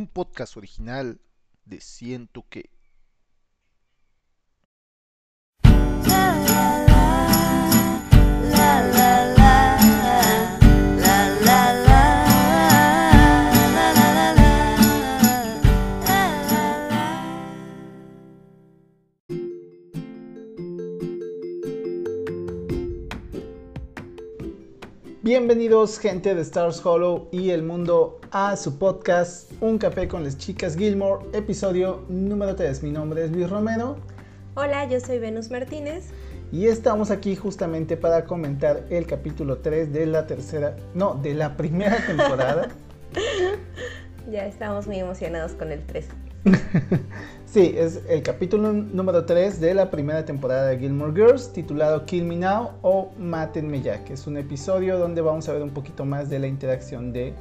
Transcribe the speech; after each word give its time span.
un 0.00 0.06
podcast 0.06 0.56
original 0.56 1.20
de 1.66 1.80
Siento 1.80 2.46
que. 2.48 2.70
Bienvenidos 25.32 26.00
gente 26.00 26.34
de 26.34 26.42
Stars 26.42 26.84
Hollow 26.84 27.28
y 27.30 27.50
el 27.50 27.62
mundo 27.62 28.18
a 28.32 28.56
su 28.56 28.80
podcast 28.80 29.52
Un 29.60 29.78
café 29.78 30.08
con 30.08 30.24
las 30.24 30.36
chicas 30.36 30.76
Gilmore, 30.76 31.24
episodio 31.32 32.04
número 32.08 32.56
3. 32.56 32.82
Mi 32.82 32.90
nombre 32.90 33.26
es 33.26 33.30
Luis 33.30 33.48
Romero. 33.48 33.96
Hola, 34.56 34.88
yo 34.88 34.98
soy 34.98 35.20
Venus 35.20 35.48
Martínez. 35.48 36.08
Y 36.50 36.66
estamos 36.66 37.12
aquí 37.12 37.36
justamente 37.36 37.96
para 37.96 38.24
comentar 38.24 38.84
el 38.90 39.06
capítulo 39.06 39.58
3 39.58 39.92
de 39.92 40.06
la 40.06 40.26
tercera, 40.26 40.74
no, 40.94 41.14
de 41.14 41.34
la 41.34 41.56
primera 41.56 42.04
temporada. 42.08 42.68
ya 44.28 44.46
estamos 44.46 44.88
muy 44.88 44.98
emocionados 44.98 45.52
con 45.52 45.70
el 45.70 45.86
3. 45.86 46.08
sí, 47.52 47.74
es 47.76 48.02
el 48.08 48.22
capítulo 48.22 48.72
número 48.72 49.24
3 49.24 49.60
de 49.60 49.74
la 49.74 49.90
primera 49.90 50.24
temporada 50.24 50.68
de 50.68 50.78
Gilmore 50.78 51.12
Girls, 51.12 51.52
titulado 51.52 52.06
Kill 52.06 52.24
Me 52.24 52.36
Now 52.36 52.70
o 52.82 53.10
Mátenme 53.18 53.82
Ya, 53.82 54.04
que 54.04 54.12
es 54.12 54.26
un 54.26 54.36
episodio 54.36 54.98
donde 54.98 55.20
vamos 55.20 55.48
a 55.48 55.52
ver 55.52 55.62
un 55.62 55.70
poquito 55.70 56.04
más 56.04 56.30
de 56.30 56.38
la 56.38 56.46
interacción 56.46 57.12
de 57.12 57.32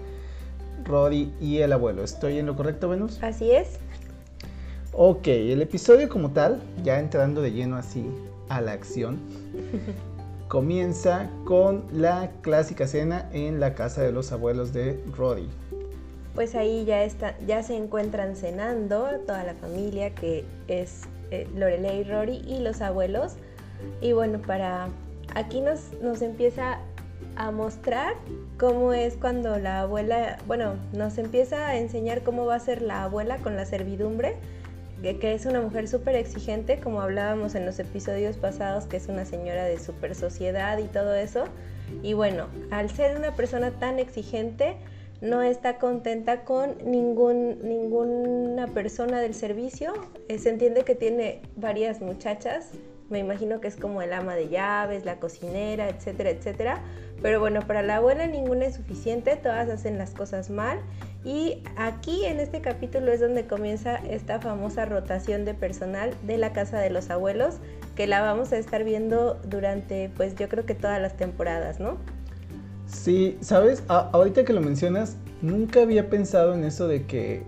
Rory 0.85 1.31
y 1.39 1.59
el 1.59 1.73
abuelo. 1.73 2.03
¿Estoy 2.03 2.39
en 2.39 2.47
lo 2.47 2.55
correcto, 2.55 2.89
Venus? 2.89 3.21
Así 3.21 3.51
es. 3.51 3.79
Ok, 4.93 5.27
el 5.27 5.61
episodio 5.61 6.09
como 6.09 6.31
tal, 6.31 6.59
ya 6.83 6.99
entrando 6.99 7.41
de 7.41 7.51
lleno 7.51 7.75
así 7.75 8.05
a 8.49 8.61
la 8.61 8.71
acción, 8.71 9.19
comienza 10.47 11.29
con 11.45 11.83
la 11.93 12.31
clásica 12.41 12.87
cena 12.87 13.29
en 13.31 13.59
la 13.59 13.75
casa 13.75 14.01
de 14.01 14.11
los 14.11 14.31
abuelos 14.31 14.73
de 14.73 14.99
Rory 15.15 15.47
pues 16.39 16.55
ahí 16.55 16.85
ya, 16.85 17.03
está, 17.03 17.35
ya 17.45 17.61
se 17.63 17.75
encuentran 17.75 18.37
cenando 18.37 19.09
toda 19.27 19.43
la 19.43 19.55
familia 19.55 20.15
que 20.15 20.45
es 20.69 21.01
eh, 21.31 21.45
Lorelei, 21.53 22.05
Rory 22.05 22.37
y 22.47 22.59
los 22.59 22.79
abuelos. 22.79 23.33
Y 23.99 24.13
bueno, 24.13 24.39
para 24.41 24.87
aquí 25.35 25.59
nos, 25.59 25.91
nos 26.01 26.21
empieza 26.21 26.79
a 27.35 27.51
mostrar 27.51 28.13
cómo 28.57 28.93
es 28.93 29.15
cuando 29.15 29.57
la 29.57 29.81
abuela, 29.81 30.37
bueno, 30.47 30.75
nos 30.93 31.17
empieza 31.17 31.67
a 31.67 31.75
enseñar 31.75 32.23
cómo 32.23 32.45
va 32.45 32.55
a 32.55 32.59
ser 32.61 32.83
la 32.83 33.03
abuela 33.03 33.39
con 33.39 33.57
la 33.57 33.65
servidumbre, 33.65 34.37
que, 35.01 35.19
que 35.19 35.33
es 35.33 35.45
una 35.45 35.59
mujer 35.59 35.89
súper 35.89 36.15
exigente, 36.15 36.79
como 36.79 37.01
hablábamos 37.01 37.53
en 37.53 37.65
los 37.65 37.79
episodios 37.79 38.37
pasados, 38.37 38.85
que 38.85 38.95
es 38.95 39.09
una 39.09 39.25
señora 39.25 39.65
de 39.65 39.77
super 39.77 40.15
sociedad 40.15 40.77
y 40.77 40.85
todo 40.85 41.15
eso. 41.15 41.43
Y 42.01 42.13
bueno, 42.13 42.45
al 42.71 42.89
ser 42.89 43.17
una 43.17 43.35
persona 43.35 43.71
tan 43.71 43.99
exigente, 43.99 44.77
no 45.21 45.41
está 45.41 45.77
contenta 45.77 46.43
con 46.43 46.77
ningún, 46.85 47.59
ninguna 47.61 48.67
persona 48.67 49.19
del 49.19 49.33
servicio. 49.33 49.93
Eh, 50.27 50.39
se 50.39 50.49
entiende 50.49 50.83
que 50.83 50.95
tiene 50.95 51.41
varias 51.55 52.01
muchachas, 52.01 52.71
me 53.09 53.19
imagino 53.19 53.59
que 53.59 53.67
es 53.67 53.75
como 53.75 54.01
el 54.01 54.13
ama 54.13 54.35
de 54.35 54.49
llaves, 54.49 55.03
la 55.03 55.19
cocinera, 55.19 55.89
etcétera, 55.89 56.29
etcétera. 56.29 56.81
Pero 57.21 57.39
bueno, 57.39 57.61
para 57.65 57.81
la 57.81 57.97
abuela 57.97 58.27
ninguna 58.27 58.67
es 58.67 58.75
suficiente, 58.75 59.35
todas 59.35 59.67
hacen 59.67 59.97
las 59.97 60.11
cosas 60.11 60.49
mal. 60.49 60.79
Y 61.25 61.63
aquí 61.75 62.25
en 62.25 62.39
este 62.39 62.61
capítulo 62.61 63.11
es 63.11 63.19
donde 63.19 63.45
comienza 63.45 63.95
esta 63.95 64.39
famosa 64.39 64.85
rotación 64.85 65.43
de 65.43 65.53
personal 65.53 66.13
de 66.23 66.37
la 66.37 66.53
casa 66.53 66.79
de 66.79 66.91
los 66.91 67.09
abuelos, 67.09 67.57
que 67.95 68.07
la 68.07 68.21
vamos 68.21 68.53
a 68.53 68.57
estar 68.57 68.83
viendo 68.83 69.35
durante, 69.43 70.09
pues 70.15 70.35
yo 70.35 70.47
creo 70.47 70.65
que 70.65 70.75
todas 70.75 71.01
las 71.01 71.17
temporadas, 71.17 71.79
¿no? 71.79 71.97
Sí, 72.91 73.37
sabes, 73.41 73.83
ahorita 73.87 74.43
que 74.43 74.53
lo 74.53 74.61
mencionas, 74.61 75.15
nunca 75.41 75.81
había 75.81 76.09
pensado 76.09 76.55
en 76.55 76.63
eso 76.63 76.87
de 76.87 77.05
que, 77.05 77.43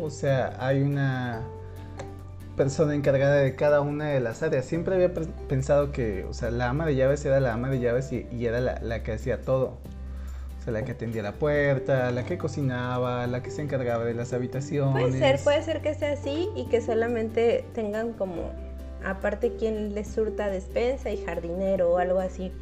o 0.00 0.10
sea, 0.10 0.54
hay 0.58 0.82
una 0.82 1.42
persona 2.56 2.94
encargada 2.94 3.36
de 3.36 3.56
cada 3.56 3.80
una 3.80 4.10
de 4.10 4.20
las 4.20 4.42
áreas. 4.42 4.66
Siempre 4.66 4.94
había 4.94 5.12
pensado 5.48 5.92
que, 5.92 6.24
o 6.24 6.34
sea, 6.34 6.50
la 6.50 6.68
ama 6.68 6.84
de 6.86 6.94
llaves 6.94 7.24
era 7.24 7.40
la 7.40 7.54
ama 7.54 7.70
de 7.70 7.80
llaves 7.80 8.12
y, 8.12 8.26
era 8.44 8.60
la, 8.60 9.02
que 9.02 9.12
hacía 9.12 9.40
todo. 9.40 9.78
O 10.60 10.64
sea, 10.64 10.74
la 10.74 10.84
que 10.84 10.92
atendía 10.92 11.22
la 11.22 11.32
puerta, 11.32 12.10
la 12.10 12.24
que 12.24 12.36
cocinaba, 12.38 13.26
la 13.26 13.42
que 13.42 13.50
se 13.50 13.62
encargaba 13.62 14.04
de 14.04 14.14
las 14.14 14.32
habitaciones. 14.32 14.92
Puede 14.92 15.18
ser, 15.18 15.40
puede 15.42 15.62
ser 15.62 15.80
que 15.80 15.94
sea 15.94 16.12
así 16.12 16.50
y 16.54 16.66
que 16.66 16.82
solamente 16.82 17.64
tengan 17.74 18.12
como, 18.12 18.52
aparte 19.04 19.56
quien 19.56 19.94
les 19.94 20.06
surta 20.06 20.50
despensa 20.50 21.10
y 21.10 21.24
jardinero 21.24 21.92
o 21.92 21.98
algo 21.98 22.20
así. 22.20 22.52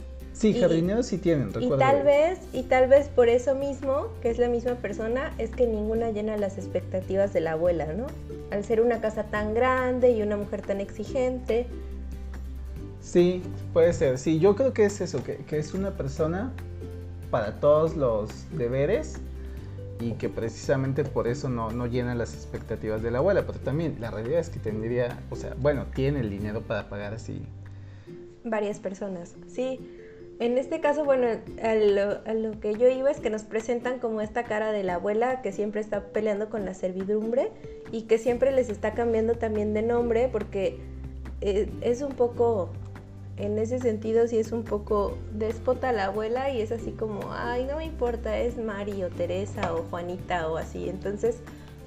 Sí, 0.41 0.59
jardineros 0.59 1.05
sí 1.05 1.19
tienen, 1.19 1.53
recuerdo. 1.53 1.77
Y 1.77 1.79
tal 1.79 2.03
vez, 2.03 2.39
y 2.55 2.63
tal 2.63 2.89
vez 2.89 3.09
por 3.09 3.29
eso 3.29 3.55
mismo, 3.55 4.07
que 4.23 4.31
es 4.31 4.39
la 4.39 4.49
misma 4.49 4.77
persona, 4.77 5.35
es 5.37 5.51
que 5.51 5.67
ninguna 5.67 6.13
llena 6.13 6.39
las 6.39 6.57
expectativas 6.57 7.35
de 7.35 7.41
la 7.41 7.53
abuela, 7.53 7.93
¿no? 7.93 8.07
Al 8.51 8.65
ser 8.65 8.81
una 8.81 9.03
casa 9.03 9.25
tan 9.25 9.53
grande 9.53 10.13
y 10.13 10.23
una 10.23 10.39
mujer 10.39 10.63
tan 10.63 10.81
exigente. 10.81 11.67
Sí, 13.03 13.43
puede 13.75 13.93
ser. 13.93 14.17
Sí, 14.17 14.39
yo 14.39 14.57
creo 14.57 14.73
que 14.73 14.87
es 14.87 15.03
eso, 15.03 15.23
que, 15.23 15.37
que 15.37 15.59
es 15.59 15.75
una 15.75 15.91
persona 15.91 16.55
para 17.31 17.61
todos 17.61 17.95
los 17.95 18.31
deberes 18.57 19.17
y 20.01 20.13
que 20.13 20.31
precisamente 20.31 21.05
por 21.05 21.29
eso 21.29 21.51
no, 21.51 21.71
no 21.71 21.87
llena 21.87 22.15
las 22.15 22.33
expectativas 22.33 23.03
de 23.03 23.11
la 23.11 23.19
abuela. 23.19 23.45
Pero 23.47 23.59
también 23.59 23.97
la 24.01 24.11
realidad 24.11 24.41
es 24.41 24.49
que 24.49 24.59
tendría, 24.59 25.19
o 25.29 25.37
sea, 25.37 25.55
bueno, 25.59 25.85
tiene 25.95 26.21
el 26.21 26.31
dinero 26.31 26.63
para 26.63 26.89
pagar 26.89 27.13
así. 27.13 27.43
Varias 28.43 28.79
personas, 28.79 29.35
sí. 29.47 29.79
En 30.41 30.57
este 30.57 30.81
caso, 30.81 31.05
bueno, 31.05 31.27
a 31.63 31.75
lo, 32.33 32.61
que 32.61 32.75
yo 32.75 32.89
iba 32.89 33.11
es 33.11 33.21
que 33.21 33.29
nos 33.29 33.43
presentan 33.43 33.99
como 33.99 34.23
esta 34.23 34.45
cara 34.45 34.73
de 34.73 34.83
la 34.83 34.95
abuela 34.95 35.43
que 35.43 35.53
siempre 35.53 35.83
está 35.83 36.01
peleando 36.01 36.49
con 36.49 36.65
la 36.65 36.73
servidumbre 36.73 37.53
y 37.93 38.05
que 38.05 38.17
siempre 38.17 38.51
les 38.51 38.71
está 38.71 38.95
cambiando 38.95 39.35
también 39.35 39.75
de 39.75 39.83
nombre 39.83 40.31
porque 40.33 40.81
eh, 41.43 41.71
es 41.83 42.01
un 42.01 42.13
poco, 42.13 42.71
en 43.37 43.59
ese 43.59 43.81
sentido 43.81 44.27
sí 44.29 44.39
es 44.39 44.51
un 44.51 44.65
poco 44.65 45.19
déspota 45.35 45.93
la 45.93 46.07
abuela 46.07 46.49
y 46.49 46.63
es 46.63 46.73
así 46.73 46.93
como, 46.93 47.21
ay, 47.33 47.67
no 47.67 47.77
me 47.77 47.85
importa, 47.85 48.39
es 48.39 48.57
Mari 48.57 49.05
o 49.05 49.11
Teresa 49.11 49.75
o 49.75 49.85
Juanita 49.91 50.49
o 50.49 50.57
así. 50.57 50.89
Entonces, 50.89 51.41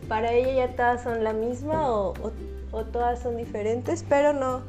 para 0.08 0.32
ella 0.32 0.68
ya 0.68 0.76
todas 0.76 1.02
son 1.02 1.24
la 1.24 1.34
misma 1.34 1.92
o 1.92 2.14
todas 2.92 3.20
son 3.20 3.36
diferentes, 3.36 4.06
pero 4.08 4.32
no 4.32 4.62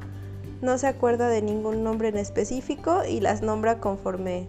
no 0.64 0.78
se 0.78 0.86
acuerda 0.86 1.28
de 1.28 1.42
ningún 1.42 1.84
nombre 1.84 2.08
en 2.08 2.16
específico 2.16 3.02
y 3.08 3.20
las 3.20 3.42
nombra 3.42 3.78
conforme 3.78 4.47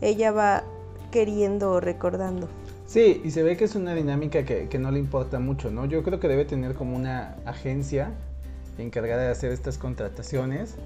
ella 0.00 0.30
va 0.30 0.64
queriendo 1.10 1.72
o 1.72 1.80
recordando. 1.80 2.48
Sí, 2.86 3.20
y 3.24 3.32
se 3.32 3.42
ve 3.42 3.56
que 3.56 3.64
es 3.64 3.74
una 3.74 3.94
dinámica 3.94 4.44
que, 4.44 4.78
no 4.78 4.90
le 4.92 4.98
importa 4.98 5.40
mucho, 5.40 5.70
¿no? 5.70 5.86
Yo 5.86 6.02
creo 6.02 6.20
que 6.20 6.28
debe 6.28 6.44
tener 6.44 6.74
como 6.74 6.96
una 6.96 7.36
agencia 7.44 8.12
encargada 8.78 9.22
de 9.22 9.30
hacer 9.30 9.50
estas 9.50 9.78
contrataciones 9.78 10.76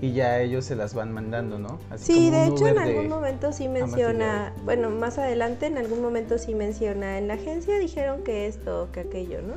y 0.00 0.12
ya 0.12 0.40
ellos 0.40 0.64
se 0.64 0.74
las 0.74 0.94
van 0.94 1.12
mandando, 1.12 1.58
¿no? 1.58 1.78
sí, 1.96 2.30
de 2.30 2.46
hecho 2.46 2.66
en 2.66 2.78
algún 2.78 3.08
momento 3.08 3.52
sí 3.52 3.68
menciona, 3.68 4.52
bueno, 4.64 4.90
más 4.90 5.18
adelante 5.18 5.66
en 5.66 5.78
algún 5.78 6.02
momento 6.02 6.38
sí 6.38 6.54
menciona, 6.54 7.18
en 7.18 7.28
la 7.28 7.34
agencia 7.34 7.78
dijeron 7.78 8.24
que 8.24 8.46
esto, 8.46 8.88
que 8.92 9.00
aquello, 9.00 9.42
¿no? 9.42 9.54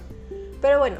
Pero 0.61 0.79
bueno, 0.79 0.97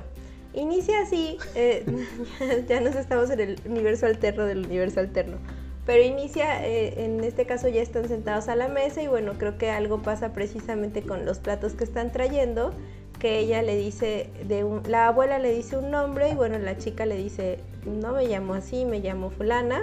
Inicia 0.54 1.02
así, 1.02 1.38
eh, 1.56 1.86
ya 2.68 2.80
nos 2.80 2.96
estamos 2.96 3.30
en 3.30 3.40
el 3.40 3.60
universo 3.66 4.06
alterno 4.06 4.46
del 4.46 4.66
universo 4.66 5.00
alterno, 5.00 5.38
pero 5.86 6.04
inicia, 6.04 6.66
eh, 6.66 7.06
en 7.06 7.24
este 7.24 7.46
caso 7.46 7.68
ya 7.68 7.82
están 7.82 8.08
sentados 8.08 8.48
a 8.48 8.56
la 8.56 8.68
mesa 8.68 9.02
y 9.02 9.08
bueno, 9.08 9.34
creo 9.38 9.58
que 9.58 9.70
algo 9.70 10.02
pasa 10.02 10.34
precisamente 10.34 11.02
con 11.02 11.26
los 11.26 11.40
platos 11.40 11.74
que 11.74 11.84
están 11.84 12.12
trayendo, 12.12 12.74
que 13.20 13.40
ella 13.40 13.62
le 13.62 13.76
dice, 13.76 14.30
de 14.48 14.66
la 14.88 15.08
abuela 15.08 15.40
le 15.40 15.54
dice 15.54 15.78
un 15.78 15.92
nombre 15.92 16.30
y 16.32 16.36
bueno, 16.36 16.58
la 16.60 16.78
chica 16.78 17.06
le 17.06 17.18
dice, 17.18 17.60
no 17.86 18.14
me 18.14 18.28
llamo 18.28 18.54
así, 18.54 18.86
me 18.86 19.00
llamo 19.00 19.30
fulana. 19.30 19.82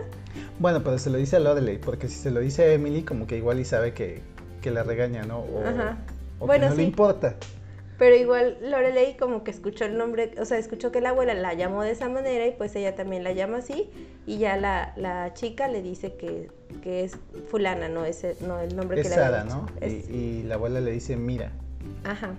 Bueno, 0.58 0.82
pero 0.82 0.98
se 0.98 1.10
lo 1.10 1.18
dice 1.18 1.36
a 1.36 1.40
Lorelei, 1.40 1.78
porque 1.78 2.08
si 2.08 2.16
se 2.16 2.30
lo 2.30 2.40
dice 2.40 2.64
a 2.64 2.72
Emily, 2.72 3.02
como 3.02 3.26
que 3.26 3.36
igual 3.36 3.60
y 3.60 3.64
sabe 3.64 3.92
que, 3.92 4.22
que 4.60 4.70
la 4.70 4.82
regaña, 4.82 5.24
¿no? 5.24 5.38
O, 5.38 5.64
Ajá. 5.64 5.98
bueno, 6.38 6.64
que 6.64 6.70
no 6.70 6.76
le 6.76 6.82
importa. 6.82 7.36
Pero 7.98 8.16
igual 8.16 8.58
Lorelei 8.60 9.16
como 9.16 9.44
que 9.44 9.52
escuchó 9.52 9.84
el 9.84 9.96
nombre, 9.96 10.32
o 10.40 10.44
sea, 10.44 10.58
escuchó 10.58 10.90
que 10.90 11.00
la 11.00 11.10
abuela 11.10 11.34
la 11.34 11.54
llamó 11.54 11.82
de 11.82 11.92
esa 11.92 12.08
manera 12.08 12.46
y 12.46 12.50
pues 12.50 12.74
ella 12.74 12.96
también 12.96 13.22
la 13.22 13.32
llama 13.32 13.58
así 13.58 13.88
y 14.26 14.38
ya 14.38 14.56
la, 14.56 14.92
la 14.96 15.32
chica 15.34 15.68
le 15.68 15.80
dice 15.80 16.14
que, 16.14 16.50
que, 16.82 17.04
es 17.04 17.16
fulana, 17.48 17.88
no 17.88 18.04
es 18.04 18.24
no 18.40 18.58
el 18.58 18.74
nombre 18.74 19.00
que 19.00 19.08
le 19.08 19.14
Sara, 19.14 19.44
¿no? 19.44 19.66
Y, 19.80 20.42
la 20.42 20.56
abuela 20.56 20.80
le 20.80 20.90
dice 20.90 21.16
mira. 21.16 21.52
Ajá. 22.02 22.34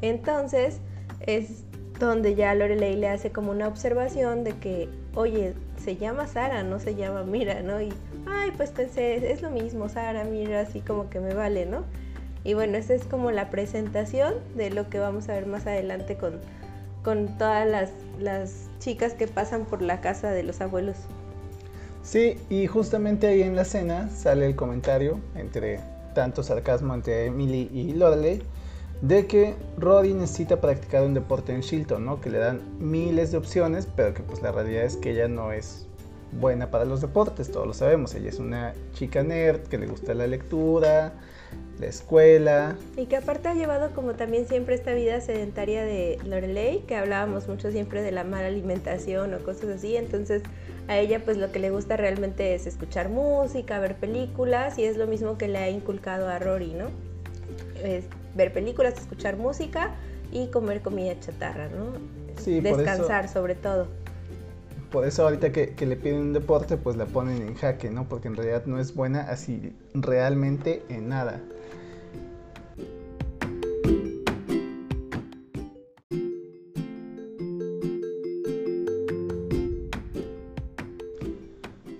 Entonces 0.00 0.78
es 1.26 1.64
donde 1.98 2.34
ya 2.34 2.54
Lorelei 2.54 2.96
le 2.96 3.08
hace 3.08 3.32
como 3.32 3.50
una 3.50 3.66
observación 3.66 4.44
de 4.44 4.52
que, 4.52 4.88
oye, 5.14 5.54
se 5.76 5.96
llama 5.96 6.26
Sara, 6.26 6.62
no 6.62 6.78
se 6.78 6.94
llama 6.94 7.24
Mira, 7.24 7.62
¿no? 7.62 7.80
Y, 7.80 7.92
ay, 8.26 8.52
pues 8.56 8.70
pensé, 8.70 9.32
es 9.32 9.42
lo 9.42 9.50
mismo, 9.50 9.88
Sara, 9.88 10.24
Mira, 10.24 10.60
así 10.60 10.80
como 10.80 11.10
que 11.10 11.20
me 11.20 11.34
vale, 11.34 11.66
¿no? 11.66 11.84
Y 12.44 12.54
bueno, 12.54 12.78
esa 12.78 12.94
es 12.94 13.04
como 13.04 13.30
la 13.30 13.50
presentación 13.50 14.34
de 14.56 14.70
lo 14.70 14.88
que 14.88 14.98
vamos 14.98 15.28
a 15.28 15.34
ver 15.34 15.46
más 15.46 15.66
adelante 15.66 16.16
con, 16.16 16.40
con 17.02 17.36
todas 17.38 17.68
las, 17.68 17.90
las 18.18 18.68
chicas 18.78 19.14
que 19.14 19.26
pasan 19.26 19.66
por 19.66 19.82
la 19.82 20.00
casa 20.00 20.30
de 20.30 20.42
los 20.42 20.60
abuelos. 20.60 20.96
Sí, 22.02 22.38
y 22.48 22.66
justamente 22.66 23.26
ahí 23.26 23.42
en 23.42 23.56
la 23.56 23.64
cena 23.64 24.08
sale 24.08 24.46
el 24.46 24.56
comentario 24.56 25.20
entre 25.34 25.80
tanto 26.14 26.42
sarcasmo 26.42 26.94
entre 26.94 27.26
Emily 27.26 27.70
y 27.72 27.92
Lorelei 27.92 28.42
de 29.02 29.26
que 29.26 29.54
Roddy 29.78 30.12
necesita 30.12 30.60
practicar 30.60 31.04
un 31.04 31.14
deporte 31.14 31.54
en 31.54 31.60
Shilton, 31.60 32.04
¿no? 32.04 32.20
Que 32.20 32.30
le 32.30 32.38
dan 32.38 32.60
miles 32.78 33.32
de 33.32 33.38
opciones, 33.38 33.88
pero 33.96 34.12
que 34.12 34.22
pues 34.22 34.42
la 34.42 34.52
realidad 34.52 34.84
es 34.84 34.96
que 34.96 35.12
ella 35.12 35.28
no 35.28 35.52
es 35.52 35.86
buena 36.32 36.70
para 36.70 36.84
los 36.84 37.00
deportes, 37.00 37.50
todos 37.50 37.66
lo 37.66 37.72
sabemos. 37.72 38.14
Ella 38.14 38.28
es 38.28 38.38
una 38.38 38.74
chica 38.92 39.22
nerd 39.22 39.62
que 39.62 39.78
le 39.78 39.86
gusta 39.86 40.12
la 40.14 40.26
lectura, 40.26 41.14
la 41.80 41.86
escuela. 41.86 42.76
Y 42.96 43.06
que 43.06 43.16
aparte 43.16 43.48
ha 43.48 43.54
llevado 43.54 43.90
como 43.94 44.12
también 44.12 44.46
siempre 44.46 44.74
esta 44.74 44.92
vida 44.92 45.20
sedentaria 45.20 45.82
de 45.84 46.18
Lorelei, 46.24 46.80
que 46.80 46.94
hablábamos 46.94 47.48
mucho 47.48 47.70
siempre 47.70 48.02
de 48.02 48.12
la 48.12 48.22
mala 48.22 48.48
alimentación 48.48 49.32
o 49.34 49.38
cosas 49.38 49.70
así, 49.70 49.96
entonces 49.96 50.42
a 50.88 50.98
ella 50.98 51.20
pues 51.24 51.38
lo 51.38 51.50
que 51.50 51.58
le 51.58 51.70
gusta 51.70 51.96
realmente 51.96 52.54
es 52.54 52.66
escuchar 52.66 53.08
música, 53.08 53.78
ver 53.78 53.96
películas 53.96 54.78
y 54.78 54.84
es 54.84 54.96
lo 54.96 55.06
mismo 55.06 55.38
que 55.38 55.48
le 55.48 55.58
ha 55.58 55.70
inculcado 55.70 56.28
a 56.28 56.38
Rory, 56.38 56.74
¿no? 56.74 56.86
Es 57.82 58.04
ver 58.34 58.52
películas, 58.52 58.94
escuchar 58.98 59.36
música 59.36 59.94
y 60.32 60.48
comer 60.48 60.82
comida 60.82 61.18
chatarra, 61.18 61.68
¿no? 61.68 61.92
Sí, 62.36 62.60
por 62.60 62.76
Descansar 62.76 63.28
sobre 63.28 63.54
todo. 63.54 63.88
Por 64.90 65.06
eso 65.06 65.22
ahorita 65.22 65.52
que, 65.52 65.86
le 65.86 65.96
piden 65.96 66.18
un 66.18 66.32
deporte, 66.32 66.76
pues 66.76 66.96
la 66.96 67.06
ponen 67.06 67.42
en 67.42 67.54
jaque, 67.54 67.90
¿no? 67.90 68.08
Porque 68.08 68.26
en 68.26 68.34
realidad 68.34 68.66
no 68.66 68.80
es 68.80 68.94
buena 68.94 69.20
así 69.20 69.72
realmente 69.94 70.82
en 70.88 71.08
nada. 71.08 71.40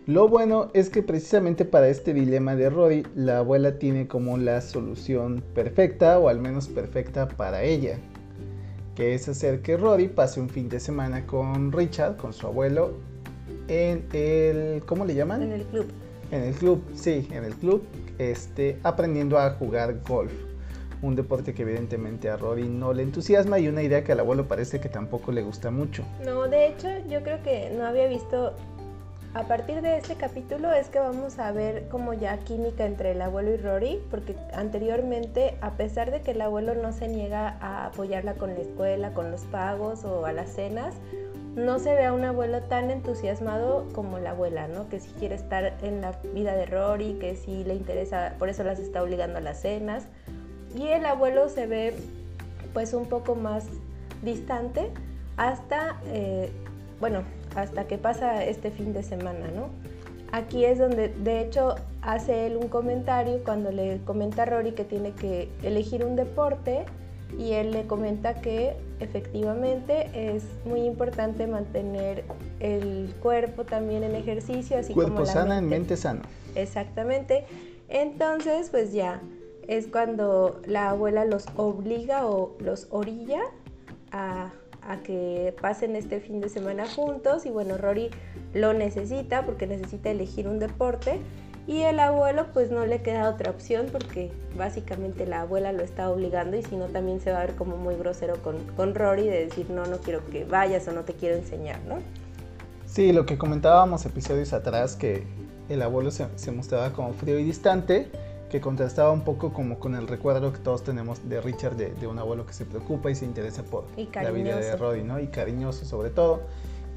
Lo 0.07 0.27
bueno 0.27 0.73
es 0.75 0.91
que 0.91 1.05
precisamente 1.05 1.65
para 1.65 1.87
este 1.87 2.13
dilema 2.13 2.57
de 2.57 2.69
Rory, 2.69 3.07
la 3.15 3.39
abuela 3.39 3.79
tiene 3.79 4.09
como 4.09 4.37
la 4.37 4.61
solución 4.61 5.45
perfecta, 5.55 6.19
o 6.19 6.29
al 6.29 6.41
menos 6.41 6.67
perfecta 6.67 7.29
para 7.29 7.63
ella, 7.63 8.01
que 9.01 9.15
es 9.15 9.27
hacer 9.31 9.63
que 9.63 9.79
Rory 9.79 10.09
pase 10.09 10.43
un 10.43 10.51
fin 10.51 10.69
de 10.69 10.79
semana 10.79 11.27
con 11.27 11.73
Richard, 11.73 12.19
con 12.19 12.35
su 12.35 12.47
abuelo, 12.47 12.99
en 13.67 14.07
el, 14.13 14.83
¿cómo 14.85 15.07
le 15.07 15.15
llaman? 15.15 15.41
En 15.41 15.53
el 15.53 15.63
club. 15.63 15.87
En 16.31 16.43
el 16.43 16.53
club, 16.53 16.85
sí, 16.93 17.27
en 17.33 17.45
el 17.45 17.55
club, 17.55 17.83
este, 18.19 18.79
aprendiendo 18.83 19.39
a 19.39 19.53
jugar 19.53 20.03
golf. 20.07 20.35
Un 21.01 21.17
deporte 21.17 21.55
que 21.55 21.63
evidentemente 21.63 22.29
a 22.29 22.37
Rory 22.37 22.69
no 22.69 22.93
le 22.93 23.03
entusiasma 23.03 23.59
y 23.59 23.69
una 23.69 23.83
idea 23.83 24.05
que 24.05 24.13
al 24.13 24.21
abuelo 24.21 24.47
parece 24.47 24.81
que 24.81 24.91
tampoco 24.91 25.33
le 25.33 25.41
gusta 25.41 25.71
mucho. 25.71 26.05
No, 26.23 26.47
de 26.47 26.67
hecho 26.67 26.89
yo 27.09 27.23
creo 27.23 27.43
que 27.43 27.73
no 27.75 27.87
había 27.87 28.07
visto 28.07 28.55
a 29.33 29.45
partir 29.45 29.81
de 29.81 29.97
este 29.97 30.17
capítulo 30.17 30.73
es 30.73 30.89
que 30.89 30.99
vamos 30.99 31.39
a 31.39 31.53
ver 31.53 31.87
como 31.89 32.15
ya 32.15 32.37
química 32.39 32.85
entre 32.85 33.13
el 33.13 33.23
abuelo 33.23 33.55
y 33.55 33.59
Rory, 33.59 34.03
porque 34.11 34.35
anteriormente, 34.53 35.57
a 35.61 35.73
pesar 35.73 36.11
de 36.11 36.21
que 36.21 36.33
el 36.33 36.41
abuelo 36.41 36.75
no 36.75 36.93
se 36.93 37.07
niega 37.07 37.57
a 37.61 37.87
apoyarla 37.87 38.35
con 38.35 38.55
la 38.55 38.61
escuela, 38.61 39.15
con 39.15 39.31
los 39.31 39.43
pagos 39.43 40.05
o 40.05 40.27
a 40.27 40.33
las 40.33 40.51
cenas, 40.51 40.95
no 41.55 41.79
se 41.79 41.95
ve 41.95 42.07
a 42.07 42.13
un 42.13 42.25
abuelo 42.25 42.63
tan 42.63 42.91
entusiasmado 42.91 43.87
como 43.93 44.19
la 44.19 44.31
abuela, 44.31 44.67
¿no? 44.67 44.89
Que 44.89 44.99
sí 44.99 45.13
quiere 45.19 45.37
estar 45.37 45.75
en 45.83 46.01
la 46.01 46.13
vida 46.35 46.55
de 46.55 46.67
Rory, 46.67 47.15
que 47.21 47.37
sí 47.37 47.63
le 47.65 47.75
interesa, 47.75 48.35
por 48.39 48.49
eso 48.49 48.65
las 48.65 48.81
está 48.81 49.01
obligando 49.01 49.39
a 49.39 49.41
las 49.41 49.61
cenas. 49.61 50.07
Y 50.77 50.89
el 50.89 51.07
abuelo 51.07 51.49
se 51.49 51.67
ve 51.67 51.95
pues 52.73 52.95
un 52.95 53.07
poco 53.07 53.37
más 53.37 53.67
distante 54.23 54.91
hasta, 55.37 56.01
eh, 56.07 56.51
bueno, 57.01 57.23
hasta 57.55 57.85
que 57.87 57.99
pasa 57.99 58.45
este 58.45 58.71
fin 58.71 58.93
de 58.93 59.03
semana, 59.03 59.49
¿no? 59.55 59.69
Aquí 60.33 60.65
es 60.65 60.79
donde 60.79 61.09
de 61.09 61.41
hecho 61.41 61.75
hace 62.03 62.47
él 62.47 62.57
un 62.57 62.69
comentario 62.69 63.41
cuando 63.45 63.73
le 63.73 64.01
comenta 64.05 64.45
a 64.45 64.47
Rory 64.47 64.73
que 64.73 64.85
tiene 64.85 65.13
que 65.13 65.49
elegir 65.63 66.05
un 66.05 66.15
deporte 66.15 66.85
y 67.39 67.53
él 67.53 67.73
le 67.73 67.87
comenta 67.87 68.41
que 68.41 68.77
efectivamente 69.01 70.09
es 70.15 70.45
muy 70.65 70.83
importante 70.83 71.47
mantener 71.47 72.25
el 72.61 73.13
cuerpo 73.23 73.65
también 73.65 74.05
en 74.05 74.15
ejercicio, 74.15 74.79
así 74.79 74.95
cuerpo 74.95 75.15
como 75.15 75.27
la 75.27 75.33
sana 75.33 75.61
mente. 75.61 75.75
en 75.75 75.81
mente 75.81 75.97
sana. 75.97 76.23
Exactamente. 76.55 77.45
Entonces, 77.89 78.71
pues 78.71 78.93
ya 78.93 79.21
es 79.67 79.87
cuando 79.87 80.61
la 80.67 80.91
abuela 80.91 81.25
los 81.25 81.47
obliga 81.57 82.27
o 82.27 82.57
los 82.61 82.89
orilla 82.91 83.41
a 84.13 84.53
a 84.83 84.99
que 84.99 85.55
pasen 85.61 85.97
este 85.97 86.21
fin 86.21 86.41
de 86.41 86.49
semana 86.49 86.87
juntos 86.89 87.47
y 87.47 87.51
bueno, 87.51 87.77
Rory 87.77 88.11
lo 88.55 88.73
necesita 88.73 89.45
porque 89.45 89.67
necesita 89.67 90.11
elegir 90.11 90.49
un 90.49 90.59
deporte 90.59 91.21
y 91.67 91.83
el 91.83 92.01
abuelo 92.01 92.47
pues 92.53 92.71
no 92.71 92.87
le 92.87 93.03
queda 93.03 93.29
otra 93.29 93.51
opción 93.51 93.87
porque 93.93 94.33
básicamente 94.57 95.27
la 95.27 95.43
abuela 95.43 95.73
lo 95.73 95.83
está 95.83 96.11
obligando 96.11 96.57
y 96.57 96.63
si 96.63 96.77
no 96.77 96.87
también 96.87 97.21
se 97.21 97.31
va 97.31 97.43
a 97.43 97.47
ver 97.47 97.55
como 97.55 97.77
muy 97.77 97.95
grosero 97.95 98.43
con, 98.43 98.59
con 98.77 98.95
Rory 98.95 99.29
de 99.29 99.45
decir 99.45 99.71
no, 99.71 99.87
no 99.87 99.99
quiero 99.99 100.25
que 100.31 100.45
vayas 100.45 100.89
o 100.89 100.93
no 100.93 101.03
te 101.05 101.13
quiero 101.13 101.37
enseñar, 101.37 101.81
¿no? 101.87 101.99
Sí, 102.87 103.13
lo 103.13 103.25
que 103.25 103.39
comentábamos 103.39 104.05
episodios 104.05 104.53
atrás 104.53 104.97
que 104.97 105.23
el 105.69 105.83
abuelo 105.83 106.11
se, 106.11 106.27
se 106.35 106.51
mostraba 106.51 106.93
como 106.93 107.13
frío 107.13 107.39
y 107.39 107.45
distante 107.45 108.11
que 108.51 108.61
contrastaba 108.61 109.11
un 109.13 109.23
poco 109.23 109.53
como 109.53 109.79
con 109.79 109.95
el 109.95 110.07
recuerdo 110.07 110.53
que 110.53 110.59
todos 110.59 110.83
tenemos 110.83 111.29
de 111.29 111.41
Richard, 111.41 111.77
de, 111.77 111.93
de 111.95 112.07
un 112.07 112.19
abuelo 112.19 112.45
que 112.47 112.53
se 112.53 112.67
preocupa 112.67 113.11
y 113.11 113.15
se 113.15 113.25
interesa 113.25 113.63
por 113.63 113.85
la 114.15 114.31
vida 114.31 114.59
de 114.59 114.77
Roddy, 114.77 115.03
¿no? 115.03 115.21
Y 115.21 115.29
cariñoso 115.29 115.85
sobre 115.85 116.11
todo. 116.11 116.43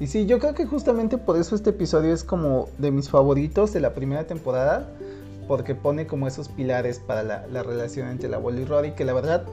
Y 0.00 0.08
sí, 0.08 0.26
yo 0.26 0.38
creo 0.40 0.54
que 0.54 0.66
justamente 0.66 1.18
por 1.18 1.36
eso 1.36 1.54
este 1.54 1.70
episodio 1.70 2.12
es 2.12 2.24
como 2.24 2.68
de 2.78 2.90
mis 2.90 3.08
favoritos 3.08 3.72
de 3.72 3.80
la 3.80 3.94
primera 3.94 4.26
temporada, 4.26 4.90
porque 5.46 5.74
pone 5.74 6.06
como 6.06 6.26
esos 6.26 6.48
pilares 6.48 6.98
para 6.98 7.22
la, 7.22 7.46
la 7.46 7.62
relación 7.62 8.08
entre 8.08 8.26
el 8.28 8.34
abuelo 8.34 8.60
y 8.60 8.64
Roddy, 8.64 8.90
que 8.92 9.04
la 9.04 9.12
verdad 9.12 9.46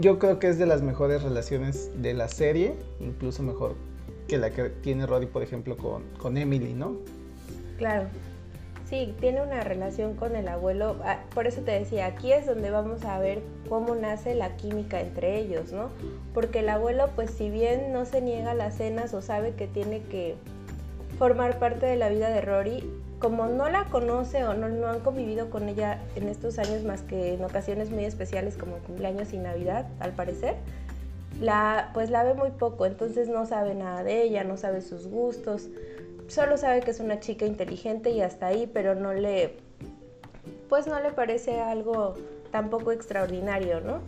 yo 0.00 0.18
creo 0.18 0.38
que 0.38 0.48
es 0.48 0.58
de 0.58 0.66
las 0.66 0.82
mejores 0.82 1.22
relaciones 1.22 1.90
de 2.00 2.14
la 2.14 2.28
serie, 2.28 2.74
incluso 3.00 3.42
mejor 3.42 3.74
que 4.28 4.38
la 4.38 4.50
que 4.50 4.70
tiene 4.70 5.06
Roddy, 5.06 5.26
por 5.26 5.42
ejemplo, 5.42 5.76
con, 5.76 6.04
con 6.18 6.36
Emily, 6.36 6.74
¿no? 6.74 6.96
Claro, 7.76 8.06
sí, 8.92 9.14
tiene 9.20 9.40
una 9.40 9.62
relación 9.62 10.16
con 10.16 10.36
el 10.36 10.46
abuelo. 10.48 10.96
Ah, 11.02 11.20
por 11.34 11.46
eso 11.46 11.62
te 11.62 11.70
decía, 11.70 12.04
aquí 12.04 12.30
es 12.30 12.44
donde 12.44 12.70
vamos 12.70 13.02
a 13.06 13.18
ver 13.18 13.40
cómo 13.66 13.94
nace 13.94 14.34
la 14.34 14.54
química 14.56 15.00
entre 15.00 15.38
ellos, 15.38 15.72
¿no? 15.72 15.88
Porque 16.34 16.58
el 16.58 16.68
abuelo, 16.68 17.08
pues 17.16 17.30
si 17.30 17.48
bien 17.48 17.90
no 17.94 18.04
se 18.04 18.20
niega 18.20 18.50
a 18.50 18.54
las 18.54 18.76
cenas 18.76 19.14
o 19.14 19.22
sabe 19.22 19.54
que 19.54 19.66
tiene 19.66 20.02
que 20.02 20.34
formar 21.18 21.58
parte 21.58 21.86
de 21.86 21.96
la 21.96 22.10
vida 22.10 22.28
de 22.28 22.42
Rory, 22.42 22.84
como 23.18 23.46
no 23.46 23.70
la 23.70 23.86
conoce 23.86 24.44
o 24.44 24.52
no, 24.52 24.68
no 24.68 24.88
han 24.88 25.00
convivido 25.00 25.48
con 25.48 25.70
ella 25.70 25.98
en 26.14 26.28
estos 26.28 26.58
años 26.58 26.84
más 26.84 27.00
que 27.00 27.32
en 27.32 27.42
ocasiones 27.44 27.90
muy 27.90 28.04
especiales 28.04 28.58
como 28.58 28.76
cumpleaños 28.76 29.32
y 29.32 29.38
Navidad, 29.38 29.86
al 30.00 30.12
parecer, 30.12 30.56
la, 31.40 31.92
pues 31.94 32.10
la 32.10 32.24
ve 32.24 32.34
muy 32.34 32.50
poco, 32.50 32.84
entonces 32.84 33.30
no 33.30 33.46
sabe 33.46 33.74
nada 33.74 34.04
de 34.04 34.22
ella, 34.22 34.44
no 34.44 34.58
sabe 34.58 34.82
sus 34.82 35.06
gustos 35.06 35.70
solo 36.32 36.56
sabe 36.56 36.80
que 36.80 36.90
es 36.90 37.00
una 37.00 37.20
chica 37.20 37.44
inteligente 37.44 38.10
y 38.10 38.22
hasta 38.22 38.46
ahí, 38.46 38.68
pero 38.72 38.94
no 38.94 39.12
le, 39.12 39.56
pues 40.68 40.86
no 40.86 40.98
le 41.00 41.12
parece 41.12 41.60
algo 41.60 42.14
tampoco 42.50 42.90
extraordinario, 42.90 43.80
¿no? 43.80 44.00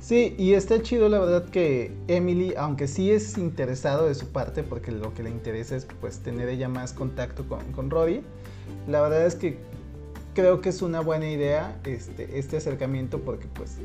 Sí, 0.00 0.34
y 0.36 0.54
está 0.54 0.82
chido 0.82 1.08
la 1.08 1.20
verdad 1.20 1.48
que 1.48 1.92
Emily, 2.08 2.54
aunque 2.56 2.88
sí 2.88 3.10
es 3.10 3.38
interesado 3.38 4.08
de 4.08 4.14
su 4.14 4.32
parte, 4.32 4.64
porque 4.64 4.90
lo 4.90 5.14
que 5.14 5.22
le 5.22 5.30
interesa 5.30 5.76
es 5.76 5.86
pues 6.00 6.18
tener 6.18 6.48
ella 6.48 6.68
más 6.68 6.92
contacto 6.92 7.48
con, 7.48 7.60
con 7.72 7.88
Rory, 7.88 8.22
la 8.88 9.00
verdad 9.00 9.24
es 9.24 9.36
que 9.36 9.58
creo 10.34 10.60
que 10.60 10.70
es 10.70 10.82
una 10.82 11.00
buena 11.00 11.30
idea 11.30 11.78
este, 11.84 12.38
este 12.38 12.56
acercamiento 12.56 13.20
porque 13.20 13.46
pues 13.54 13.78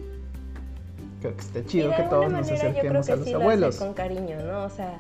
creo 1.21 1.35
que 1.35 1.41
está 1.41 1.65
chido 1.65 1.95
que 1.95 2.03
todos 2.03 2.31
nos 2.31 2.51
acerquemos 2.51 3.05
que 3.05 3.11
a 3.11 3.15
los 3.15 3.25
sí 3.25 3.33
abuelos. 3.33 3.61
Lo 3.61 3.67
hace 3.67 3.77
con 3.77 3.93
cariño, 3.93 4.41
¿no? 4.43 4.63
O 4.63 4.69
sea, 4.69 4.99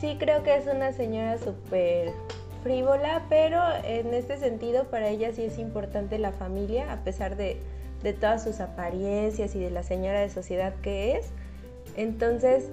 sí 0.00 0.16
creo 0.18 0.42
que 0.42 0.56
es 0.56 0.66
una 0.66 0.92
señora 0.92 1.38
súper 1.38 2.12
frívola, 2.62 3.22
pero 3.28 3.62
en 3.84 4.12
este 4.12 4.36
sentido 4.38 4.84
para 4.84 5.08
ella 5.08 5.32
sí 5.32 5.44
es 5.44 5.58
importante 5.58 6.18
la 6.18 6.32
familia, 6.32 6.92
a 6.92 7.04
pesar 7.04 7.36
de, 7.36 7.58
de 8.02 8.12
todas 8.12 8.42
sus 8.42 8.60
apariencias 8.60 9.54
y 9.54 9.60
de 9.60 9.70
la 9.70 9.82
señora 9.82 10.20
de 10.20 10.28
sociedad 10.28 10.74
que 10.82 11.16
es. 11.16 11.28
Entonces, 11.96 12.70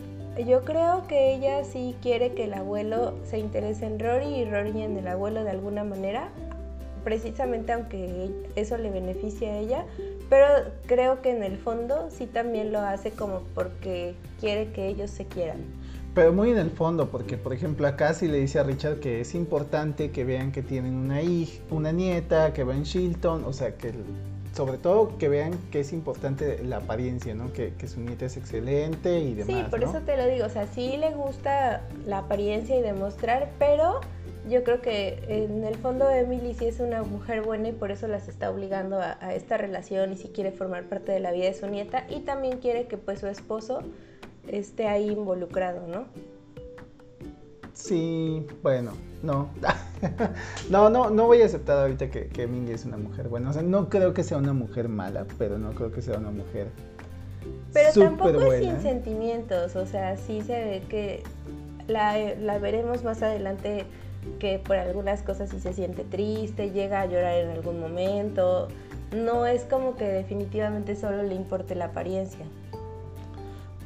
yo 0.47 0.65
creo 0.65 1.05
que 1.07 1.35
ella 1.35 1.63
sí 1.63 1.95
quiere 2.01 2.33
que 2.33 2.45
el 2.45 2.55
abuelo 2.55 3.13
se 3.23 3.37
interese 3.37 3.85
en 3.85 3.99
Rory 3.99 4.25
y 4.25 4.45
Rory 4.45 4.81
en 4.81 4.97
el 4.97 5.07
abuelo 5.07 5.43
de 5.43 5.51
alguna 5.51 5.83
manera, 5.83 6.29
precisamente 7.03 7.71
aunque 7.71 8.31
eso 8.55 8.77
le 8.77 8.89
beneficie 8.89 9.49
a 9.49 9.57
ella, 9.59 9.85
pero 10.29 10.47
creo 10.87 11.21
que 11.21 11.29
en 11.29 11.43
el 11.43 11.57
fondo 11.57 12.09
sí 12.09 12.25
también 12.25 12.71
lo 12.71 12.79
hace 12.79 13.11
como 13.11 13.41
porque 13.53 14.15
quiere 14.39 14.71
que 14.71 14.87
ellos 14.87 15.11
se 15.11 15.25
quieran. 15.25 15.59
Pero 16.13 16.31
muy 16.31 16.51
en 16.51 16.59
el 16.59 16.69
fondo, 16.69 17.09
porque 17.09 17.37
por 17.37 17.53
ejemplo 17.53 17.87
acá 17.87 18.13
sí 18.13 18.27
le 18.27 18.39
dice 18.39 18.59
a 18.59 18.63
Richard 18.63 18.99
que 18.99 19.21
es 19.21 19.33
importante 19.33 20.11
que 20.11 20.23
vean 20.23 20.51
que 20.51 20.61
tienen 20.61 20.93
una 20.93 21.23
hija, 21.23 21.59
una 21.71 21.91
nieta, 21.91 22.53
que 22.53 22.63
va 22.63 22.75
en 22.75 22.83
Shilton, 22.83 23.43
o 23.45 23.53
sea 23.53 23.75
que 23.75 23.93
sobre 24.53 24.77
todo 24.77 25.17
que 25.17 25.27
vean 25.27 25.53
que 25.71 25.79
es 25.79 25.91
importante 25.91 26.63
la 26.63 26.77
apariencia, 26.77 27.33
¿no? 27.33 27.51
Que, 27.51 27.73
que 27.73 27.87
su 27.87 27.99
nieta 27.99 28.25
es 28.25 28.37
excelente 28.37 29.19
y 29.19 29.33
demás. 29.33 29.65
Sí, 29.65 29.69
por 29.71 29.79
¿no? 29.79 29.89
eso 29.89 30.01
te 30.05 30.15
lo 30.15 30.27
digo, 30.27 30.45
o 30.45 30.49
sea, 30.49 30.67
sí 30.67 30.97
le 30.97 31.09
gusta 31.11 31.81
la 32.05 32.19
apariencia 32.19 32.77
y 32.77 32.83
demostrar, 32.83 33.49
pero 33.57 33.99
yo 34.47 34.63
creo 34.63 34.81
que 34.81 35.23
en 35.27 35.63
el 35.63 35.75
fondo 35.75 36.11
Emily 36.11 36.53
sí 36.53 36.65
es 36.65 36.79
una 36.79 37.01
mujer 37.01 37.41
buena 37.41 37.69
y 37.69 37.71
por 37.71 37.89
eso 37.89 38.07
las 38.07 38.27
está 38.27 38.51
obligando 38.51 38.99
a, 38.99 39.17
a 39.19 39.33
esta 39.33 39.57
relación 39.57 40.13
y 40.13 40.17
si 40.17 40.27
quiere 40.27 40.51
formar 40.51 40.83
parte 40.83 41.11
de 41.11 41.19
la 41.19 41.31
vida 41.31 41.45
de 41.45 41.55
su 41.55 41.65
nieta 41.65 42.05
y 42.07 42.19
también 42.19 42.59
quiere 42.59 42.85
que 42.85 42.97
pues 42.97 43.21
su 43.21 43.27
esposo 43.27 43.81
esté 44.47 44.87
ahí 44.87 45.09
involucrado, 45.09 45.87
¿no? 45.87 46.05
Sí, 47.73 48.45
bueno, 48.61 48.91
no. 49.23 49.49
no, 50.69 50.89
no, 50.89 51.09
no 51.09 51.25
voy 51.25 51.41
a 51.41 51.45
aceptar 51.45 51.79
ahorita 51.79 52.11
que, 52.11 52.27
que 52.27 52.45
Mindy 52.47 52.73
es 52.73 52.85
una 52.85 52.97
mujer 52.97 53.29
buena. 53.29 53.49
O 53.49 53.53
sea, 53.53 53.63
no 53.63 53.89
creo 53.89 54.13
que 54.13 54.23
sea 54.23 54.37
una 54.37 54.53
mujer 54.53 54.89
mala, 54.89 55.25
pero 55.37 55.57
no 55.57 55.71
creo 55.71 55.91
que 55.91 56.01
sea 56.01 56.17
una 56.17 56.31
mujer 56.31 56.67
Pero 57.73 57.91
tampoco 57.93 58.53
es 58.53 58.63
sin 58.63 58.81
sentimientos, 58.81 59.75
o 59.75 59.85
sea, 59.85 60.17
sí 60.17 60.41
se 60.41 60.53
ve 60.53 60.83
que 60.87 61.23
la, 61.87 62.35
la 62.35 62.59
veremos 62.59 63.03
más 63.03 63.23
adelante 63.23 63.85
que 64.39 64.59
por 64.59 64.77
algunas 64.77 65.21
cosas 65.21 65.49
sí 65.49 65.59
se 65.59 65.73
siente 65.73 66.03
triste, 66.03 66.71
llega 66.71 67.01
a 67.01 67.05
llorar 67.05 67.35
en 67.35 67.49
algún 67.49 67.79
momento. 67.79 68.67
No 69.11 69.45
es 69.45 69.63
como 69.63 69.95
que 69.95 70.05
definitivamente 70.05 70.95
solo 70.95 71.23
le 71.23 71.35
importe 71.35 71.75
la 71.75 71.85
apariencia. 71.85 72.45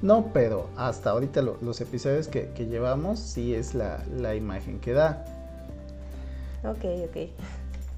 No, 0.02 0.30
pero 0.34 0.68
hasta 0.78 1.10
ahorita 1.12 1.42
lo- 1.42 1.58
los 1.62 1.82
episodios 1.82 2.28
que, 2.28 2.50
que 2.50 2.68
llevamos 2.68 3.20
sí 3.20 3.56
es 3.56 3.74
la, 3.74 4.04
la 4.18 4.36
imagen 4.36 4.80
que 4.80 4.94
da. 4.94 5.26
Ok, 6.64 6.86
ok. 7.10 7.30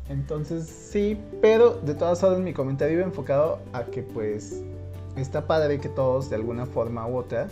Entonces 0.09 0.65
sí, 0.67 1.19
pero 1.41 1.73
de 1.73 1.93
todas 1.93 2.19
formas 2.19 2.39
mi 2.39 2.53
comentario 2.53 2.97
iba 2.97 3.03
enfocado 3.05 3.59
a 3.73 3.83
que 3.85 4.01
pues 4.01 4.61
está 5.15 5.45
padre 5.45 5.79
que 5.79 5.89
todos 5.89 6.29
de 6.29 6.35
alguna 6.37 6.65
forma 6.65 7.05
u 7.07 7.17
otra, 7.17 7.47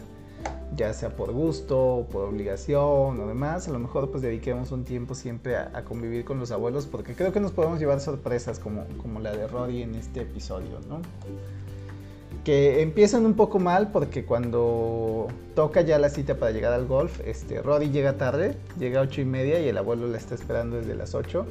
ya 0.76 0.92
sea 0.94 1.10
por 1.16 1.32
gusto, 1.34 2.08
por 2.12 2.24
obligación 2.26 3.20
o 3.20 3.28
demás, 3.28 3.68
a 3.68 3.72
lo 3.72 3.80
mejor 3.80 4.10
pues 4.10 4.24
dediquemos 4.24 4.72
un 4.72 4.86
tiempo 4.86 5.14
siempre 5.14 5.56
a, 5.56 5.72
a 5.74 5.84
convivir 5.84 6.26
con 6.26 6.40
los 6.40 6.52
abuelos 6.52 6.88
porque 6.88 7.14
creo 7.14 7.32
que 7.32 7.40
nos 7.40 7.52
podemos 7.52 7.80
llevar 7.80 8.00
sorpresas 8.00 8.58
como, 8.60 8.86
como 9.02 9.20
la 9.20 9.32
de 9.34 9.48
Rory 9.48 9.84
en 9.84 9.94
este 9.96 10.22
episodio, 10.22 10.80
¿no? 10.90 11.02
Que 12.48 12.82
empiezan 12.82 13.26
un 13.26 13.34
poco 13.34 13.60
mal 13.60 13.92
porque 13.92 14.24
cuando 14.24 15.28
toca 15.54 15.82
ya 15.82 16.00
la 16.00 16.08
cita 16.08 16.36
para 16.36 16.54
llegar 16.54 16.72
al 16.72 16.88
golf, 16.88 17.20
este, 17.26 17.62
Rory 17.62 17.90
llega 17.90 18.14
tarde, 18.14 18.56
llega 18.80 19.02
a 19.02 19.04
ocho 19.04 19.20
y 19.20 19.26
media 19.26 19.60
y 19.60 19.68
el 19.68 19.78
abuelo 19.78 20.08
la 20.08 20.18
está 20.18 20.34
esperando 20.36 20.78
desde 20.78 20.96
las 20.96 21.14
8. 21.14 21.46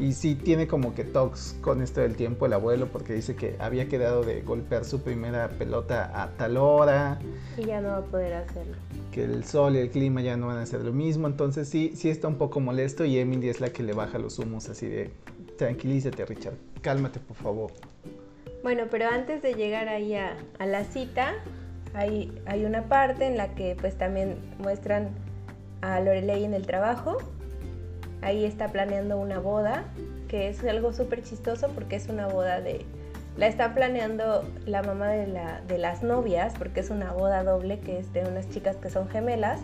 Y 0.00 0.12
sí 0.14 0.34
tiene 0.34 0.66
como 0.66 0.92
que 0.92 1.04
talks 1.04 1.54
con 1.60 1.82
esto 1.82 2.00
del 2.00 2.16
tiempo 2.16 2.46
el 2.46 2.52
abuelo 2.52 2.88
porque 2.88 3.12
dice 3.12 3.36
que 3.36 3.54
había 3.60 3.88
quedado 3.88 4.24
de 4.24 4.40
golpear 4.42 4.84
su 4.84 5.02
primera 5.02 5.50
pelota 5.50 6.10
a 6.20 6.30
tal 6.30 6.56
hora, 6.56 7.20
Y 7.56 7.66
ya 7.66 7.80
no 7.80 7.90
va 7.90 7.98
a 7.98 8.04
poder 8.04 8.34
hacerlo. 8.34 8.74
que 9.12 9.22
el 9.22 9.44
sol 9.44 9.76
y 9.76 9.78
el 9.78 9.90
clima 9.90 10.20
ya 10.20 10.36
no 10.36 10.48
van 10.48 10.58
a 10.58 10.66
ser 10.66 10.80
lo 10.80 10.92
mismo. 10.92 11.28
Entonces 11.28 11.68
sí, 11.68 11.92
sí 11.94 12.08
está 12.10 12.26
un 12.26 12.38
poco 12.38 12.58
molesto 12.58 13.04
y 13.04 13.18
Emily 13.20 13.50
es 13.50 13.60
la 13.60 13.68
que 13.68 13.84
le 13.84 13.92
baja 13.92 14.18
los 14.18 14.40
humos 14.40 14.68
así 14.68 14.88
de 14.88 15.12
tranquilízate 15.58 16.24
Richard, 16.26 16.54
cálmate 16.82 17.20
por 17.20 17.36
favor. 17.36 17.70
Bueno, 18.62 18.84
pero 18.90 19.08
antes 19.08 19.42
de 19.42 19.54
llegar 19.54 19.88
ahí 19.88 20.14
a, 20.14 20.36
la 20.64 20.84
cita, 20.84 21.34
hay, 21.92 22.32
una 22.64 22.82
parte 22.84 23.26
en 23.26 23.36
la 23.36 23.54
que 23.54 23.76
pues 23.78 23.96
también 23.96 24.36
muestran 24.58 25.10
a 25.82 26.00
Lorelei 26.00 26.44
en 26.44 26.54
el 26.54 26.66
trabajo. 26.66 27.18
Ahí 28.22 28.44
está 28.44 28.68
planeando 28.68 29.18
una 29.18 29.38
boda, 29.38 29.84
que 30.28 30.48
es 30.48 30.64
algo 30.64 30.94
súper 30.94 31.22
chistoso 31.22 31.68
porque 31.74 31.96
es 31.96 32.08
una 32.08 32.26
boda 32.26 32.60
de... 32.60 32.86
La 33.36 33.48
está 33.48 33.74
planeando 33.74 34.44
la 34.64 34.82
mamá 34.82 35.08
de 35.08 35.78
las 35.78 36.02
novias, 36.02 36.54
porque 36.56 36.80
es 36.80 36.90
una 36.90 37.12
boda 37.12 37.42
doble 37.42 37.80
que 37.80 37.98
es 37.98 38.12
de 38.12 38.22
unas 38.22 38.48
chicas 38.48 38.76
que 38.76 38.88
son 38.90 39.08
gemelas. 39.08 39.60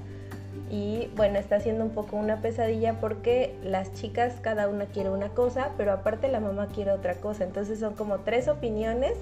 Y 0.70 1.08
bueno, 1.16 1.38
está 1.38 1.56
haciendo 1.56 1.84
un 1.84 1.90
poco 1.90 2.16
una 2.16 2.40
pesadilla 2.42 3.00
porque 3.00 3.54
las 3.64 3.92
chicas 3.94 4.34
cada 4.40 4.68
una 4.68 4.86
quiere 4.86 5.10
una 5.10 5.28
cosa, 5.30 5.70
pero 5.76 5.92
aparte 5.92 6.28
la 6.28 6.40
mamá 6.40 6.68
quiere 6.74 6.92
otra 6.92 7.14
cosa. 7.14 7.44
Entonces 7.44 7.80
son 7.80 7.94
como 7.94 8.18
tres 8.20 8.46
opiniones 8.48 9.14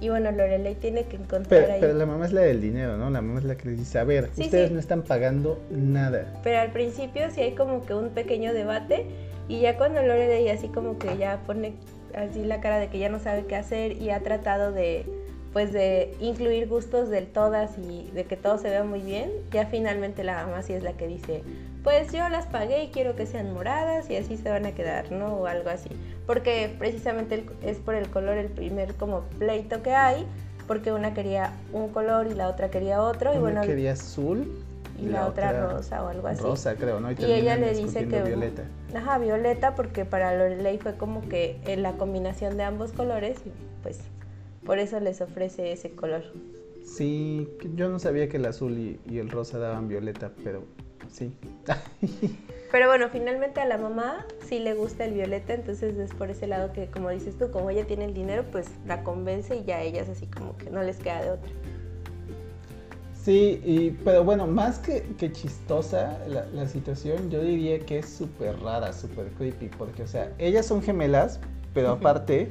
y 0.00 0.08
bueno, 0.08 0.30
Lorelei 0.30 0.74
tiene 0.76 1.04
que 1.04 1.16
encontrar 1.16 1.60
Pero, 1.62 1.72
ahí. 1.72 1.80
pero 1.80 1.94
la 1.94 2.06
mamá 2.06 2.26
es 2.26 2.32
la 2.32 2.40
del 2.42 2.60
dinero, 2.60 2.96
¿no? 2.96 3.10
La 3.10 3.20
mamá 3.20 3.40
es 3.40 3.44
la 3.44 3.56
que 3.56 3.68
les 3.68 3.78
dice, 3.78 3.98
a 3.98 4.04
ver, 4.04 4.30
Sí, 4.34 4.42
ustedes 4.42 4.68
sí. 4.68 4.74
no 4.74 4.80
están 4.80 5.02
pagando 5.02 5.60
nada. 5.70 6.34
Pero 6.44 6.58
al 6.60 6.70
principio 6.70 7.30
sí 7.32 7.40
hay 7.42 7.52
como 7.54 7.84
que 7.84 7.94
un 7.94 8.10
pequeño 8.10 8.52
debate 8.54 9.06
y 9.48 9.60
ya 9.60 9.76
cuando 9.76 10.00
Lorelei 10.02 10.48
así 10.50 10.68
como 10.68 10.98
que 10.98 11.16
ya 11.16 11.40
pone 11.46 11.74
así 12.14 12.44
la 12.44 12.60
cara 12.60 12.78
de 12.78 12.88
que 12.88 12.98
ya 12.98 13.08
no 13.08 13.18
sabe 13.18 13.44
qué 13.46 13.56
hacer 13.56 13.92
y 14.00 14.10
ha 14.10 14.20
tratado 14.20 14.72
de 14.72 15.04
pues 15.52 15.72
de 15.72 16.14
incluir 16.20 16.68
gustos 16.68 17.08
de 17.08 17.22
todas 17.22 17.78
y 17.78 18.10
de 18.12 18.24
que 18.24 18.36
todo 18.36 18.58
se 18.58 18.68
vea 18.68 18.84
muy 18.84 19.00
bien, 19.00 19.30
ya 19.50 19.66
finalmente 19.66 20.24
la 20.24 20.46
mamá 20.46 20.62
sí 20.62 20.72
es 20.72 20.82
la 20.82 20.92
que 20.92 21.06
dice, 21.06 21.42
pues 21.82 22.12
yo 22.12 22.28
las 22.28 22.46
pagué 22.46 22.84
y 22.84 22.88
quiero 22.88 23.16
que 23.16 23.26
sean 23.26 23.52
moradas 23.54 24.10
y 24.10 24.16
así 24.16 24.36
se 24.36 24.50
van 24.50 24.66
a 24.66 24.72
quedar, 24.72 25.10
¿no? 25.10 25.34
O 25.34 25.46
algo 25.46 25.70
así. 25.70 25.88
Porque 26.26 26.74
precisamente 26.78 27.46
es 27.62 27.78
por 27.78 27.94
el 27.94 28.10
color 28.10 28.36
el 28.36 28.48
primer 28.48 28.94
como 28.94 29.22
pleito 29.38 29.82
que 29.82 29.94
hay, 29.94 30.26
porque 30.66 30.92
una 30.92 31.14
quería 31.14 31.52
un 31.72 31.88
color 31.88 32.26
y 32.26 32.34
la 32.34 32.48
otra 32.48 32.70
quería 32.70 33.02
otro 33.02 33.32
y 33.32 33.38
Una 33.38 33.40
bueno, 33.40 33.60
quería 33.62 33.92
azul 33.92 34.62
y 35.00 35.06
la, 35.06 35.26
otra, 35.26 35.52
rosa 35.66 36.04
o 36.04 36.08
algo 36.08 36.28
así. 36.28 36.42
Rosa, 36.42 36.74
creo, 36.74 37.00
¿no? 37.00 37.12
Y 37.12 37.14
ella 37.14 37.54
terminan 37.54 37.60
le 37.60 37.74
dice 37.74 38.06
que 38.06 38.22
Violeta. 38.22 38.64
Ajá, 38.94 39.18
violeta 39.18 39.74
porque 39.74 40.04
para 40.04 40.36
Lorelei 40.36 40.78
fue 40.78 40.96
como 40.96 41.22
que 41.28 41.58
en 41.66 41.82
la 41.82 41.92
combinación 41.92 42.56
de 42.56 42.64
ambos 42.64 42.92
colores 42.92 43.38
y 43.46 43.52
pues 43.82 44.00
por 44.64 44.78
eso 44.78 45.00
les 45.00 45.20
ofrece 45.20 45.72
ese 45.72 45.90
color. 45.90 46.22
Sí, 46.84 47.48
yo 47.74 47.88
no 47.88 47.98
sabía 47.98 48.28
que 48.28 48.38
el 48.38 48.46
azul 48.46 48.72
y, 48.78 49.00
y 49.10 49.18
el 49.18 49.30
rosa 49.30 49.58
daban 49.58 49.88
violeta, 49.88 50.32
pero 50.42 50.64
sí. 51.10 51.32
Pero 52.70 52.86
bueno, 52.86 53.08
finalmente 53.10 53.62
a 53.62 53.64
la 53.64 53.78
mamá 53.78 54.26
sí 54.46 54.58
le 54.58 54.74
gusta 54.74 55.06
el 55.06 55.14
violeta, 55.14 55.54
entonces 55.54 55.96
es 55.96 56.12
por 56.12 56.30
ese 56.30 56.46
lado 56.46 56.72
que 56.74 56.88
como 56.88 57.08
dices 57.08 57.38
tú, 57.38 57.50
como 57.50 57.70
ella 57.70 57.86
tiene 57.86 58.04
el 58.04 58.12
dinero, 58.12 58.44
pues 58.52 58.68
la 58.86 59.02
convence 59.02 59.56
y 59.56 59.64
ya 59.64 59.78
a 59.78 59.82
ellas 59.82 60.08
así 60.10 60.26
como 60.26 60.54
que 60.58 60.68
no 60.68 60.82
les 60.82 60.98
queda 60.98 61.22
de 61.22 61.30
otra. 61.30 61.50
Sí, 63.14 63.60
y, 63.64 63.90
pero 64.04 64.22
bueno, 64.22 64.46
más 64.46 64.78
que, 64.78 65.02
que 65.18 65.32
chistosa 65.32 66.18
la, 66.28 66.46
la 66.46 66.68
situación, 66.68 67.30
yo 67.30 67.42
diría 67.42 67.78
que 67.80 67.98
es 67.98 68.08
súper 68.08 68.58
rara, 68.60 68.92
súper 68.92 69.28
creepy, 69.32 69.70
porque, 69.76 70.02
o 70.02 70.06
sea, 70.06 70.32
ellas 70.38 70.66
son 70.66 70.82
gemelas, 70.82 71.40
pero 71.74 71.90
aparte, 71.90 72.50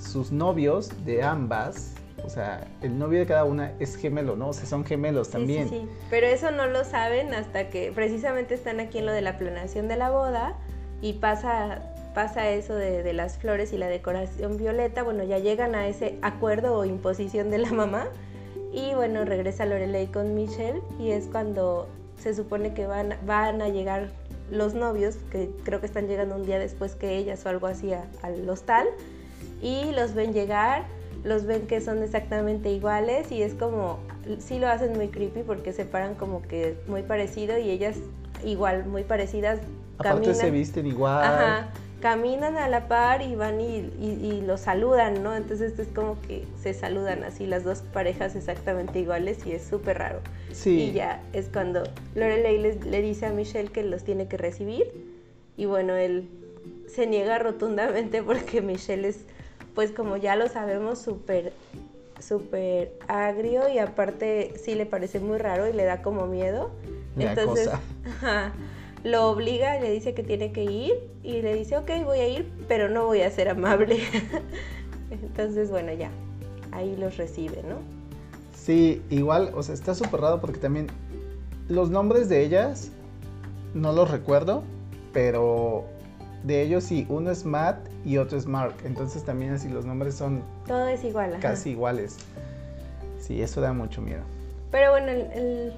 sus 0.00 0.32
novios 0.32 0.90
de 1.04 1.22
ambas, 1.22 1.94
o 2.24 2.28
sea, 2.28 2.66
el 2.82 2.98
novio 2.98 3.20
de 3.20 3.26
cada 3.26 3.44
una 3.44 3.72
es 3.78 3.96
gemelo, 3.96 4.36
¿no? 4.36 4.48
O 4.48 4.52
sea, 4.52 4.66
son 4.66 4.84
gemelos 4.84 5.30
también. 5.30 5.68
Sí, 5.68 5.80
sí. 5.82 5.88
Pero 6.10 6.26
eso 6.26 6.50
no 6.50 6.66
lo 6.66 6.84
saben 6.84 7.34
hasta 7.34 7.70
que 7.70 7.92
precisamente 7.94 8.54
están 8.54 8.80
aquí 8.80 8.98
en 8.98 9.06
lo 9.06 9.12
de 9.12 9.22
la 9.22 9.36
planeación 9.38 9.88
de 9.88 9.96
la 9.96 10.10
boda 10.10 10.56
y 11.00 11.14
pasa, 11.14 11.82
pasa 12.14 12.50
eso 12.50 12.74
de, 12.74 13.02
de 13.02 13.12
las 13.12 13.38
flores 13.38 13.72
y 13.72 13.78
la 13.78 13.88
decoración 13.88 14.56
violeta. 14.56 15.02
Bueno, 15.02 15.24
ya 15.24 15.38
llegan 15.38 15.74
a 15.74 15.86
ese 15.86 16.18
acuerdo 16.22 16.76
o 16.76 16.84
imposición 16.84 17.50
de 17.50 17.58
la 17.58 17.70
mamá. 17.70 18.08
Y 18.72 18.94
bueno, 18.94 19.24
regresa 19.24 19.66
Lorelei 19.66 20.06
con 20.06 20.34
Michelle 20.34 20.80
y 20.98 21.10
es 21.10 21.26
cuando 21.26 21.88
se 22.18 22.34
supone 22.34 22.74
que 22.74 22.86
van, 22.86 23.16
van 23.26 23.62
a 23.62 23.68
llegar 23.68 24.10
los 24.50 24.74
novios, 24.74 25.16
que 25.30 25.50
creo 25.64 25.80
que 25.80 25.86
están 25.86 26.06
llegando 26.06 26.36
un 26.36 26.44
día 26.44 26.58
después 26.58 26.94
que 26.94 27.16
ellas 27.16 27.44
o 27.46 27.48
algo 27.48 27.66
así 27.66 27.92
al 27.92 28.48
hostal. 28.48 28.86
Y 29.62 29.92
los 29.92 30.14
ven 30.14 30.32
llegar, 30.32 30.84
los 31.24 31.44
ven 31.46 31.66
que 31.66 31.80
son 31.80 32.02
exactamente 32.02 32.70
iguales 32.70 33.30
y 33.30 33.42
es 33.42 33.54
como, 33.54 33.98
sí 34.38 34.58
lo 34.58 34.68
hacen 34.68 34.94
muy 34.94 35.08
creepy 35.08 35.42
porque 35.42 35.72
se 35.72 35.84
paran 35.84 36.14
como 36.14 36.42
que 36.42 36.76
muy 36.86 37.02
parecido 37.02 37.58
y 37.58 37.70
ellas 37.70 37.96
igual, 38.44 38.86
muy 38.86 39.04
parecidas. 39.04 39.60
Aparte 39.98 40.34
se 40.34 40.50
visten 40.50 40.86
igual. 40.86 41.22
Ajá, 41.24 41.68
caminan 42.00 42.56
a 42.56 42.68
la 42.68 42.88
par 42.88 43.20
y 43.20 43.34
van 43.34 43.60
y, 43.60 43.90
y, 44.00 44.18
y 44.22 44.40
los 44.46 44.60
saludan, 44.60 45.22
¿no? 45.22 45.36
Entonces 45.36 45.78
es 45.78 45.88
como 45.88 46.16
que 46.22 46.44
se 46.62 46.72
saludan 46.72 47.22
así 47.24 47.46
las 47.46 47.64
dos 47.64 47.82
parejas 47.92 48.34
exactamente 48.34 48.98
iguales 48.98 49.44
y 49.44 49.52
es 49.52 49.62
súper 49.62 49.98
raro. 49.98 50.20
Sí. 50.52 50.84
Y 50.84 50.92
ya 50.92 51.20
es 51.34 51.48
cuando 51.52 51.82
Lorelei 52.14 52.56
les- 52.56 52.82
le 52.86 53.02
dice 53.02 53.26
a 53.26 53.30
Michelle 53.34 53.68
que 53.70 53.82
los 53.82 54.04
tiene 54.04 54.26
que 54.26 54.38
recibir 54.38 54.86
y 55.58 55.66
bueno, 55.66 55.94
él 55.94 56.26
se 56.88 57.06
niega 57.06 57.38
rotundamente 57.38 58.22
porque 58.22 58.62
Michelle 58.62 59.06
es, 59.06 59.26
pues 59.74 59.92
como 59.92 60.16
ya 60.16 60.36
lo 60.36 60.48
sabemos, 60.48 61.00
súper 61.00 61.52
súper 62.20 62.92
agrio 63.08 63.68
y 63.68 63.78
aparte 63.78 64.52
sí 64.62 64.74
le 64.74 64.86
parece 64.86 65.20
muy 65.20 65.38
raro 65.38 65.68
y 65.68 65.72
le 65.72 65.84
da 65.84 66.02
como 66.02 66.26
miedo. 66.26 66.70
Entonces, 67.18 67.68
cosa. 67.68 67.80
ajá, 68.04 68.52
lo 69.04 69.30
obliga, 69.30 69.78
le 69.80 69.90
dice 69.90 70.14
que 70.14 70.22
tiene 70.22 70.52
que 70.52 70.64
ir 70.64 70.94
y 71.22 71.42
le 71.42 71.54
dice, 71.54 71.76
ok, 71.76 71.90
voy 72.04 72.18
a 72.18 72.28
ir, 72.28 72.52
pero 72.68 72.88
no 72.88 73.06
voy 73.06 73.22
a 73.22 73.30
ser 73.30 73.48
amable. 73.48 74.00
Entonces, 75.10 75.70
bueno, 75.70 75.92
ya, 75.92 76.10
ahí 76.72 76.96
los 76.96 77.16
recibe, 77.16 77.62
¿no? 77.68 77.76
Sí, 78.54 79.02
igual, 79.10 79.52
o 79.54 79.62
sea, 79.62 79.74
está 79.74 79.94
súper 79.94 80.20
raro 80.20 80.40
porque 80.40 80.58
también 80.58 80.88
los 81.68 81.90
nombres 81.90 82.28
de 82.28 82.44
ellas 82.44 82.90
no 83.74 83.92
los 83.92 84.10
recuerdo, 84.10 84.62
pero 85.12 85.84
de 86.44 86.62
ellos 86.62 86.84
sí, 86.84 87.06
uno 87.08 87.30
es 87.30 87.44
Matt 87.44 87.78
y 88.04 88.16
otro 88.18 88.38
es 88.38 88.46
Mark. 88.46 88.74
Entonces 88.84 89.24
también 89.24 89.52
así 89.52 89.68
los 89.68 89.84
nombres 89.84 90.14
son 90.14 90.42
Todo 90.66 90.86
es 90.88 91.04
igual. 91.04 91.32
ajá. 91.34 91.40
casi 91.40 91.70
iguales. 91.70 92.16
Sí, 93.18 93.42
eso 93.42 93.60
da 93.60 93.72
mucho 93.72 94.00
miedo. 94.00 94.22
Pero 94.70 94.90
bueno, 94.92 95.08
el, 95.08 95.20
el- 95.32 95.72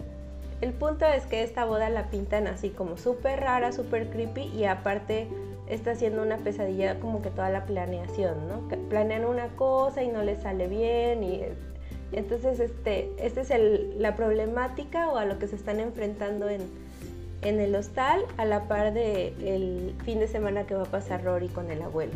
el 0.60 0.72
punto 0.72 1.04
es 1.06 1.26
que 1.26 1.42
esta 1.42 1.64
boda 1.64 1.90
la 1.90 2.08
pintan 2.08 2.46
así 2.46 2.70
como 2.70 2.96
súper 2.96 3.40
rara, 3.40 3.72
súper 3.72 4.10
creepy 4.10 4.42
y 4.42 4.64
aparte 4.64 5.26
está 5.68 5.96
siendo 5.96 6.22
una 6.22 6.36
pesadilla 6.36 7.00
como 7.00 7.20
que 7.20 7.30
toda 7.30 7.50
la 7.50 7.64
planeación, 7.66 8.46
¿no? 8.48 8.68
Que 8.68 8.76
planean 8.76 9.24
una 9.24 9.48
cosa 9.56 10.04
y 10.04 10.08
no 10.08 10.22
les 10.22 10.40
sale 10.42 10.68
bien 10.68 11.24
y 11.24 11.42
entonces 12.12 12.60
este, 12.60 13.10
esta 13.18 13.40
es 13.40 13.50
el- 13.50 13.96
la 14.00 14.14
problemática 14.14 15.10
o 15.10 15.16
a 15.16 15.24
lo 15.24 15.40
que 15.40 15.48
se 15.48 15.56
están 15.56 15.80
enfrentando 15.80 16.48
en, 16.48 16.60
en 17.42 17.60
el 17.60 17.74
hostal 17.74 18.22
a 18.36 18.44
la 18.44 18.68
par 18.68 18.92
de 18.94 19.28
el 19.42 19.94
fin 20.04 20.18
de 20.20 20.28
semana 20.28 20.64
que 20.66 20.74
va 20.74 20.82
a 20.82 20.90
pasar 20.90 21.24
Rory 21.24 21.48
con 21.48 21.70
el 21.70 21.82
abuelo. 21.82 22.12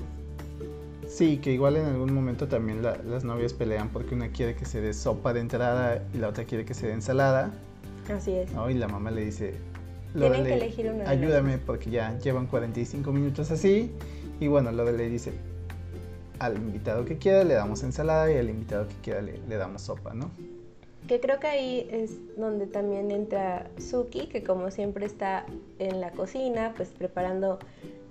Sí, 1.09 1.39
que 1.39 1.53
igual 1.53 1.77
en 1.77 1.85
algún 1.87 2.13
momento 2.13 2.49
también 2.49 2.83
la- 2.83 2.97
las 2.97 3.23
novias 3.25 3.53
pelean 3.53 3.89
porque 3.91 4.15
una 4.15 4.29
quiere 4.29 4.57
que 4.57 4.65
se 4.65 4.81
dé 4.81 4.93
sopa 4.93 5.33
de 5.33 5.41
entrada 5.41 6.03
y 6.13 6.19
la 6.19 6.29
otra 6.29 6.45
quiere 6.45 6.65
que 6.65 6.75
se 6.75 6.87
dé 6.89 6.93
ensalada. 6.95 7.53
Así 8.13 8.33
es. 8.33 8.53
¿no? 8.53 8.69
Y 8.71 8.75
la 8.75 8.89
mamá 8.89 9.11
le 9.11 9.25
dice, 9.25 9.55
Tienen 10.17 10.45
que 10.45 10.55
elegir 10.55 10.87
una 10.91 11.05
de 11.05 11.09
ayúdame 11.11 11.59
porque 11.59 11.91
ya 11.91 12.19
llevan 12.19 12.47
45 12.47 13.13
minutos 13.13 13.51
así. 13.51 13.93
Y 14.41 14.49
bueno, 14.49 14.73
Lorelei 14.73 15.09
dice, 15.09 15.33
al 16.39 16.57
invitado 16.57 17.05
que 17.05 17.19
quiera 17.19 17.45
le 17.45 17.55
damos 17.55 17.83
ensalada 17.83 18.31
y 18.31 18.37
al 18.37 18.51
invitado 18.51 18.87
que 18.89 18.95
quiera 19.03 19.23
le, 19.23 19.39
le 19.49 19.57
damos 19.57 19.83
sopa, 19.83 20.13
¿no? 20.15 20.31
Que 21.07 21.21
creo 21.21 21.39
que 21.39 21.47
ahí 21.47 21.89
es 21.91 22.13
donde 22.37 22.67
también 22.67 23.11
entra 23.11 23.67
Suki, 23.79 24.27
que 24.27 24.43
como 24.43 24.71
siempre 24.71 25.07
está 25.07 25.45
en 25.79 26.01
la 26.01 26.11
cocina, 26.11 26.73
pues 26.77 26.89
preparando 26.89 27.59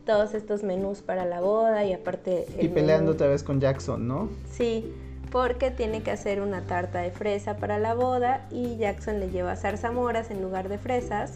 todos 0.05 0.33
estos 0.33 0.63
menús 0.63 1.01
para 1.01 1.25
la 1.25 1.41
boda 1.41 1.83
y 1.83 1.91
aparte... 1.93 2.45
Y 2.57 2.65
el 2.65 2.71
peleando 2.71 3.11
menú- 3.11 3.15
otra 3.15 3.27
vez 3.27 3.43
con 3.43 3.59
Jackson, 3.59 4.07
¿no? 4.07 4.29
Sí, 4.51 4.93
porque 5.31 5.71
tiene 5.71 6.03
que 6.03 6.11
hacer 6.11 6.41
una 6.41 6.61
tarta 6.61 6.99
de 7.01 7.11
fresa 7.11 7.57
para 7.57 7.79
la 7.79 7.95
boda 7.95 8.47
y 8.51 8.77
Jackson 8.77 9.19
le 9.19 9.29
lleva 9.29 9.55
zarzamoras 9.55 10.31
en 10.31 10.41
lugar 10.41 10.69
de 10.69 10.77
fresas 10.77 11.33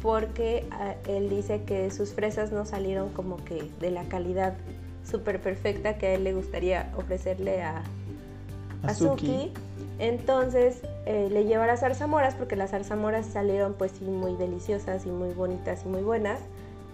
porque 0.00 0.64
ah, 0.70 0.94
él 1.08 1.28
dice 1.28 1.62
que 1.64 1.90
sus 1.90 2.12
fresas 2.14 2.52
no 2.52 2.64
salieron 2.64 3.10
como 3.10 3.36
que 3.44 3.68
de 3.80 3.90
la 3.90 4.04
calidad 4.04 4.54
súper 5.04 5.40
perfecta 5.40 5.98
que 5.98 6.06
a 6.06 6.14
él 6.14 6.22
le 6.24 6.32
gustaría 6.34 6.92
ofrecerle 6.96 7.62
a. 7.62 7.82
Suki. 8.94 9.52
Entonces 9.98 10.82
eh, 11.06 11.28
le 11.30 11.44
lleva 11.44 11.66
las 11.66 11.80
zarzamoras 11.80 12.34
porque 12.34 12.54
las 12.54 12.70
zarzamoras 12.70 13.26
salieron 13.26 13.74
pues 13.74 13.92
sí 13.98 14.04
muy 14.04 14.36
deliciosas 14.36 15.06
y 15.06 15.10
muy 15.10 15.32
bonitas 15.34 15.82
y 15.84 15.88
muy 15.88 16.02
buenas. 16.02 16.40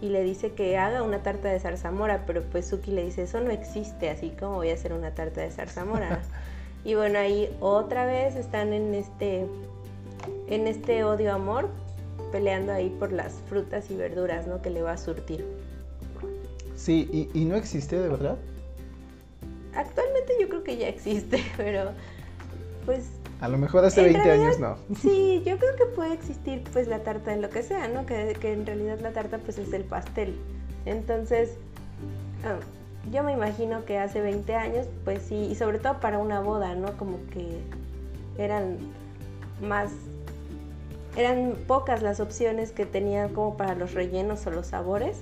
Y 0.01 0.09
le 0.09 0.23
dice 0.23 0.53
que 0.53 0.77
haga 0.77 1.03
una 1.03 1.23
tarta 1.23 1.49
de 1.49 1.61
zarzamora, 1.61 2.25
pero 2.27 2.43
pues 2.43 2.67
Suki 2.67 2.91
le 2.91 3.05
dice, 3.05 3.23
eso 3.23 3.41
no 3.41 3.51
existe, 3.51 4.11
así 4.11 4.31
como 4.31 4.57
voy 4.57 4.71
a 4.71 4.75
hacer 4.75 4.93
una 4.93 5.15
tarta 5.15 5.41
de 5.41 5.51
zarzamora. 5.51 6.21
y 6.85 6.95
bueno, 6.95 7.19
ahí 7.19 7.55
otra 7.61 8.05
vez 8.05 8.37
están 8.37 8.73
en 8.73 8.95
este, 8.95 9.47
en 10.49 10.67
este 10.67 11.05
odio-amor, 11.05 11.69
peleando 12.33 12.73
ahí 12.73 12.91
por 12.99 13.13
las 13.13 13.35
frutas 13.49 13.91
y 13.91 13.97
verduras, 13.97 14.47
¿no? 14.47 14.61
Que 14.61 14.71
le 14.71 14.83
va 14.83 14.93
a 14.93 14.99
surtir. 14.99 15.47
Sí, 16.75 17.09
y, 17.13 17.39
y 17.39 17.45
no 17.45 17.57
existe 17.57 17.99
de 17.99 18.09
verdad. 18.09 18.37
Actualmente 19.75 20.35
yo 20.41 20.49
creo 20.49 20.65
que 20.65 20.77
ya 20.77 20.89
existe, 20.89 21.43
pero 21.57 21.93
pues 22.85 23.05
A 23.41 23.49
lo 23.49 23.59
mejor 23.59 23.85
hace 23.85 24.01
En 24.01 24.13
20 24.13 24.23
realidad, 24.25 24.47
años 24.47 24.61
no. 24.61 24.97
Sí, 24.97 25.43
yo 25.45 25.59
creo 25.59 25.77
que 25.77 25.87
puede 25.95 26.15
existir 26.15 26.63
pues 26.73 26.87
la 26.89 27.01
tarta 27.01 27.33
de 27.33 27.41
lo 27.41 27.51
que 27.51 27.63
sea, 27.63 27.89
¿no? 27.89 28.07
Que, 28.07 28.37
que 28.41 28.53
en 28.53 28.67
realidad 28.67 28.99
la 29.01 29.13
tarta 29.13 29.39
pues 29.39 29.59
es 29.59 29.73
el 29.73 29.85
pastel. 29.85 30.35
Entonces, 30.87 31.57
ah, 32.45 32.59
yo 33.13 33.23
me 33.23 33.33
imagino 33.33 33.85
que 33.85 33.99
hace 33.99 34.21
20 34.21 34.55
años 34.55 34.87
pues 35.05 35.23
sí, 35.23 35.35
y 35.51 35.55
sobre 35.55 35.79
todo 35.79 36.01
para 36.01 36.19
una 36.19 36.41
boda, 36.41 36.75
¿no? 36.75 36.97
Como 36.97 37.19
que 37.33 37.59
eran 38.39 38.79
más, 39.63 39.91
eran 41.17 41.55
pocas 41.67 42.03
las 42.03 42.21
opciones 42.21 42.73
que 42.73 42.87
tenían 42.87 43.33
como 43.33 43.57
para 43.57 43.75
los 43.75 43.95
rellenos 43.95 44.47
o 44.47 44.51
los 44.51 44.69
sabores. 44.69 45.19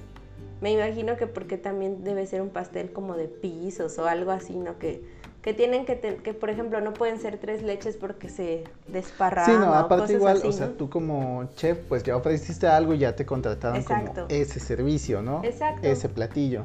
Me 0.60 0.70
imagino 0.70 1.16
que 1.16 1.26
porque 1.26 1.58
también 1.58 2.04
debe 2.04 2.24
ser 2.26 2.40
un 2.40 2.50
pastel 2.50 2.92
como 2.92 3.16
de 3.16 3.26
pisos 3.26 3.98
o 3.98 4.06
algo 4.06 4.30
así, 4.30 4.54
¿no? 4.54 4.78
Que, 4.78 5.02
que 5.42 5.52
tienen 5.52 5.84
que, 5.84 5.96
ten- 5.96 6.18
que 6.18 6.34
por 6.34 6.50
ejemplo, 6.50 6.80
no 6.80 6.94
pueden 6.94 7.18
ser 7.18 7.36
tres 7.38 7.62
leches 7.62 7.96
porque 7.96 8.28
se 8.28 8.64
desparrama. 8.86 9.46
Sí, 9.46 9.52
no, 9.58 9.74
aparte 9.74 10.12
igual, 10.12 10.36
así, 10.38 10.46
o 10.46 10.52
sea, 10.52 10.66
¿no? 10.68 10.72
tú 10.74 10.88
como 10.88 11.48
chef, 11.56 11.78
pues 11.88 12.04
ya 12.04 12.16
ofreciste 12.16 12.68
algo 12.68 12.94
y 12.94 12.98
ya 12.98 13.16
te 13.16 13.26
contrataron 13.26 13.80
Exacto. 13.80 14.12
como 14.14 14.26
ese 14.28 14.60
servicio, 14.60 15.20
¿no? 15.20 15.42
Exacto. 15.42 15.86
Ese 15.86 16.08
platillo. 16.08 16.64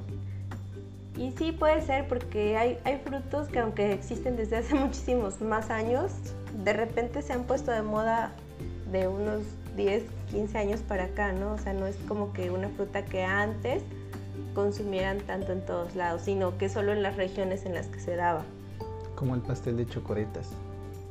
Y 1.18 1.32
sí 1.32 1.52
puede 1.52 1.82
ser 1.82 2.08
porque 2.08 2.56
hay, 2.58 2.78
hay 2.84 3.00
frutos 3.04 3.48
que 3.48 3.58
aunque 3.60 3.92
existen 3.94 4.38
desde 4.38 4.58
hace 4.58 4.76
muchísimos 4.76 5.42
más 5.42 5.72
años, 5.72 6.12
de 6.64 6.74
repente 6.74 7.24
se 7.24 7.34
han 7.34 7.46
puesto 7.46 7.72
de 7.72 7.82
moda 7.82 8.32
de 8.92 9.08
unos 9.08 9.42
10, 9.76 10.04
15 10.30 10.58
años 10.58 10.82
para 10.82 11.06
acá, 11.06 11.32
¿no? 11.34 11.54
O 11.54 11.58
sea, 11.58 11.74
no 11.74 11.88
es 11.88 11.96
como 12.08 12.32
que 12.32 12.52
una 12.52 12.70
fruta 12.70 13.04
que 13.04 13.24
antes 13.24 13.82
consumieran 14.54 15.20
tanto 15.22 15.52
en 15.52 15.62
todos 15.66 15.96
lados, 15.96 16.22
sino 16.24 16.58
que 16.60 16.70
solo 16.70 16.94
en 16.94 17.02
las 17.02 17.16
regiones 17.16 17.66
en 17.66 17.74
las 17.74 17.88
que 17.88 18.00
se 18.00 18.16
daba. 18.16 18.44
Como 19.18 19.36
el 19.36 19.42
pastel 19.42 19.76
de 19.76 19.86
chocoretas. 19.86 20.48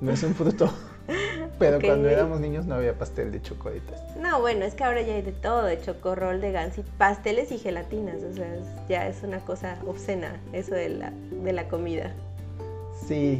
No 0.00 0.12
es 0.12 0.22
un 0.22 0.34
fruto. 0.34 0.70
Pero 1.58 1.78
cuando 1.80 2.08
éramos 2.08 2.40
niños 2.40 2.64
no 2.66 2.74
había 2.76 2.98
pastel 2.98 3.32
de 3.32 3.42
chocoretas. 3.42 4.00
No, 4.20 4.40
bueno, 4.40 4.64
es 4.64 4.74
que 4.74 4.84
ahora 4.84 5.02
ya 5.02 5.14
hay 5.14 5.22
de 5.22 5.32
todo, 5.32 5.64
de 5.64 5.80
chocorrol, 5.80 6.40
de 6.40 6.52
gansi, 6.52 6.82
pasteles 6.98 7.50
y 7.52 7.58
gelatinas, 7.58 8.22
o 8.22 8.32
sea, 8.34 8.54
es- 8.54 8.88
ya 8.88 9.08
es 9.08 9.22
una 9.22 9.40
cosa 9.40 9.76
obscena 9.86 10.40
eso 10.52 10.74
de 10.74 10.88
la, 10.90 11.12
de 11.42 11.52
la 11.52 11.68
comida. 11.68 12.12
Sí. 13.06 13.38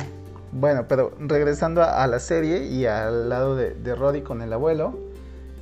Bueno, 0.52 0.86
pero 0.88 1.12
regresando 1.18 1.82
a, 1.82 2.02
a 2.02 2.06
la 2.06 2.18
serie 2.18 2.64
y 2.66 2.86
al 2.86 3.28
lado 3.28 3.56
de, 3.56 3.74
de 3.74 3.94
Roddy 3.94 4.22
con 4.22 4.40
el 4.42 4.52
abuelo, 4.52 4.98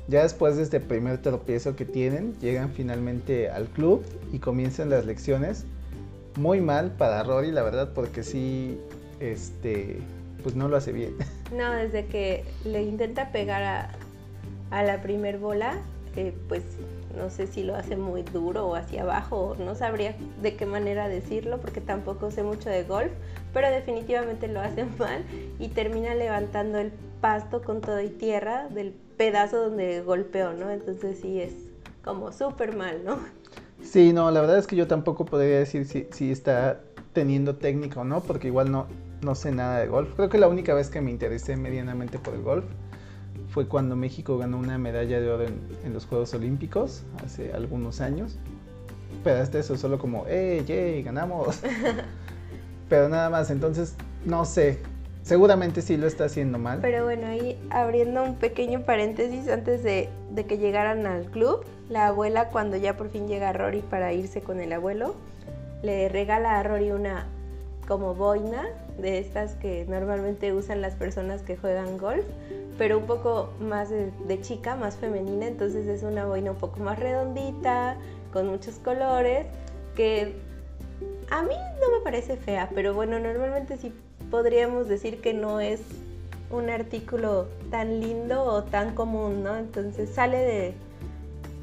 ya 0.07 0.21
después 0.23 0.55
de 0.57 0.63
este 0.63 0.79
primer 0.79 1.21
tropiezo 1.21 1.75
que 1.75 1.85
tienen, 1.85 2.33
llegan 2.39 2.69
finalmente 2.71 3.49
al 3.49 3.65
club 3.67 4.03
y 4.31 4.39
comienzan 4.39 4.89
las 4.89 5.05
lecciones. 5.05 5.65
Muy 6.37 6.61
mal 6.61 6.91
para 6.91 7.23
Roddy, 7.23 7.51
la 7.51 7.63
verdad, 7.63 7.89
porque 7.95 8.21
sí, 8.23 8.79
este, 9.19 9.99
pues 10.43 10.55
no 10.55 10.67
lo 10.67 10.77
hace 10.77 10.91
bien. 10.91 11.15
No, 11.55 11.71
desde 11.71 12.07
que 12.07 12.43
le 12.65 12.81
intenta 12.81 13.31
pegar 13.31 13.61
a, 13.61 13.89
a 14.71 14.81
la 14.81 15.03
primer 15.03 15.37
bola, 15.37 15.77
eh, 16.15 16.33
pues 16.47 16.63
no 17.15 17.29
sé 17.29 17.47
si 17.47 17.63
lo 17.63 17.75
hace 17.75 17.95
muy 17.95 18.23
duro 18.23 18.67
o 18.67 18.75
hacia 18.75 19.03
abajo, 19.03 19.55
no 19.59 19.75
sabría 19.75 20.15
de 20.41 20.55
qué 20.55 20.65
manera 20.65 21.07
decirlo 21.07 21.59
porque 21.59 21.81
tampoco 21.81 22.31
sé 22.31 22.43
mucho 22.43 22.69
de 22.69 22.83
golf, 22.83 23.11
pero 23.53 23.69
definitivamente 23.69 24.47
lo 24.47 24.59
hace 24.59 24.85
mal 24.99 25.23
y 25.59 25.69
termina 25.69 26.15
levantando 26.15 26.77
el 26.79 26.91
pasto 27.21 27.61
con 27.61 27.81
todo 27.81 28.01
y 28.01 28.09
tierra 28.09 28.67
del 28.69 28.93
pedazo 29.17 29.69
donde 29.69 30.01
golpeó, 30.01 30.53
¿no? 30.53 30.69
Entonces 30.71 31.19
sí 31.21 31.41
es 31.41 31.53
como 32.03 32.31
súper 32.31 32.75
mal, 32.75 33.03
¿no? 33.05 33.19
Sí, 33.81 34.13
no, 34.13 34.29
la 34.31 34.41
verdad 34.41 34.57
es 34.57 34.67
que 34.67 34.75
yo 34.75 34.87
tampoco 34.87 35.25
podría 35.25 35.59
decir 35.59 35.85
si, 35.85 36.07
si 36.11 36.31
está 36.31 36.81
teniendo 37.13 37.55
técnica 37.55 38.01
o 38.01 38.03
no, 38.03 38.21
porque 38.21 38.47
igual 38.47 38.71
no, 38.71 38.87
no 39.25 39.35
sé 39.35 39.51
nada 39.51 39.79
de 39.79 39.87
golf. 39.87 40.13
Creo 40.15 40.29
que 40.29 40.37
la 40.37 40.47
única 40.47 40.73
vez 40.73 40.89
que 40.89 41.01
me 41.01 41.11
interesé 41.11 41.57
medianamente 41.57 42.19
por 42.19 42.33
el 42.35 42.41
golf 42.41 42.63
fue 43.49 43.67
cuando 43.67 43.95
México 43.95 44.37
ganó 44.37 44.57
una 44.57 44.77
medalla 44.77 45.19
de 45.19 45.29
oro 45.29 45.43
en, 45.43 45.59
en 45.83 45.93
los 45.93 46.05
Juegos 46.05 46.33
Olímpicos 46.33 47.03
hace 47.25 47.51
algunos 47.51 47.99
años. 47.99 48.37
Pero 49.23 49.41
hasta 49.41 49.59
eso, 49.59 49.75
solo 49.75 49.97
como, 49.97 50.25
¡eh, 50.27 50.63
yay, 50.65 51.03
ganamos! 51.03 51.61
Pero 52.89 53.09
nada 53.09 53.29
más, 53.29 53.49
entonces, 53.49 53.95
no 54.23 54.45
sé. 54.45 54.79
Seguramente 55.23 55.81
sí 55.81 55.97
lo 55.97 56.05
está 56.05 56.25
haciendo 56.25 56.59
mal. 56.59 56.79
Pero 56.81 57.03
bueno, 57.03 57.25
ahí 57.25 57.59
abriendo 57.71 58.21
un 58.23 58.35
pequeño 58.35 58.81
paréntesis 58.81 59.49
antes 59.49 59.81
de, 59.81 60.09
de 60.31 60.45
que 60.45 60.59
llegaran 60.59 61.07
al 61.07 61.25
club, 61.31 61.65
la 61.89 62.07
abuela 62.07 62.49
cuando 62.49 62.77
ya 62.77 62.95
por 62.95 63.09
fin 63.09 63.27
llega 63.27 63.51
Rory 63.51 63.81
para 63.81 64.13
irse 64.13 64.41
con 64.41 64.59
el 64.59 64.71
abuelo, 64.71 65.15
le 65.81 66.09
regala 66.09 66.59
a 66.59 66.63
Rory 66.63 66.91
una 66.91 67.25
como 67.87 68.13
boina 68.13 68.67
de 68.97 69.19
estas 69.19 69.53
que 69.55 69.85
normalmente 69.87 70.53
usan 70.53 70.81
las 70.81 70.95
personas 70.95 71.41
que 71.41 71.57
juegan 71.57 71.97
golf, 71.97 72.25
pero 72.77 72.97
un 72.97 73.05
poco 73.05 73.49
más 73.59 73.89
de, 73.89 74.41
chica, 74.41 74.75
más 74.75 74.97
femenina, 74.97 75.47
entonces 75.47 75.87
es 75.87 76.03
una 76.03 76.25
boina 76.25 76.51
un 76.51 76.57
poco 76.57 76.79
más 76.79 76.99
redondita, 76.99 77.97
con 78.33 78.47
muchos 78.47 78.75
colores, 78.75 79.47
que 79.95 80.33
a 81.29 81.41
mí 81.43 81.55
no 81.81 81.97
me 81.97 82.03
parece 82.03 82.37
fea, 82.37 82.69
pero 82.73 82.93
bueno, 82.93 83.19
normalmente 83.19 83.77
sí 83.77 83.93
podríamos 84.29 84.87
decir 84.87 85.21
que 85.21 85.33
no 85.33 85.59
es 85.59 85.81
un 86.51 86.69
artículo 86.69 87.47
tan 87.71 88.01
lindo 88.01 88.43
o 88.43 88.63
tan 88.63 88.93
común, 88.93 89.43
¿no? 89.43 89.55
Entonces 89.55 90.09
sale 90.09 90.37
de, 90.37 90.73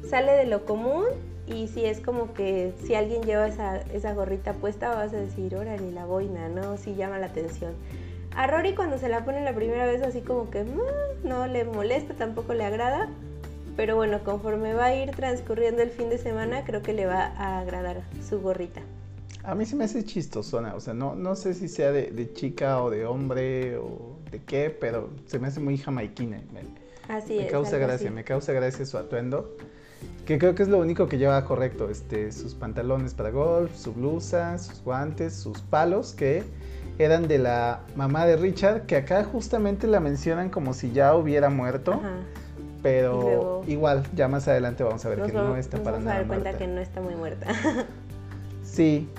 sale 0.09 0.33
de 0.33 0.45
lo 0.45 0.65
común 0.65 1.05
y 1.47 1.67
si 1.67 1.85
es 1.85 1.99
como 1.99 2.33
que 2.33 2.73
si 2.85 2.95
alguien 2.95 3.23
lleva 3.23 3.47
esa, 3.47 3.77
esa 3.93 4.13
gorrita 4.13 4.53
puesta 4.53 4.89
vas 4.89 5.13
a 5.13 5.17
decir, 5.17 5.55
órale, 5.55 5.91
la 5.91 6.05
boina, 6.05 6.47
¿no? 6.47 6.77
Sí 6.77 6.95
llama 6.95 7.19
la 7.19 7.27
atención. 7.27 7.73
A 8.35 8.47
Rory 8.47 8.73
cuando 8.73 8.97
se 8.97 9.09
la 9.09 9.23
pone 9.25 9.43
la 9.43 9.53
primera 9.53 9.85
vez 9.85 10.01
así 10.01 10.21
como 10.21 10.49
que 10.49 10.63
mm, 10.63 11.27
no 11.27 11.47
le 11.47 11.65
molesta, 11.65 12.13
tampoco 12.13 12.53
le 12.53 12.65
agrada, 12.65 13.09
Pero 13.75 13.95
bueno, 13.95 14.23
conforme 14.23 14.73
va 14.73 14.85
a 14.85 14.95
ir 14.95 15.11
transcurriendo 15.11 15.81
el 15.81 15.89
fin 15.89 16.09
de 16.09 16.17
semana, 16.17 16.63
creo 16.63 16.81
que 16.81 16.93
le 16.93 17.05
va 17.05 17.25
a 17.37 17.59
agradar 17.59 18.03
su 18.27 18.39
gorrita. 18.39 18.81
A 19.43 19.55
mí 19.55 19.65
se 19.65 19.75
me 19.75 19.83
hace 19.83 20.05
chistosona, 20.05 20.73
o 20.75 20.79
sea, 20.79 20.93
no, 20.93 21.15
no 21.15 21.35
sé 21.35 21.53
si 21.53 21.67
sea 21.67 21.91
de, 21.91 22.33
chica 22.33 22.81
o 22.81 22.89
de 22.89 23.05
hombre 23.05 23.77
o 23.77 24.17
de 24.31 24.41
qué, 24.43 24.69
pero 24.69 25.09
se 25.25 25.37
me 25.37 25.47
hace 25.47 25.59
muy 25.59 25.77
jamaiquina. 25.77 26.39
Me, 26.53 26.61
así 27.13 27.35
me 27.35 27.47
causa 27.47 27.77
gracia, 27.77 28.09
me 28.09 28.23
causa 28.23 28.53
gracia 28.53 28.85
su 28.85 28.97
atuendo, 28.97 29.57
que 30.25 30.37
creo 30.37 30.55
que 30.55 30.63
es 30.63 30.69
lo 30.69 30.79
único 30.79 31.07
que 31.07 31.17
lleva 31.17 31.43
correcto, 31.45 31.89
este, 31.89 32.31
sus 32.31 32.53
pantalones 32.53 33.13
para 33.13 33.29
golf, 33.29 33.75
su 33.75 33.93
blusa, 33.93 34.57
sus 34.57 34.83
guantes, 34.83 35.33
sus 35.33 35.61
palos, 35.61 36.13
que 36.13 36.43
eran 36.97 37.27
de 37.27 37.39
la 37.39 37.81
mamá 37.95 38.25
de 38.25 38.37
Richard, 38.37 38.85
que 38.85 38.95
acá 38.95 39.23
justamente 39.23 39.87
la 39.87 39.99
mencionan 39.99 40.49
como 40.49 40.73
si 40.73 40.91
ya 40.91 41.15
hubiera 41.15 41.49
muerto. 41.49 42.01
Pero 42.81 43.63
igual, 43.65 44.03
ya 44.13 44.27
más 44.27 44.47
adelante 44.47 44.83
vamos 44.83 45.05
a 45.05 45.09
ver 45.09 45.21
que 45.21 45.31
no 45.31 45.55
está 45.55 45.81
para 45.81 45.99
nada. 45.99 45.99
Vamos 45.99 46.13
a 46.13 46.17
dar 46.17 46.27
cuenta 46.27 46.57
que 46.57 46.67
no 46.67 46.81
está 46.81 47.01
muy 47.01 47.15
muerta. 47.15 47.47
sí. 48.63 49.09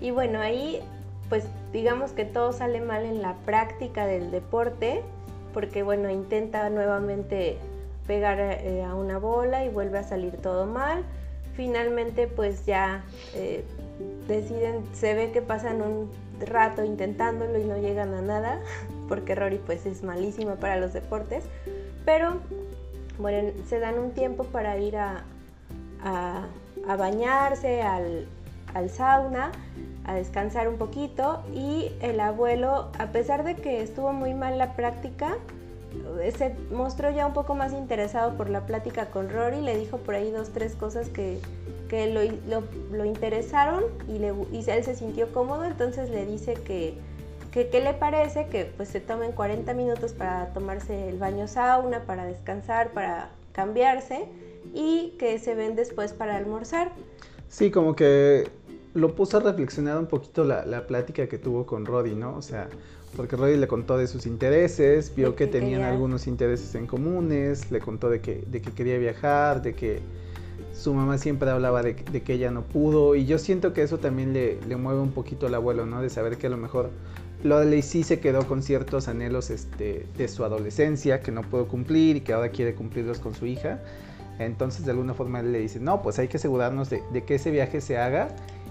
Y 0.00 0.10
bueno, 0.10 0.40
ahí 0.40 0.82
pues 1.28 1.44
digamos 1.72 2.12
que 2.12 2.24
todo 2.24 2.52
sale 2.52 2.80
mal 2.80 3.04
en 3.04 3.22
la 3.22 3.34
práctica 3.44 4.06
del 4.06 4.30
deporte, 4.30 5.02
porque 5.52 5.82
bueno, 5.82 6.10
intenta 6.10 6.68
nuevamente 6.70 7.58
pegar 8.06 8.38
eh, 8.40 8.84
a 8.84 8.94
una 8.94 9.18
bola 9.18 9.64
y 9.64 9.68
vuelve 9.68 9.98
a 9.98 10.02
salir 10.02 10.36
todo 10.36 10.66
mal. 10.66 11.04
Finalmente 11.54 12.26
pues 12.26 12.66
ya 12.66 13.04
eh, 13.34 13.64
deciden, 14.28 14.84
se 14.92 15.14
ve 15.14 15.32
que 15.32 15.42
pasan 15.42 15.80
un 15.80 16.10
rato 16.40 16.84
intentándolo 16.84 17.58
y 17.58 17.64
no 17.64 17.78
llegan 17.78 18.12
a 18.14 18.20
nada, 18.20 18.60
porque 19.08 19.34
Rory 19.34 19.58
pues 19.58 19.86
es 19.86 20.02
malísima 20.02 20.56
para 20.56 20.76
los 20.76 20.92
deportes. 20.92 21.44
Pero 22.04 22.40
bueno, 23.18 23.52
se 23.68 23.78
dan 23.78 23.98
un 23.98 24.12
tiempo 24.12 24.44
para 24.44 24.76
ir 24.78 24.96
a, 24.96 25.24
bañarse 26.98 27.82
al, 27.82 28.28
sauna, 28.90 29.50
a 30.04 30.14
descansar 30.14 30.68
un 30.68 30.76
poquito 30.76 31.42
y 31.52 31.90
el 32.00 32.20
abuelo, 32.20 32.90
a 32.98 33.06
pesar 33.06 33.42
de 33.42 33.56
que 33.56 33.82
estuvo 33.82 34.12
muy 34.12 34.34
mal 34.34 34.58
la 34.58 34.76
práctica, 34.76 35.38
se 36.36 36.54
mostró 36.72 37.10
ya 37.10 37.26
un 37.26 37.32
poco 37.32 37.54
más 37.54 37.72
interesado 37.72 38.36
por 38.36 38.50
la 38.50 38.66
plática 38.66 39.06
con 39.10 39.30
Rory, 39.30 39.60
le 39.60 39.76
dijo 39.76 39.98
por 39.98 40.14
ahí 40.14 40.30
dos, 40.30 40.50
tres 40.50 40.74
cosas 40.74 41.08
que, 41.08 41.40
lo, 42.90 43.04
interesaron 43.04 43.84
y, 44.08 44.22
él 44.22 44.84
se 44.84 44.94
sintió 44.94 45.32
cómodo, 45.32 45.64
entonces 45.64 46.10
le 46.10 46.26
dice 46.26 46.54
que 46.54 46.94
¿Qué, 47.64 47.80
le 47.80 47.94
parece 47.94 48.48
que 48.48 48.66
pues 48.66 48.90
se 48.90 49.00
tomen 49.00 49.32
40 49.32 49.72
minutos 49.72 50.12
para 50.12 50.52
tomarse 50.52 51.08
el 51.08 51.16
baño 51.16 51.48
sauna, 51.48 52.02
para 52.04 52.26
descansar, 52.26 52.90
para 52.90 53.30
cambiarse 53.52 54.28
y 54.74 55.14
que 55.18 55.38
se 55.38 55.54
ven 55.54 55.74
después 55.74 56.12
para 56.12 56.36
almorzar? 56.36 56.92
Sí, 57.48 57.70
como 57.70 57.96
que 57.96 58.50
lo 58.92 59.14
puso 59.14 59.38
a 59.38 59.40
reflexionar 59.40 59.96
un 59.96 60.04
poquito 60.04 60.44
la, 60.44 60.66
la 60.66 60.86
plática 60.86 61.28
que 61.28 61.38
tuvo 61.38 61.64
con 61.64 61.86
Roddy, 61.86 62.14
¿no? 62.14 62.36
O 62.36 62.42
sea, 62.42 62.68
porque 63.14 63.36
Roddy 63.36 63.56
le 63.56 63.68
contó 63.68 63.96
de 63.96 64.06
sus 64.06 64.26
intereses, 64.26 65.12
vio 65.14 65.36
que, 65.36 65.46
tenían 65.46 65.82
algunos 65.82 66.26
intereses 66.26 66.74
en 66.74 66.86
comunes, 66.86 67.70
le 67.70 67.80
contó 67.80 68.10
de 68.10 68.20
que, 68.20 68.44
de 68.50 68.60
que 68.60 68.72
quería 68.72 68.98
viajar, 68.98 69.62
de 69.62 69.74
que 69.74 70.00
su 70.72 70.92
mamá 70.92 71.18
siempre 71.18 71.50
hablaba 71.50 71.82
de, 71.82 71.94
de, 71.94 72.22
que 72.22 72.34
ella 72.34 72.50
no 72.50 72.62
pudo 72.62 73.14
y 73.14 73.24
yo 73.24 73.38
siento 73.38 73.72
que 73.72 73.82
eso 73.82 73.98
también 73.98 74.32
le, 74.32 74.60
le 74.68 74.76
mueve 74.76 75.00
un 75.00 75.12
poquito 75.12 75.46
al 75.46 75.54
abuelo, 75.54 75.86
¿no? 75.86 76.02
De 76.02 76.10
saber 76.10 76.36
que 76.36 76.48
a 76.48 76.50
lo 76.50 76.56
mejor 76.56 76.90
Lorelei 77.44 77.82
sí 77.82 78.02
se 78.02 78.20
quedó 78.20 78.46
con 78.46 78.62
ciertos 78.62 79.08
anhelos 79.08 79.50
este, 79.50 80.06
de 80.16 80.28
su 80.28 80.44
adolescencia 80.44 81.20
que 81.20 81.30
no 81.30 81.42
pudo 81.42 81.68
cumplir 81.68 82.16
y 82.16 82.20
que 82.20 82.32
ahora 82.32 82.50
quiere 82.50 82.74
cumplirlos 82.74 83.18
con 83.18 83.34
su 83.34 83.46
hija. 83.46 83.80
Entonces 84.38 84.84
de 84.84 84.90
alguna 84.90 85.14
forma 85.14 85.40
él 85.40 85.52
le 85.52 85.60
dice, 85.60 85.80
no, 85.80 86.02
pues 86.02 86.18
hay 86.18 86.28
que 86.28 86.36
asegurarnos 86.36 86.90
de, 86.90 87.02
que 87.24 87.36
ese 87.36 87.50
viaje 87.50 87.80
se 87.80 87.96
haga 87.98 88.28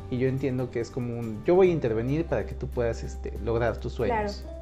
y 0.10 0.18
yo 0.18 0.28
entiendo 0.28 0.72
que 0.72 0.80
es 0.80 0.89
como 0.89 1.18
un, 1.18 1.44
yo 1.46 1.56
voy 1.56 1.70
a 1.70 1.74
intervenir 1.74 2.26
para 2.26 2.46
que 2.46 2.56
tú 2.56 2.68
puedas 2.68 3.04
este, 3.04 3.34
lograr 3.44 3.78
tus 3.78 3.94
sueños. 3.94 4.44
Claro. 4.44 4.56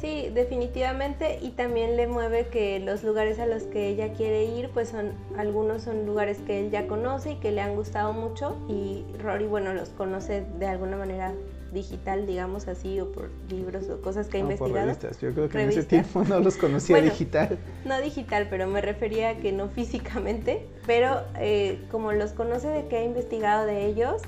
Sí, 0.00 0.30
definitivamente 0.32 1.40
y 1.42 1.50
también 1.50 1.96
le 1.96 2.06
mueve 2.06 2.46
que 2.46 2.78
los 2.78 3.02
lugares 3.02 3.40
a 3.40 3.46
los 3.46 3.64
que 3.64 3.88
ella 3.88 4.12
quiere 4.12 4.44
ir, 4.44 4.70
pues 4.72 4.90
son 4.90 5.10
algunos 5.36 5.82
son 5.82 6.06
lugares 6.06 6.38
que 6.46 6.60
él 6.60 6.70
ya 6.70 6.86
conoce 6.86 7.32
y 7.32 7.36
que 7.36 7.50
le 7.50 7.60
han 7.60 7.74
gustado 7.74 8.12
mucho 8.12 8.56
y 8.68 9.04
Rory, 9.20 9.46
bueno, 9.46 9.74
los 9.74 9.88
conoce 9.88 10.44
de 10.60 10.66
alguna 10.66 10.96
manera 10.96 11.34
digital, 11.72 12.26
digamos 12.26 12.68
así, 12.68 12.98
o 13.00 13.10
por 13.12 13.30
libros 13.50 13.88
o 13.90 14.00
cosas 14.00 14.28
que 14.28 14.38
ha 14.38 14.40
investigado. 14.40 14.92
Yo 15.20 15.34
creo 15.34 15.48
que 15.48 15.62
en 15.62 15.68
ese 15.68 15.82
tiempo 15.82 16.24
no 16.24 16.40
los 16.40 16.56
conocía 16.56 17.00
digital. 17.00 17.58
No 17.84 18.00
digital, 18.00 18.46
pero 18.48 18.66
me 18.68 18.80
refería 18.80 19.30
a 19.30 19.34
que 19.36 19.52
no 19.52 19.68
físicamente, 19.68 20.66
pero 20.86 21.22
eh, 21.38 21.80
como 21.90 22.12
los 22.12 22.32
conoce 22.32 22.68
de 22.68 22.86
que 22.86 22.98
ha 22.98 23.04
investigado 23.04 23.66
de 23.66 23.86
ellos, 23.86 24.22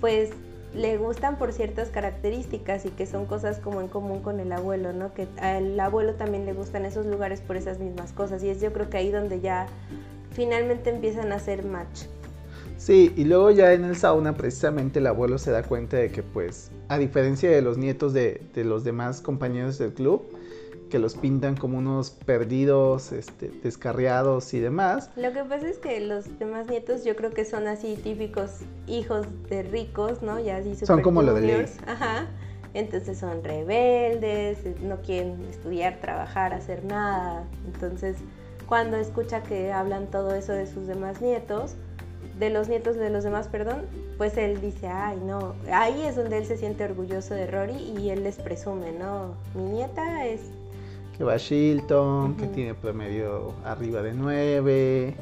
pues 0.00 0.30
le 0.74 0.96
gustan 0.98 1.36
por 1.36 1.52
ciertas 1.52 1.88
características 1.88 2.86
y 2.86 2.90
que 2.90 3.06
son 3.06 3.26
cosas 3.26 3.58
como 3.58 3.80
en 3.80 3.88
común 3.88 4.20
con 4.20 4.38
el 4.40 4.52
abuelo, 4.52 4.92
¿no? 4.92 5.12
Que 5.14 5.26
al 5.40 5.78
abuelo 5.78 6.14
también 6.14 6.46
le 6.46 6.52
gustan 6.52 6.84
esos 6.84 7.06
lugares 7.06 7.40
por 7.40 7.56
esas 7.56 7.78
mismas 7.78 8.12
cosas 8.12 8.42
y 8.42 8.50
es 8.50 8.60
yo 8.60 8.72
creo 8.72 8.88
que 8.88 8.96
ahí 8.96 9.10
donde 9.10 9.40
ya 9.40 9.66
finalmente 10.32 10.90
empiezan 10.90 11.32
a 11.32 11.36
hacer 11.36 11.64
match. 11.64 12.02
Sí, 12.80 13.12
y 13.14 13.24
luego 13.24 13.50
ya 13.50 13.74
en 13.74 13.84
el 13.84 13.94
sauna 13.94 14.34
precisamente 14.34 15.00
el 15.00 15.06
abuelo 15.06 15.36
se 15.36 15.50
da 15.50 15.62
cuenta 15.62 15.98
de 15.98 16.10
que 16.10 16.22
pues 16.22 16.70
a 16.88 16.96
diferencia 16.96 17.50
de 17.50 17.60
los 17.60 17.76
nietos 17.76 18.14
de, 18.14 18.40
los 18.54 18.84
demás 18.84 19.20
compañeros 19.20 19.76
del 19.76 19.92
club, 19.92 20.22
que 20.90 20.98
los 20.98 21.14
pintan 21.14 21.56
como 21.56 21.78
unos 21.78 22.10
perdidos, 22.10 23.12
este, 23.12 23.48
descarriados 23.62 24.52
y 24.52 24.60
demás. 24.60 25.10
Lo 25.16 25.32
que 25.32 25.44
pasa 25.44 25.68
es 25.68 25.78
que 25.78 26.00
los 26.00 26.38
demás 26.38 26.66
nietos 26.68 27.04
yo 27.04 27.16
creo 27.16 27.30
que 27.30 27.46
son 27.46 27.66
así 27.66 27.96
típicos 27.96 28.50
hijos 28.86 29.26
de 29.48 29.62
ricos, 29.62 30.20
¿no? 30.20 30.38
Ya 30.38 30.58
así 30.58 30.74
Son 30.84 31.00
como 31.00 31.22
lo 31.22 31.32
de 31.32 31.40
ley. 31.40 31.66
Ajá. 31.86 32.26
Entonces 32.74 33.18
son 33.18 33.42
rebeldes, 33.42 34.58
no 34.82 35.00
quieren 35.00 35.42
estudiar, 35.48 36.00
trabajar, 36.00 36.52
hacer 36.52 36.84
nada. 36.84 37.44
Entonces, 37.66 38.18
cuando 38.66 38.96
escucha 38.96 39.42
que 39.42 39.72
hablan 39.72 40.08
todo 40.08 40.34
eso 40.34 40.52
de 40.52 40.66
sus 40.66 40.86
demás 40.86 41.20
nietos, 41.20 41.74
de 42.38 42.50
los 42.50 42.68
nietos 42.68 42.96
de 42.96 43.10
los 43.10 43.24
demás, 43.24 43.48
perdón, 43.48 43.86
pues 44.16 44.36
él 44.36 44.60
dice, 44.60 44.86
ay, 44.86 45.18
no, 45.24 45.54
ahí 45.72 46.02
es 46.02 46.16
donde 46.16 46.38
él 46.38 46.46
se 46.46 46.56
siente 46.56 46.84
orgulloso 46.84 47.34
de 47.34 47.46
Rory 47.46 47.94
y 47.98 48.10
él 48.10 48.22
les 48.22 48.36
presume, 48.36 48.92
¿no? 48.92 49.34
Mi 49.54 49.62
nieta 49.62 50.26
es... 50.26 50.40
Que 51.20 51.24
va 51.24 51.34
a 51.34 51.36
Shilton, 51.36 52.34
que 52.38 52.46
tiene 52.46 52.72
promedio 52.72 53.52
arriba 53.66 54.00
de 54.00 54.14
nueve. 54.14 55.14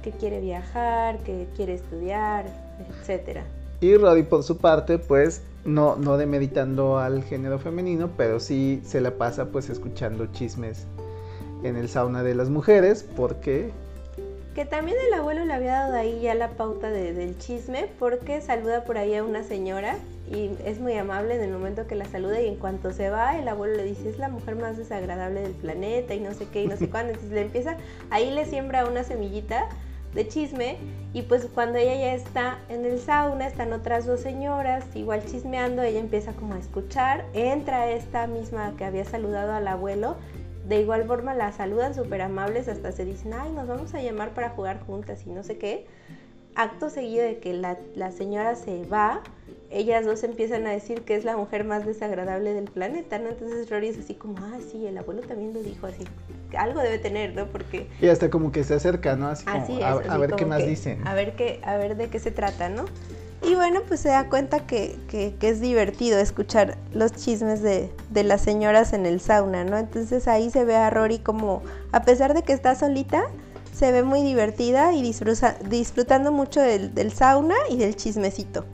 Que 0.00 0.12
quiere 0.12 0.40
viajar, 0.40 1.18
que 1.24 1.48
quiere 1.56 1.74
estudiar, 1.74 2.46
etcétera. 2.88 3.42
Y 3.80 3.96
Rory 3.96 4.22
por 4.22 4.44
su 4.44 4.58
parte, 4.58 5.00
pues, 5.00 5.42
no, 5.64 5.96
no 5.96 6.18
demeritando 6.18 6.98
al 6.98 7.24
género 7.24 7.58
femenino, 7.58 8.10
pero 8.16 8.38
sí 8.38 8.80
se 8.84 9.00
la 9.00 9.10
pasa 9.10 9.46
pues 9.46 9.68
escuchando 9.70 10.26
chismes 10.26 10.86
en 11.64 11.74
el 11.74 11.88
sauna 11.88 12.22
de 12.22 12.36
las 12.36 12.48
mujeres, 12.48 13.04
porque 13.16 13.72
que 14.54 14.64
también 14.64 14.96
el 15.06 15.14
abuelo 15.14 15.44
le 15.44 15.54
había 15.54 15.72
dado 15.72 15.94
ahí 15.94 16.20
ya 16.20 16.34
la 16.34 16.50
pauta 16.50 16.90
del 16.90 17.38
chisme 17.38 17.88
porque 17.98 18.40
saluda 18.40 18.84
por 18.84 18.98
ahí 18.98 19.14
a 19.14 19.22
una 19.22 19.44
señora 19.44 19.96
y 20.28 20.50
es 20.64 20.80
muy 20.80 20.94
amable 20.94 21.36
en 21.36 21.42
el 21.42 21.50
momento 21.50 21.86
que 21.86 21.94
la 21.94 22.04
saluda 22.04 22.40
y 22.40 22.48
en 22.48 22.56
cuanto 22.56 22.92
se 22.92 23.10
va 23.10 23.38
el 23.38 23.46
abuelo 23.46 23.76
le 23.76 23.84
dice 23.84 24.08
es 24.08 24.18
la 24.18 24.28
mujer 24.28 24.56
más 24.56 24.76
desagradable 24.76 25.42
del 25.42 25.52
planeta 25.52 26.14
y 26.14 26.20
no 26.20 26.34
sé 26.34 26.46
qué 26.52 26.64
y 26.64 26.66
no 26.66 26.76
sé 26.76 26.88
cuándo. 26.90 27.12
Entonces 27.12 27.32
le 27.32 27.42
empieza, 27.42 27.76
ahí 28.10 28.30
le 28.30 28.44
siembra 28.44 28.86
una 28.86 29.04
semillita 29.04 29.68
de 30.14 30.26
chisme 30.26 30.76
y 31.12 31.22
pues 31.22 31.46
cuando 31.54 31.78
ella 31.78 31.94
ya 31.94 32.14
está 32.14 32.58
en 32.68 32.84
el 32.84 32.98
sauna 32.98 33.46
están 33.46 33.72
otras 33.72 34.06
dos 34.06 34.20
señoras 34.20 34.84
igual 34.94 35.24
chismeando, 35.24 35.82
ella 35.82 36.00
empieza 36.00 36.32
como 36.32 36.54
a 36.54 36.58
escuchar, 36.58 37.24
entra 37.32 37.90
esta 37.90 38.26
misma 38.26 38.74
que 38.76 38.84
había 38.84 39.04
saludado 39.04 39.52
al 39.52 39.68
abuelo 39.68 40.16
de 40.70 40.80
igual 40.80 41.04
forma 41.04 41.34
la 41.34 41.50
saludan 41.50 41.96
súper 41.96 42.22
amables, 42.22 42.68
hasta 42.68 42.92
se 42.92 43.04
dicen, 43.04 43.34
ay, 43.34 43.50
nos 43.50 43.66
vamos 43.66 43.92
a 43.92 44.00
llamar 44.00 44.30
para 44.34 44.50
jugar 44.50 44.78
juntas 44.86 45.26
y 45.26 45.30
no 45.30 45.42
sé 45.42 45.58
qué. 45.58 45.84
Acto 46.54 46.90
seguido 46.90 47.24
de 47.24 47.38
que 47.38 47.52
la, 47.54 48.12
señora 48.12 48.54
se 48.54 48.84
va, 48.84 49.20
ellas 49.70 50.06
dos 50.06 50.22
empiezan 50.22 50.68
a 50.68 50.70
decir 50.70 51.02
que 51.02 51.16
es 51.16 51.24
la 51.24 51.36
mujer 51.36 51.64
más 51.64 51.84
desagradable 51.84 52.54
del 52.54 52.70
planeta, 52.70 53.18
¿no? 53.18 53.30
Entonces 53.30 53.68
Rory 53.68 53.88
es 53.88 53.98
así 53.98 54.14
como, 54.14 54.38
ah, 54.38 54.58
sí, 54.70 54.86
el 54.86 54.96
abuelo 54.96 55.22
también 55.22 55.52
lo 55.52 55.60
dijo 55.60 55.88
así. 55.88 56.04
Algo 56.56 56.78
debe 56.78 56.98
tener, 56.98 57.34
¿no? 57.34 57.46
Porque... 57.46 57.88
Y 58.00 58.06
hasta 58.06 58.30
como 58.30 58.52
que 58.52 58.62
se 58.62 58.74
acerca, 58.74 59.16
¿no? 59.16 59.26
Así, 59.26 59.44
como, 59.44 59.84
a, 59.84 60.18
ver 60.18 60.34
qué 60.36 60.46
más 60.46 60.64
dicen. 60.64 61.04
A 61.04 61.14
ver, 61.14 61.34
qué, 61.34 61.58
a 61.64 61.78
ver 61.78 61.96
de 61.96 62.10
qué 62.10 62.20
se 62.20 62.30
trata, 62.30 62.68
¿no? 62.68 62.84
Y 63.42 63.54
bueno, 63.54 63.80
pues 63.88 64.00
se 64.00 64.10
da 64.10 64.28
cuenta 64.28 64.66
que, 64.66 64.98
es 65.40 65.60
divertido 65.60 66.18
escuchar 66.18 66.76
los 66.92 67.12
chismes 67.12 67.62
de, 67.62 67.90
las 68.12 68.42
señoras 68.42 68.92
en 68.92 69.06
el 69.06 69.20
sauna, 69.20 69.64
¿no? 69.64 69.78
Entonces 69.78 70.28
ahí 70.28 70.50
se 70.50 70.64
ve 70.64 70.76
a 70.76 70.90
Rory 70.90 71.18
como, 71.18 71.62
a 71.92 72.02
pesar 72.02 72.34
de 72.34 72.42
que 72.42 72.52
está 72.52 72.74
solita, 72.74 73.24
se 73.72 73.92
ve 73.92 74.02
muy 74.02 74.22
divertida 74.22 74.92
y 74.92 75.02
disfrutando 75.02 76.32
mucho 76.32 76.60
del, 76.60 77.12
sauna 77.12 77.54
y 77.70 77.78
del 77.78 77.96
chismecito. 77.96 78.66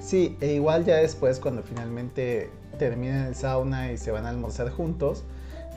Sí, 0.00 0.36
e 0.40 0.52
igual 0.52 0.84
ya 0.84 0.96
después 0.96 1.40
cuando 1.40 1.64
finalmente 1.64 2.50
terminan 2.78 3.26
el 3.26 3.34
sauna 3.34 3.90
y 3.90 3.98
se 3.98 4.12
van 4.12 4.24
a 4.24 4.28
almorzar 4.28 4.70
juntos, 4.70 5.24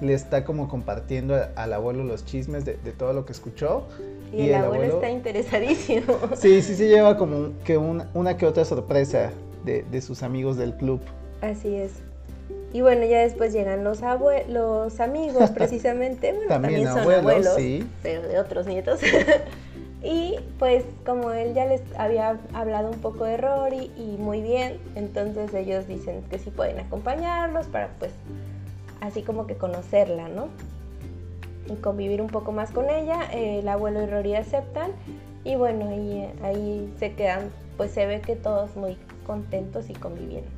le 0.02 0.14
está 0.14 0.46
como 0.46 0.70
compartiendo 0.70 1.36
al 1.56 1.74
abuelo 1.74 2.04
los 2.04 2.26
chismes 2.26 2.64
de, 2.64 2.78
de 2.78 2.92
todo 2.92 3.14
lo 3.14 3.26
que 3.26 3.32
escuchó. 3.32 3.88
Y, 4.32 4.50
el, 4.50 4.56
abuelo, 4.56 4.84
está 4.96 5.10
interesadísimo. 5.10 6.14
Sí, 6.36 6.62
sí 6.62 6.76
se 6.76 6.88
lleva 6.88 7.18
como 7.18 7.54
que 7.64 7.78
un- 7.78 8.04
una 8.14 8.38
que 8.38 8.46
otra 8.46 8.64
sorpresa 8.66 9.32
de, 9.66 9.84
de 9.84 10.02
sus 10.02 10.24
amigos 10.24 10.58
del 10.58 10.76
club. 10.76 11.02
Así 11.42 11.76
es. 11.76 11.94
Y 12.72 12.82
bueno, 12.82 13.06
ya 13.06 13.20
después 13.22 13.52
llegan 13.54 13.84
los 13.84 14.02
los 14.48 15.00
amigos, 15.00 15.50
precisamente. 15.56 16.34
Bueno, 16.34 16.48
También 16.50 16.84
también, 16.84 16.88
son 16.88 17.00
abuelos, 17.00 17.22
abuelos, 17.26 17.56
sí. 17.56 17.88
pero 18.04 18.22
de 18.28 18.40
otros 18.40 18.68
nietos. 18.68 19.00
y 20.04 20.36
pues 20.60 20.84
como 21.06 21.32
él 21.32 21.54
ya 21.54 21.66
les 21.66 21.82
había 21.98 22.40
hablado 22.54 22.90
un 22.90 23.00
poco 23.00 23.26
de 23.26 23.38
Rory 23.38 23.92
y 23.98 24.18
muy 24.20 24.42
bien, 24.42 24.78
entonces 24.96 25.54
ellos 25.54 25.88
dicen 25.88 26.22
que 26.30 26.40
sí 26.40 26.52
pueden 26.52 26.80
acompañarlos 26.80 27.66
para 27.68 27.90
pues 28.00 28.12
así 29.02 29.24
como 29.24 29.48
que 29.48 29.56
conocerla, 29.56 30.30
¿no? 30.30 30.48
Y 31.68 31.76
convivir 31.76 32.22
un 32.22 32.28
poco 32.28 32.52
más 32.52 32.72
con 32.72 32.90
ella. 32.90 33.24
El 33.32 33.68
abuelo 33.68 34.02
y 34.02 34.06
Rory 34.08 34.36
aceptan 34.36 34.92
y 35.44 35.56
bueno, 35.56 35.92
y 35.92 36.12
eh, 36.20 36.34
ahí 36.44 36.94
se 37.00 37.14
quedan, 37.14 37.50
pues 37.78 37.92
se 37.92 38.06
ve 38.06 38.22
que 38.22 38.36
todos 38.36 38.76
muy 38.76 38.98
contentos 39.26 39.90
y 39.90 39.94
conviviendo. 39.94 40.50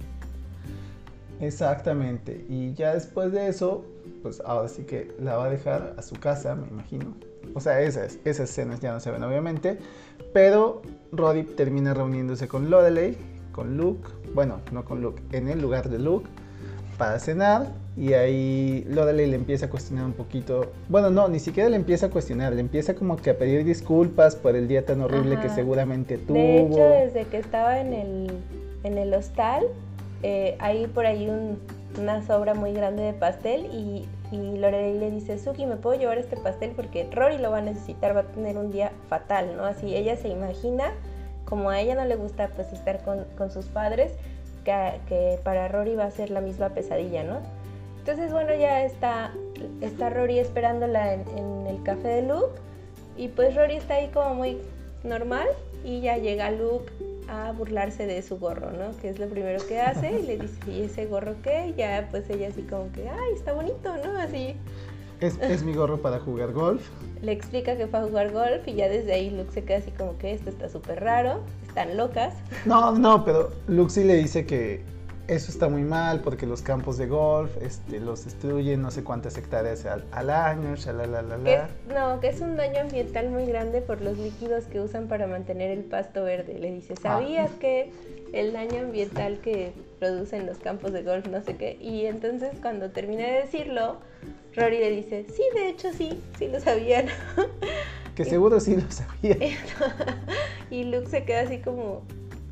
Exactamente. 1.39 2.45
Y 2.49 2.73
ya 2.73 2.93
después 2.93 3.31
de 3.31 3.47
eso, 3.47 3.83
pues 4.21 4.41
ahora 4.45 4.67
sí 4.67 4.83
que 4.83 5.11
la 5.19 5.37
va 5.37 5.45
a 5.45 5.49
dejar 5.49 5.95
a 5.97 6.01
su 6.01 6.15
casa, 6.15 6.55
me 6.55 6.67
imagino. 6.67 7.15
O 7.53 7.59
sea, 7.59 7.81
esas, 7.81 8.17
esas 8.25 8.49
escenas 8.49 8.79
ya 8.79 8.93
no 8.93 8.99
se 8.99 9.11
ven 9.11 9.23
obviamente. 9.23 9.77
Pero 10.33 10.81
Roddy 11.11 11.43
termina 11.43 11.93
reuniéndose 11.93 12.47
con 12.47 12.69
Lorelei, 12.69 13.17
con 13.51 13.77
Luke. 13.77 14.07
Bueno, 14.33 14.61
no 14.71 14.85
con 14.85 15.01
Luke, 15.01 15.21
en 15.31 15.49
el 15.49 15.61
lugar 15.61 15.89
de 15.89 15.99
Luke, 15.99 16.29
para 17.01 17.17
cenar. 17.19 17.67
Y 17.97 18.13
ahí 18.13 18.85
Lorelei 18.87 19.25
le 19.27 19.35
empieza 19.35 19.65
a 19.65 19.69
cuestionar 19.69 20.05
un 20.05 20.13
poquito. 20.13 20.71
Bueno, 20.87 21.09
no, 21.09 21.27
ni 21.27 21.39
siquiera 21.39 21.67
le 21.67 21.75
empieza 21.75 22.05
a 22.05 22.09
cuestionar. 22.09 22.53
Le 22.53 22.61
empieza 22.61 22.93
como 22.93 23.17
que 23.17 23.31
a 23.31 23.37
pedir 23.37 23.65
disculpas 23.65 24.35
por 24.35 24.55
el 24.55 24.67
día 24.67 24.85
tan 24.85 25.01
horrible 25.01 25.39
que 25.39 25.47
Ajá. 25.47 25.55
seguramente 25.55 26.17
tuvo. 26.19 26.37
De 26.37 26.61
hecho, 26.61 26.77
desde 26.89 27.25
que 27.29 27.37
estaba 27.37 27.79
en 27.79 27.93
el, 27.93 28.31
en 28.83 28.97
el 28.99 29.13
hostal, 29.15 29.63
eh, 30.21 30.55
hay 30.59 30.85
por 30.87 31.05
ahí 31.07 31.27
un- 31.27 31.57
una 31.99 32.25
sobra 32.25 32.53
muy 32.53 32.71
grande 32.71 33.01
de 33.03 33.13
pastel 33.13 33.65
y, 33.65 34.07
y 34.31 34.57
Lorelei 34.57 34.97
le 34.99 35.11
dice, 35.11 35.37
Suki, 35.39 35.65
¿me 35.65 35.75
puedo 35.75 35.99
llevar 35.99 36.17
este 36.19 36.37
pastel? 36.37 36.71
Porque 36.75 37.09
Rory 37.11 37.39
lo 37.39 37.49
va 37.51 37.57
a 37.57 37.61
necesitar, 37.61 38.15
va 38.15 38.21
a 38.21 38.23
tener 38.27 38.57
un 38.57 38.71
día 38.71 38.91
fatal, 39.09 39.57
¿no? 39.57 39.65
Así 39.65 39.93
ella 39.95 40.15
se 40.15 40.29
imagina, 40.29 40.93
como 41.43 41.69
a 41.71 41.81
ella 41.81 41.95
no 41.95 42.05
le 42.05 42.15
gusta 42.15 42.49
pues 42.55 42.71
estar 42.71 43.03
con, 43.03 43.25
con 43.37 43.51
sus 43.51 43.65
padres, 43.65 44.13
que, 44.63 44.99
que 45.07 45.39
para 45.43 45.67
Rory 45.67 45.95
va 45.95 46.05
a 46.05 46.11
ser 46.11 46.29
la 46.29 46.41
misma 46.41 46.69
pesadilla, 46.69 47.23
¿no? 47.23 47.39
Entonces, 47.99 48.31
bueno, 48.31 48.53
ya 48.55 48.83
está, 48.83 49.31
está 49.81 50.09
Rory 50.09 50.39
esperándola 50.39 51.13
en, 51.13 51.25
en 51.37 51.67
el 51.67 51.83
café 51.83 52.07
de 52.07 52.21
Luke 52.23 52.59
y 53.17 53.27
pues 53.27 53.55
Rory 53.55 53.75
está 53.75 53.95
ahí 53.95 54.07
como 54.09 54.35
muy 54.35 54.57
normal 55.03 55.47
y 55.83 56.01
ya 56.01 56.17
llega 56.17 56.49
Luke 56.51 56.91
a 57.27 57.51
burlarse 57.51 58.07
de 58.07 58.21
su 58.23 58.39
gorro, 58.39 58.71
¿no? 58.71 58.97
Que 58.99 59.09
es 59.09 59.19
lo 59.19 59.27
primero 59.27 59.65
que 59.67 59.79
hace 59.79 60.19
y 60.19 60.23
le 60.25 60.37
dice, 60.37 60.71
¿y 60.71 60.81
ese 60.81 61.05
gorro 61.05 61.35
qué? 61.43 61.67
Y 61.67 61.73
ya 61.75 62.07
pues 62.09 62.29
ella 62.29 62.47
así 62.49 62.63
como 62.63 62.91
que, 62.91 63.07
ay, 63.07 63.33
está 63.35 63.53
bonito, 63.53 63.95
¿no? 64.03 64.17
Así 64.19 64.55
Es, 65.21 65.37
es 65.39 65.63
mi 65.63 65.73
gorro 65.73 66.01
para 66.01 66.19
jugar 66.19 66.51
golf. 66.51 66.89
le 67.21 67.31
explica 67.31 67.77
que 67.77 67.85
fue 67.87 67.99
a 67.99 68.03
jugar 68.03 68.31
golf 68.31 68.67
y 68.67 68.73
ya 68.73 68.89
desde 68.89 69.13
ahí 69.13 69.29
Luke 69.29 69.51
se 69.51 69.63
queda 69.63 69.77
así 69.77 69.91
como 69.91 70.17
que 70.17 70.33
esto 70.33 70.49
está 70.49 70.67
súper 70.69 70.99
raro, 71.01 71.41
están 71.71 71.95
locas. 71.95 72.33
No, 72.65 72.91
no, 72.91 73.23
pero 73.23 73.49
sí 73.89 74.03
le 74.03 74.15
dice 74.15 74.45
que 74.45 74.81
eso 75.29 75.49
está 75.49 75.69
muy 75.69 75.83
mal 75.83 76.19
porque 76.19 76.45
los 76.45 76.61
campos 76.61 76.97
de 76.97 77.07
golf 77.07 77.51
este, 77.61 78.01
los 78.01 78.25
destruyen 78.25 78.81
no 78.81 78.91
sé 78.91 79.05
cuántas 79.05 79.37
hectáreas 79.37 79.85
al, 79.85 80.03
al 80.11 80.29
año, 80.29 80.75
Que 80.75 80.81
shalalalala. 80.81 81.53
es- 81.65 81.93
no, 81.95 82.19
que 82.19 82.27
es 82.27 82.41
un 82.41 82.57
daño 82.57 82.81
ambiental 82.81 83.29
muy 83.29 83.45
grande 83.45 83.81
por 83.81 84.01
los 84.01 84.17
líquidos 84.17 84.65
que 84.65 84.81
usan 84.81 85.07
para 85.07 85.27
mantener 85.27 85.71
el 85.71 85.85
pasto 85.85 86.23
verde. 86.25 86.59
Le 86.59 86.71
dice, 86.71 86.95
¿sabías 86.97 87.49
que 87.51 87.89
el 88.33 88.51
daño 88.51 88.81
ambiental 88.81 89.39
que 89.39 89.71
producen 89.99 90.45
los 90.45 90.57
campos 90.57 90.91
de 90.91 91.03
golf, 91.03 91.25
no 91.27 91.41
sé 91.41 91.55
qué? 91.55 91.77
Y 91.79 92.05
entonces 92.07 92.51
cuando 92.61 92.89
termina 92.91 93.23
de 93.23 93.31
decirlo, 93.43 93.97
Rory 94.57 94.79
le 94.79 94.91
dice, 94.91 95.25
sí, 95.33 95.43
de 95.55 95.69
hecho 95.69 95.93
sí, 95.93 96.21
sí 96.37 96.49
lo 96.49 96.59
sabían. 96.59 97.05
Que 98.23 98.29
seguro 98.29 98.59
sí 98.59 98.75
lo 98.75 98.89
sabía. 98.91 99.37
y 100.69 100.83
Luke 100.85 101.07
se 101.07 101.23
queda 101.23 101.41
así 101.41 101.59
como, 101.59 102.01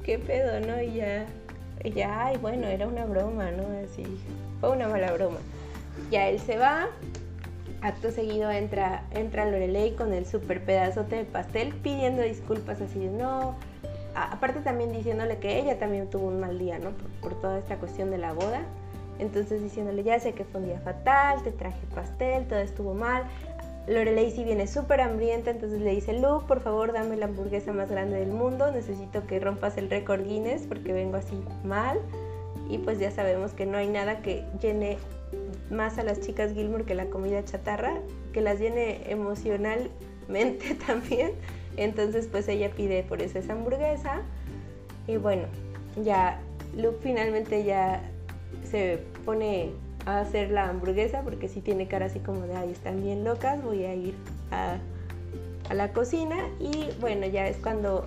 ¿qué 0.03 0.17
pedo, 0.19 0.59
no? 0.61 0.81
Y 0.81 0.95
ya, 0.95 1.25
ya, 1.95 2.25
ay, 2.25 2.37
bueno, 2.37 2.67
era 2.67 2.87
una 2.87 3.05
broma, 3.05 3.51
¿no? 3.51 3.63
Así, 3.83 4.03
fue 4.59 4.71
una 4.71 4.87
mala 4.87 5.11
broma. 5.11 5.37
Ya 6.09 6.27
él 6.27 6.39
se 6.39 6.57
va, 6.57 6.87
acto 7.81 8.11
seguido 8.11 8.49
entra, 8.51 9.03
entra 9.11 9.45
Lorelei 9.45 9.95
con 9.95 10.13
el 10.13 10.25
super 10.25 10.63
pedazote 10.63 11.17
de 11.17 11.25
pastel 11.25 11.73
pidiendo 11.75 12.21
disculpas 12.21 12.81
así 12.81 12.99
de 12.99 13.11
no. 13.11 13.55
Aparte 14.15 14.61
también 14.61 14.91
diciéndole 14.91 15.37
que 15.37 15.59
ella 15.59 15.77
también 15.77 16.09
tuvo 16.09 16.27
un 16.27 16.39
mal 16.39 16.57
día, 16.57 16.79
¿no? 16.79 16.91
Por, 16.91 17.09
por 17.21 17.41
toda 17.41 17.59
esta 17.59 17.75
cuestión 17.77 18.09
de 18.11 18.17
la 18.17 18.33
boda. 18.33 18.63
Entonces 19.19 19.61
diciéndole, 19.61 20.03
ya 20.03 20.19
sé 20.19 20.33
que 20.33 20.45
fue 20.45 20.61
un 20.61 20.67
día 20.67 20.79
fatal, 20.79 21.43
te 21.43 21.51
traje 21.51 21.79
pastel, 21.93 22.47
todo 22.47 22.59
estuvo 22.59 22.93
mal. 22.93 23.23
Lorelei 23.87 24.31
sí 24.31 24.43
viene 24.43 24.67
súper 24.67 25.01
hambrienta, 25.01 25.51
entonces 25.51 25.81
le 25.81 25.91
dice, 25.91 26.13
Luke, 26.13 26.45
por 26.47 26.61
favor, 26.61 26.93
dame 26.93 27.17
la 27.17 27.25
hamburguesa 27.25 27.73
más 27.73 27.89
grande 27.89 28.19
del 28.19 28.29
mundo, 28.29 28.71
necesito 28.71 29.25
que 29.25 29.39
rompas 29.39 29.77
el 29.77 29.89
récord 29.89 30.23
Guinness 30.23 30.67
porque 30.67 30.93
vengo 30.93 31.17
así 31.17 31.43
mal. 31.63 31.99
Y 32.69 32.77
pues 32.77 32.99
ya 32.99 33.09
sabemos 33.09 33.53
que 33.53 33.65
no 33.65 33.77
hay 33.77 33.87
nada 33.87 34.21
que 34.21 34.45
llene 34.61 34.97
más 35.71 35.97
a 35.97 36.03
las 36.03 36.19
chicas 36.21 36.53
Gilmore 36.53 36.85
que 36.85 36.93
la 36.93 37.05
comida 37.05 37.43
chatarra, 37.43 37.95
que 38.31 38.41
las 38.41 38.59
llene 38.59 39.09
emocionalmente 39.11 40.75
también. 40.87 41.31
Entonces 41.77 42.27
pues 42.27 42.47
ella 42.47 42.69
pide 42.69 43.03
por 43.03 43.21
eso 43.21 43.39
esa 43.39 43.53
hamburguesa. 43.53 44.21
Y 45.07 45.17
bueno, 45.17 45.47
ya 46.03 46.39
Luke 46.75 46.99
finalmente 47.01 47.63
ya 47.63 48.03
se 48.69 48.99
pone 49.25 49.71
a 50.17 50.21
hacer 50.21 50.51
la 50.51 50.69
hamburguesa 50.69 51.21
porque 51.21 51.47
sí 51.47 51.61
tiene 51.61 51.87
cara 51.87 52.07
así 52.07 52.19
como 52.19 52.41
de, 52.41 52.55
ay, 52.55 52.71
están 52.71 53.01
bien 53.01 53.23
locas, 53.23 53.63
voy 53.63 53.85
a 53.85 53.93
ir 53.93 54.15
a, 54.51 54.77
a 55.69 55.73
la 55.73 55.91
cocina. 55.91 56.37
Y 56.59 56.89
bueno, 56.99 57.25
ya 57.27 57.47
es 57.47 57.57
cuando 57.57 58.05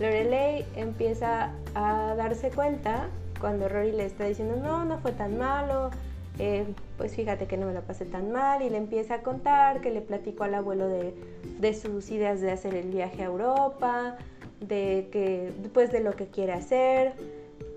Lorelei 0.00 0.64
empieza 0.76 1.52
a 1.74 2.14
darse 2.16 2.50
cuenta, 2.50 3.08
cuando 3.40 3.68
Rory 3.68 3.92
le 3.92 4.06
está 4.06 4.24
diciendo, 4.24 4.56
no, 4.56 4.84
no 4.84 4.98
fue 4.98 5.12
tan 5.12 5.38
malo, 5.38 5.90
eh, 6.38 6.64
pues 6.96 7.14
fíjate 7.14 7.46
que 7.46 7.56
no 7.56 7.66
me 7.66 7.74
la 7.74 7.82
pasé 7.82 8.04
tan 8.04 8.32
mal 8.32 8.62
y 8.62 8.70
le 8.70 8.76
empieza 8.76 9.14
a 9.14 9.22
contar 9.22 9.80
que 9.80 9.90
le 9.90 10.00
platicó 10.00 10.44
al 10.44 10.54
abuelo 10.54 10.88
de, 10.88 11.14
de 11.60 11.74
sus 11.74 12.10
ideas 12.10 12.40
de 12.40 12.50
hacer 12.50 12.74
el 12.74 12.88
viaje 12.88 13.22
a 13.22 13.26
Europa, 13.26 14.16
de 14.60 15.08
que 15.12 15.52
pues 15.72 15.92
de 15.92 16.00
lo 16.00 16.16
que 16.16 16.26
quiere 16.26 16.52
hacer. 16.52 17.12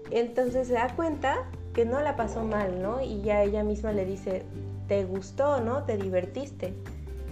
Entonces 0.10 0.68
se 0.68 0.74
da 0.74 0.96
cuenta 0.96 1.46
que 1.78 1.86
no 1.86 2.02
la 2.02 2.16
pasó 2.16 2.44
mal, 2.44 2.82
¿no? 2.82 3.04
Y 3.04 3.22
ya 3.22 3.44
ella 3.44 3.64
misma 3.64 3.92
le 3.92 4.04
dice, 4.04 4.42
¿te 4.88 5.06
gustó, 5.06 5.62
no? 5.62 5.84
¿Te 5.84 5.96
divertiste? 5.96 6.74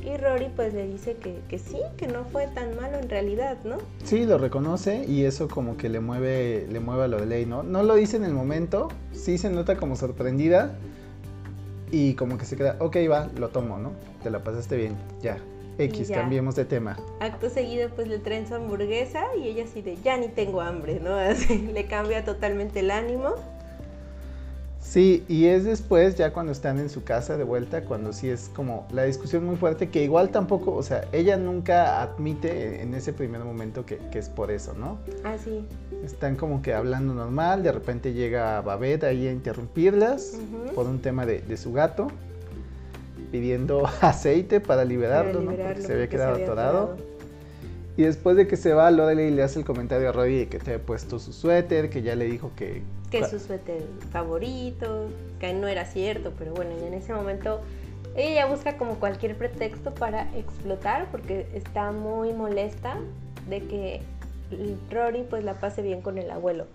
Y 0.04 0.18
Rory 0.18 0.52
pues 0.56 0.72
le 0.76 0.88
dice 0.88 1.16
que, 1.16 1.40
que 1.50 1.58
sí, 1.58 1.80
que 1.98 2.06
no 2.06 2.26
fue 2.26 2.46
tan 2.50 2.76
malo 2.76 3.00
en 3.00 3.10
realidad, 3.10 3.58
¿no? 3.64 3.78
Sí, 4.04 4.24
lo 4.24 4.38
reconoce 4.38 5.04
y 5.04 5.24
eso 5.24 5.48
como 5.48 5.78
que 5.78 5.90
le 5.90 6.00
mueve, 6.00 6.68
le 6.70 6.80
mueve 6.80 7.06
a 7.06 7.08
lo 7.08 7.20
de 7.20 7.26
ley, 7.26 7.48
¿no? 7.48 7.64
No 7.64 7.82
lo 7.82 7.96
dice 7.96 8.18
en 8.18 8.24
el 8.24 8.36
momento, 8.36 8.90
sí 9.14 9.40
se 9.40 9.50
nota 9.50 9.78
como 9.78 9.96
sorprendida 9.96 10.76
y 11.90 12.14
como 12.14 12.38
que 12.38 12.46
se 12.46 12.56
queda, 12.56 12.76
ok, 12.80 12.98
va, 13.10 13.32
lo 13.40 13.50
tomo, 13.50 13.80
¿no? 13.80 13.94
Te 14.22 14.30
la 14.30 14.44
pasaste 14.44 14.78
bien, 14.78 14.96
ya. 15.24 15.40
X, 15.80 16.08
ya. 16.08 16.18
cambiemos 16.18 16.56
de 16.56 16.66
tema. 16.66 16.98
Acto 17.20 17.50
seguido 17.50 17.90
pues 17.90 18.08
le 18.08 18.20
traen 18.20 18.48
su 18.48 18.54
hamburguesa 18.54 19.26
y 19.36 19.48
ella 19.48 19.64
así 19.64 19.82
de, 19.82 19.98
ya 20.04 20.18
ni 20.18 20.28
tengo 20.28 20.62
hambre, 20.62 21.00
¿no? 21.00 21.16
Así 21.16 21.58
le 21.58 21.88
cambia 21.88 22.24
totalmente 22.24 22.82
el 22.82 22.92
ánimo. 22.92 23.34
Sí, 24.88 25.26
y 25.28 25.46
es 25.46 25.66
después, 25.66 26.16
ya 26.16 26.32
cuando 26.32 26.52
están 26.52 26.80
en 26.80 26.90
su 26.90 27.04
casa 27.04 27.38
de 27.38 27.44
vuelta, 27.44 27.84
cuando 27.84 28.14
sí 28.14 28.30
es 28.30 28.50
como 28.56 28.88
la 28.94 29.04
discusión 29.04 29.44
muy 29.44 29.56
fuerte, 29.56 29.90
que 29.90 30.04
igual 30.04 30.30
tampoco, 30.30 30.74
o 30.74 30.84
sea, 30.84 31.06
ella 31.12 31.38
nunca 31.38 32.04
admite 32.04 32.82
en 32.82 32.94
ese 32.94 33.12
primer 33.12 33.44
momento 33.44 33.86
que, 33.86 33.98
que 34.12 34.20
es 34.20 34.30
por 34.30 34.52
eso, 34.52 34.74
¿no? 34.74 35.00
Así. 35.24 35.66
Están 36.04 36.36
como 36.36 36.62
que 36.62 36.74
hablando 36.74 37.16
normal, 37.16 37.64
de 37.64 37.72
repente 37.72 38.14
llega 38.14 38.62
Babette 38.62 39.06
ahí 39.06 39.28
a 39.28 39.32
interrumpirlas 39.32 40.38
por 40.76 40.86
un 40.86 41.00
tema 41.00 41.26
de, 41.26 41.42
de 41.42 41.58
su 41.58 41.74
gato, 41.74 42.08
pidiendo 43.32 43.88
aceite 44.02 44.62
para 44.62 44.86
liberarlo, 44.86 45.44
para 45.44 45.58
¿no? 45.58 45.64
Porque 45.64 45.82
se 45.82 45.94
había 45.94 46.08
quedado 46.08 46.34
había 46.36 46.46
atorado. 46.46 46.78
atorado. 46.94 47.15
Y 47.98 48.04
después 48.04 48.36
de 48.36 48.48
que 48.48 48.58
se 48.58 48.74
va, 48.74 48.92
Lorelei 48.92 49.32
le 49.32 49.44
hace 49.44 49.60
el 49.60 49.66
comentario 49.66 50.10
a 50.10 50.12
Roddy 50.12 50.40
de 50.40 50.48
que 50.48 50.60
te 50.60 50.74
había 50.74 50.86
puesto 50.86 51.18
su 51.18 51.32
suéter, 51.32 51.90
que 51.90 52.02
ya 52.02 52.16
le 52.16 52.26
dijo 52.26 52.52
que... 52.56 52.82
que 53.10 53.20
es 53.20 53.30
su 53.30 53.40
suéter 53.40 53.84
favorito, 54.12 55.08
que 55.40 55.54
no 55.54 55.68
era 55.68 55.86
cierto, 55.86 56.34
pero 56.38 56.54
bueno, 56.54 56.72
y 56.82 56.86
en 56.86 56.94
ese 56.94 57.14
momento 57.14 57.62
ella 58.16 58.46
busca 58.48 58.78
como 58.78 58.96
cualquier 58.96 59.38
pretexto 59.38 59.94
para 59.94 60.24
explotar 60.38 61.10
porque 61.12 61.48
está 61.54 61.92
muy 61.92 62.34
molesta 62.34 62.98
de 63.50 63.62
que 63.62 64.02
Rory 64.92 65.24
pues 65.30 65.44
la 65.44 65.56
pase 65.56 65.82
bien 65.82 66.02
con 66.02 66.18
el 66.18 66.32
abuelo. 66.32 66.66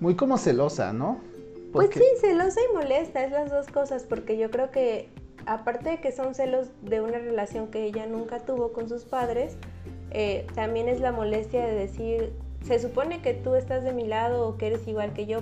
Muy 0.00 0.16
como 0.16 0.38
celosa, 0.38 0.92
¿no? 0.92 1.20
Pues 1.72 1.90
sí, 1.92 2.04
celosa 2.20 2.60
y 2.70 2.74
molesta, 2.74 3.24
es 3.24 3.30
las 3.30 3.50
dos 3.50 3.66
cosas, 3.68 4.02
porque 4.02 4.36
yo 4.36 4.50
creo 4.50 4.70
que 4.70 5.08
aparte 5.46 5.90
de 5.90 6.00
que 6.00 6.12
son 6.12 6.34
celos 6.34 6.68
de 6.82 7.00
una 7.00 7.18
relación 7.18 7.68
que 7.68 7.84
ella 7.84 8.06
nunca 8.06 8.40
tuvo 8.40 8.72
con 8.72 8.88
sus 8.88 9.04
padres, 9.04 9.56
eh, 10.14 10.46
también 10.54 10.88
es 10.88 11.00
la 11.00 11.12
molestia 11.12 11.64
de 11.64 11.74
decir, 11.74 12.32
se 12.66 12.78
supone 12.78 13.22
que 13.22 13.34
tú 13.34 13.54
estás 13.54 13.82
de 13.82 13.92
mi 13.92 14.06
lado 14.06 14.46
o 14.46 14.56
que 14.56 14.68
eres 14.68 14.86
igual 14.86 15.12
que 15.12 15.26
yo, 15.26 15.40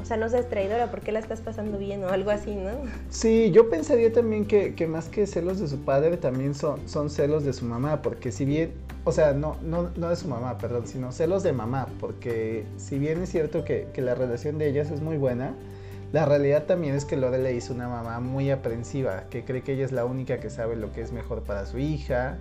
o 0.00 0.04
sea, 0.04 0.16
no 0.16 0.28
seas 0.28 0.48
traidora, 0.48 0.90
¿por 0.90 1.00
qué 1.00 1.12
la 1.12 1.18
estás 1.18 1.40
pasando 1.40 1.78
bien? 1.78 2.04
O 2.04 2.08
algo 2.08 2.30
así, 2.30 2.54
¿no? 2.54 2.70
Sí, 3.10 3.50
yo 3.50 3.68
pensaría 3.68 4.12
también 4.12 4.46
que, 4.46 4.74
que 4.74 4.86
más 4.86 5.08
que 5.08 5.26
celos 5.26 5.58
de 5.58 5.68
su 5.68 5.80
padre, 5.80 6.16
también 6.16 6.54
son, 6.54 6.88
son 6.88 7.10
celos 7.10 7.44
de 7.44 7.52
su 7.52 7.64
mamá, 7.64 8.02
porque 8.02 8.30
si 8.30 8.44
bien, 8.44 8.72
o 9.04 9.12
sea, 9.12 9.32
no, 9.32 9.56
no, 9.62 9.90
no 9.96 10.10
de 10.10 10.16
su 10.16 10.28
mamá, 10.28 10.58
perdón, 10.58 10.86
sino 10.86 11.12
celos 11.12 11.42
de 11.42 11.52
mamá, 11.52 11.88
porque 11.98 12.64
si 12.76 12.98
bien 12.98 13.22
es 13.22 13.30
cierto 13.30 13.64
que, 13.64 13.88
que 13.92 14.02
la 14.02 14.14
relación 14.14 14.58
de 14.58 14.68
ellas 14.68 14.90
es 14.90 15.00
muy 15.00 15.16
buena, 15.16 15.54
la 16.12 16.24
realidad 16.24 16.64
también 16.64 16.94
es 16.94 17.04
que 17.04 17.16
Lore 17.16 17.38
le 17.38 17.52
hizo 17.54 17.74
una 17.74 17.88
mamá 17.88 18.20
muy 18.20 18.50
aprensiva, 18.50 19.24
que 19.28 19.44
cree 19.44 19.62
que 19.62 19.72
ella 19.72 19.84
es 19.84 19.92
la 19.92 20.04
única 20.04 20.38
que 20.38 20.50
sabe 20.50 20.76
lo 20.76 20.92
que 20.92 21.00
es 21.00 21.12
mejor 21.12 21.42
para 21.42 21.66
su 21.66 21.78
hija. 21.78 22.38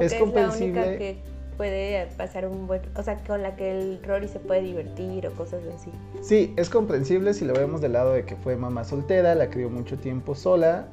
Es 0.00 0.14
comprensible. 0.14 0.68
Es 0.68 0.74
la 0.74 0.82
única 0.82 0.98
que 0.98 1.16
puede 1.60 2.06
pasar 2.16 2.46
un 2.48 2.66
buen, 2.66 2.80
o 2.96 3.02
sea, 3.02 3.18
con 3.24 3.42
la 3.42 3.54
que 3.54 3.70
el 3.70 4.02
Rory 4.02 4.28
se 4.28 4.38
puede 4.38 4.62
divertir 4.62 5.26
o 5.26 5.32
cosas 5.32 5.60
así. 5.74 5.90
Sí, 6.22 6.54
es 6.56 6.70
comprensible 6.70 7.34
si 7.34 7.44
lo 7.44 7.52
vemos 7.52 7.82
del 7.82 7.92
lado 7.92 8.14
de 8.14 8.24
que 8.24 8.34
fue 8.36 8.56
mamá 8.56 8.82
soltera, 8.84 9.34
la 9.34 9.50
crió 9.50 9.68
mucho 9.68 9.98
tiempo 9.98 10.34
sola, 10.34 10.86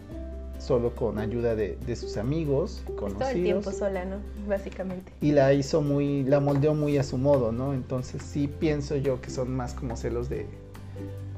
solo 0.60 0.93
con 0.93 1.20
ayuda 1.20 1.56
de, 1.56 1.78
sus 1.96 2.17
amigos, 2.17 2.84
conocidos. 2.98 3.17
Todo 3.20 3.30
el 3.30 3.43
tiempo 3.43 3.72
sola, 3.72 4.04
¿no? 4.04 4.17
Básicamente. 4.46 5.13
Y 5.22 5.32
la 5.32 5.54
hizo 5.54 5.82
muy, 5.82 6.24
la 6.24 6.41
moldeó 6.41 6.74
muy 6.74 6.98
a 6.98 7.04
su 7.04 7.17
modo, 7.17 7.54
¿no? 7.54 7.74
Entonces 7.74 8.22
sí 8.22 8.50
pienso 8.60 8.98
yo 8.98 9.22
que 9.22 9.30
son 9.30 9.56
más 9.56 9.74
como 9.74 9.96
celos 9.96 10.28
de, 10.28 10.48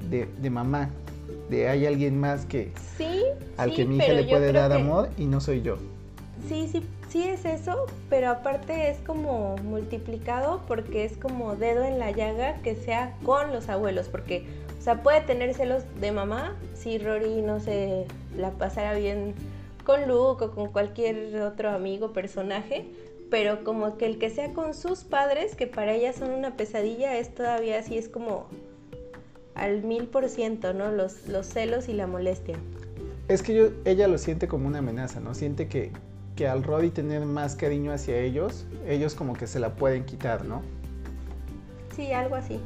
de, 0.10 0.50
mamá, 0.50 0.90
de 1.52 1.70
hay 1.70 1.86
alguien 1.86 2.20
más 2.20 2.48
que 2.48 2.72
sí, 2.98 3.26
al 3.58 3.76
que 3.76 3.86
mi 3.86 3.98
hija 3.98 4.14
le 4.14 4.24
puede 4.24 4.52
dar 4.52 4.72
amor 4.74 5.10
y 5.20 5.26
no 5.26 5.40
soy 5.40 5.62
yo. 5.62 5.78
Sí, 6.48 6.68
sí, 6.72 6.82
sí 7.10 7.24
es 7.24 7.46
eso, 7.46 7.88
pero 8.10 8.30
aparte 8.30 8.90
es 8.90 8.98
como 9.00 9.58
multiplicado 9.58 10.62
porque 10.68 11.06
es 11.06 11.18
como 11.18 11.56
dedo 11.56 11.84
en 11.84 12.00
la 12.00 12.12
llaga 12.12 12.62
que 12.62 12.76
sea 12.76 13.16
con 13.24 13.52
los 13.52 13.68
abuelos, 13.70 14.08
porque, 14.08 14.46
o 14.80 14.82
sea, 14.82 15.02
puede 15.04 15.22
tener 15.22 15.54
celos 15.54 15.84
de 16.00 16.12
mamá 16.12 16.56
si 16.76 16.98
Rory 16.98 17.42
no 17.42 17.60
se 17.60 18.06
la 18.38 18.52
pasara 18.52 18.94
bien 18.94 19.34
con 19.84 20.08
Luke 20.08 20.46
o 20.46 20.52
con 20.52 20.72
cualquier 20.72 21.42
otro 21.42 21.70
amigo, 21.70 22.14
personaje, 22.14 22.86
pero 23.32 23.64
como 23.64 23.98
que 23.98 24.06
el 24.06 24.20
que 24.20 24.30
sea 24.30 24.54
con 24.54 24.74
sus 24.74 25.04
padres, 25.04 25.56
que 25.56 25.68
para 25.68 25.94
ella 25.94 26.14
son 26.14 26.32
una 26.32 26.56
pesadilla, 26.56 27.18
es 27.18 27.34
todavía 27.34 27.80
así, 27.80 27.98
es 27.98 28.08
como 28.08 28.48
al 29.56 29.84
mil 29.84 30.08
por 30.08 30.30
ciento, 30.30 30.74
¿no? 30.74 30.92
Los, 30.92 31.28
los 31.28 31.48
celos 31.48 31.90
y 31.90 31.94
la 31.94 32.08
molestia. 32.08 32.56
Es 33.28 33.44
que 33.44 33.54
yo, 33.54 33.70
ella 33.86 34.08
lo 34.08 34.18
siente 34.18 34.48
como 34.48 34.68
una 34.68 34.80
amenaza, 34.80 35.20
¿no? 35.20 35.36
Siente 35.36 35.68
que, 35.68 35.92
que 36.40 36.48
al 36.48 36.64
Roddy 36.64 36.90
tener 36.90 37.26
más 37.26 37.58
cariño 37.58 37.92
hacia 37.92 38.18
ellos, 38.18 38.66
ellos 38.88 39.14
como 39.14 39.34
que 39.34 39.46
se 39.46 39.60
la 39.60 39.76
pueden 39.76 40.06
quitar, 40.06 40.46
¿no? 40.46 40.62
Sí, 41.94 42.14
algo 42.14 42.36
así. 42.36 42.62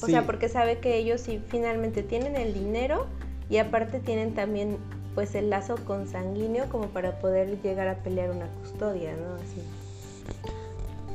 O 0.00 0.06
sea, 0.06 0.24
porque 0.24 0.48
sabe 0.48 0.78
que 0.78 0.96
ellos 0.96 1.22
sí 1.22 1.42
finalmente 1.48 2.04
tienen 2.04 2.36
el 2.36 2.54
dinero 2.54 3.06
y 3.50 3.56
aparte 3.56 3.98
tienen 3.98 4.34
también 4.34 4.76
pues 5.16 5.34
el 5.34 5.50
lazo 5.50 5.74
consanguíneo 5.84 6.66
como 6.68 6.90
para 6.90 7.18
poder 7.18 7.60
llegar 7.60 7.88
a 7.88 7.96
pelear 7.96 8.30
una 8.30 8.46
custodia, 8.60 9.10
¿no? 9.16 9.34
Así. 9.34 9.60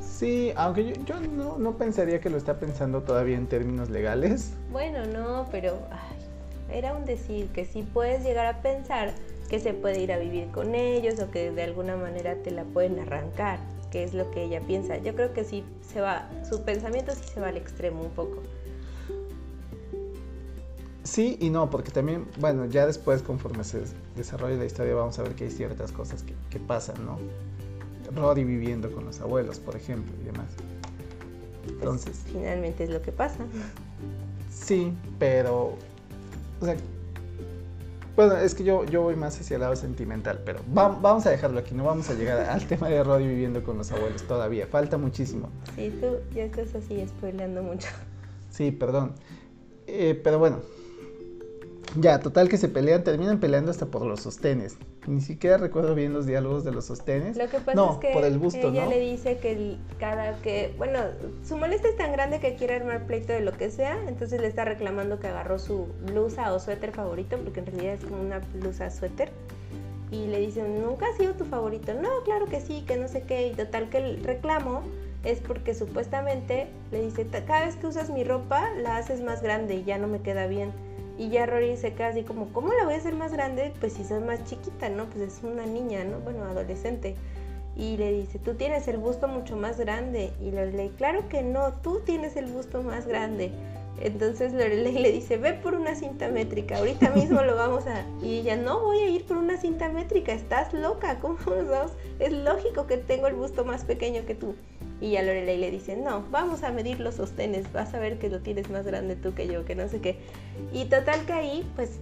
Sí, 0.02 0.52
aunque 0.58 0.92
yo, 1.06 1.22
no, 1.22 1.78
pensaría 1.78 2.20
que 2.20 2.30
lo 2.30 2.36
está 2.36 2.60
pensando 2.60 3.04
todavía 3.04 3.38
en 3.38 3.48
términos 3.48 3.90
legales. 3.90 4.56
Bueno, 4.74 5.06
no, 5.06 5.48
pero 5.52 5.78
era 6.70 6.94
un 6.94 7.06
decir 7.06 7.48
que 7.54 7.64
si 7.64 7.84
puedes 7.84 8.26
llegar 8.26 8.46
a 8.46 8.62
pensar 8.62 9.14
que 9.50 9.60
se 9.60 9.74
puede 9.74 10.02
ir 10.02 10.12
a 10.12 10.18
vivir 10.18 10.50
con 10.52 10.76
ellos 10.76 11.20
o 11.20 11.32
que 11.32 11.52
de 11.52 11.64
alguna 11.64 11.96
manera 11.96 12.36
te 12.44 12.52
la 12.52 12.64
pueden 12.64 13.00
arrancar, 13.00 13.60
que 13.92 14.04
es 14.04 14.14
lo 14.14 14.30
que 14.32 14.44
ella 14.44 14.62
piensa. 14.62 14.98
Yo 14.98 15.16
creo 15.16 15.34
que 15.34 15.44
sí 15.44 15.64
se 15.82 16.02
va, 16.02 16.30
su 16.48 16.64
pensamiento 16.64 17.14
sí 17.16 17.24
se 17.34 17.40
va 17.40 17.48
al 17.50 17.58
extremo 17.58 18.02
un 18.02 18.12
poco. 18.12 18.44
Sí 21.04 21.38
y 21.40 21.50
no, 21.50 21.70
porque 21.70 21.92
también, 21.92 22.28
bueno, 22.40 22.66
ya 22.66 22.86
después 22.86 23.24
conforme 23.24 23.64
se 23.64 23.82
desarrolla 24.16 24.58
la 24.58 24.66
historia 24.66 24.94
vamos 24.94 25.18
a 25.18 25.24
ver 25.24 25.34
que 25.34 25.46
hay 25.46 25.52
ciertas 25.52 25.92
cosas 25.92 26.22
que, 26.22 26.36
que 26.52 26.60
pasan, 26.60 27.04
¿no? 27.06 27.18
Roddy 28.16 28.44
viviendo 28.44 28.92
con 28.92 29.06
los 29.06 29.20
abuelos, 29.22 29.60
por 29.60 29.76
ejemplo, 29.76 30.14
y 30.22 30.26
demás. 30.26 30.48
Pues, 31.64 31.74
Entonces. 31.74 32.22
finalmente 32.32 32.84
es 32.84 32.90
lo 32.90 33.02
que 33.02 33.12
pasa. 33.12 33.46
Sí, 34.52 34.94
pero. 35.18 35.76
O 36.62 36.66
sea. 36.66 36.76
Bueno, 38.16 38.36
es 38.36 38.54
que 38.54 38.64
yo, 38.64 38.84
yo 38.86 39.02
voy 39.02 39.16
más 39.16 39.40
hacia 39.40 39.56
el 39.56 39.62
lado 39.62 39.76
sentimental, 39.76 40.42
pero 40.46 40.60
vamos 40.68 41.26
a 41.26 41.30
dejarlo 41.30 41.60
aquí, 41.60 41.74
no 41.74 41.86
vamos 41.86 42.10
a 42.10 42.14
llegar 42.14 42.38
al 42.50 42.68
tema 42.68 42.90
de 42.90 43.04
Roddy 43.04 43.28
viviendo 43.28 43.64
con 43.64 43.78
los 43.78 43.92
abuelos 43.92 44.24
todavía, 44.24 44.68
falta 44.68 44.98
muchísimo. 44.98 45.50
Sí, 45.76 45.94
tú 46.02 46.18
ya 46.34 46.44
estás 46.44 46.76
así 46.76 47.06
spoileando 47.08 47.64
mucho. 47.64 47.88
Sí, 48.50 48.72
perdón. 48.72 49.14
Eh, 49.88 50.20
pero 50.22 50.38
bueno, 50.40 50.60
ya, 51.96 52.20
total 52.20 52.50
que 52.50 52.58
se 52.58 52.68
pelean, 52.68 53.04
terminan 53.04 53.40
peleando 53.40 53.72
hasta 53.72 53.88
por 53.88 54.06
los 54.06 54.22
sostenes. 54.22 54.78
Ni 55.08 55.22
siquiera 55.22 55.58
recuerdo 55.58 55.96
bien 55.96 56.14
los 56.14 56.26
diálogos 56.26 56.64
de 56.64 56.72
los 56.72 56.86
sostenes. 56.86 57.38
Lo 57.38 57.50
que 57.50 57.60
pasa 57.60 57.92
es 57.92 57.98
que 57.98 58.14
por 58.14 58.24
el 58.24 58.38
busto, 58.38 58.70
ella 58.70 58.86
le 58.86 59.00
dice 59.00 59.38
que 59.38 59.78
cada 60.00 60.38
que, 60.42 60.74
bueno, 60.78 61.00
su 61.44 61.58
molestia 61.58 61.90
es 61.90 61.98
tan 61.98 62.12
grande 62.12 62.40
que 62.40 62.56
quiere 62.56 62.76
armar 62.76 63.06
pleito 63.08 63.34
de 63.34 63.42
lo 63.42 63.54
que 63.54 63.72
sea, 63.72 63.98
entonces 64.08 64.40
le 64.40 64.48
está 64.48 64.66
reclamando 64.66 65.20
que 65.20 65.28
agarró 65.28 65.58
su 65.58 65.88
blusa 66.06 66.54
o 66.54 66.60
suéter 66.60 66.92
favorito, 66.92 67.38
porque 67.44 67.62
en 67.62 67.66
realidad 67.68 67.94
es 67.96 68.04
como 68.06 68.22
una 68.22 68.40
blusa 68.54 68.92
suéter. 68.92 69.32
Y 70.12 70.28
le 70.28 70.40
dicen, 70.40 70.82
¿nunca 70.82 71.06
ha 71.08 71.18
sido 71.18 71.34
tu 71.34 71.46
favorito? 71.46 71.94
No, 71.94 72.10
claro 72.26 72.48
que 72.48 72.62
sí, 72.62 72.84
que 72.88 72.98
no 72.98 73.08
sé 73.08 73.24
qué. 73.24 73.48
Y 73.48 73.52
total 73.54 73.90
que 73.90 74.00
el 74.00 74.24
reclamo 74.24 74.82
es 75.24 75.40
porque 75.40 75.76
supuestamente 75.76 76.68
le 76.92 77.04
dice, 77.04 77.28
cada 77.46 77.66
vez 77.66 77.76
que 77.76 77.88
usas 77.88 78.10
mi 78.10 78.24
ropa 78.24 78.72
la 78.82 78.98
haces 78.98 79.22
más 79.22 79.44
grande 79.44 79.76
y 79.76 79.84
ya 79.84 79.98
no 79.98 80.08
me 80.08 80.22
queda 80.22 80.48
bien. 80.48 80.72
Y 81.20 81.28
ya 81.28 81.46
Rory 81.46 81.76
se 81.76 81.94
queda 81.94 82.08
así 82.08 82.24
como, 82.24 82.48
¿cómo 82.54 82.72
la 82.72 82.86
voy 82.86 82.94
a 82.94 82.98
hacer 82.98 83.14
más 83.14 83.34
grande? 83.34 83.74
Pues 83.82 83.92
si 83.92 84.06
soy 84.06 84.22
más 84.22 84.42
chiquita, 84.46 84.88
¿no? 84.88 85.06
Pues 85.08 85.34
es 85.34 85.44
una 85.44 85.66
niña, 85.66 86.06
¿no? 86.06 86.20
Bueno, 86.20 86.46
adolescente. 86.46 87.18
Y 87.76 87.98
le 87.98 88.14
dice, 88.14 88.40
tú 88.40 88.54
tienes 88.54 88.88
el 88.88 88.98
busto 88.98 89.28
mucho 89.28 89.58
más 89.58 89.78
grande. 89.78 90.32
Y 90.42 90.52
Lorelei, 90.52 90.90
claro 90.92 91.28
que 91.28 91.44
no, 91.44 91.74
tú 91.84 92.00
tienes 92.06 92.38
el 92.38 92.46
busto 92.46 92.84
más 92.84 93.06
grande. 93.06 93.52
Entonces 94.02 94.54
Lorelei 94.54 94.94
le 94.94 95.12
dice, 95.12 95.36
ve 95.36 95.52
por 95.52 95.76
una 95.76 95.94
cinta 95.94 96.30
métrica, 96.30 96.78
ahorita 96.78 97.10
mismo 97.10 97.42
lo 97.42 97.58
vamos 97.58 97.86
a... 97.86 98.06
Y 98.22 98.40
ella, 98.40 98.56
no 98.56 98.80
voy 98.80 99.00
a 99.00 99.10
ir 99.10 99.26
por 99.26 99.36
una 99.36 99.58
cinta 99.58 99.90
métrica, 99.90 100.32
estás 100.32 100.74
loca, 100.74 101.20
¿cómo 101.20 101.38
nos 101.46 101.68
vamos? 101.68 101.92
Es 102.20 102.32
lógico 102.32 102.88
que 102.88 102.96
tengo 102.96 103.28
el 103.28 103.36
busto 103.36 103.66
más 103.66 103.84
pequeño 103.84 104.26
que 104.26 104.36
tú. 104.36 104.56
Y 105.02 105.16
a 105.16 105.22
Lorelei 105.22 105.58
le 105.58 105.72
dice, 105.72 105.96
no, 105.96 106.26
vamos 106.30 106.64
a 106.64 106.72
medir 106.72 107.00
los 107.00 107.16
sostenes, 107.16 107.72
vas 107.72 107.94
a 107.94 108.00
ver 108.00 108.20
que 108.20 108.30
lo 108.30 108.40
tienes 108.40 108.70
más 108.70 108.86
grande 108.86 109.16
tú 109.16 109.34
que 109.34 109.48
yo, 109.48 109.64
que 109.64 109.76
no 109.76 109.88
sé 109.88 110.02
qué. 110.02 110.18
Y 110.74 110.86
total 110.86 111.26
que 111.26 111.34
ahí, 111.34 111.72
pues, 111.76 112.00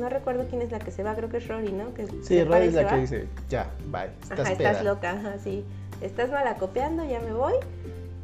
no 0.00 0.08
recuerdo 0.08 0.46
quién 0.48 0.62
es 0.62 0.70
la 0.70 0.78
que 0.78 0.90
se 0.90 1.02
va, 1.02 1.14
creo 1.14 1.28
que 1.28 1.38
es 1.38 1.48
Rory, 1.48 1.72
¿no? 1.72 1.92
Que 1.94 2.06
sí, 2.22 2.44
Rory 2.44 2.68
es 2.68 2.74
la 2.74 2.88
que 2.88 2.96
dice, 2.96 3.26
ya, 3.48 3.70
bye, 3.90 4.10
estás, 4.22 4.40
ajá, 4.40 4.52
estás 4.52 4.84
loca, 4.84 5.10
ajá, 5.12 5.38
sí, 5.42 5.64
estás 6.00 6.30
malacopeando, 6.30 7.04
ya 7.04 7.20
me 7.20 7.32
voy. 7.32 7.54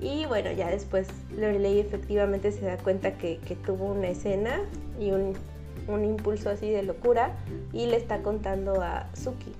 Y 0.00 0.26
bueno, 0.26 0.50
ya 0.52 0.68
después 0.68 1.08
Lorelei 1.36 1.78
efectivamente 1.78 2.50
se 2.50 2.64
da 2.64 2.76
cuenta 2.76 3.12
que, 3.18 3.38
que 3.38 3.54
tuvo 3.54 3.86
una 3.86 4.08
escena 4.08 4.60
y 4.98 5.12
un, 5.12 5.34
un 5.86 6.04
impulso 6.04 6.50
así 6.50 6.70
de 6.70 6.82
locura 6.82 7.32
y 7.72 7.86
le 7.86 7.96
está 7.96 8.18
contando 8.18 8.82
a 8.82 9.08
Suki 9.14 9.52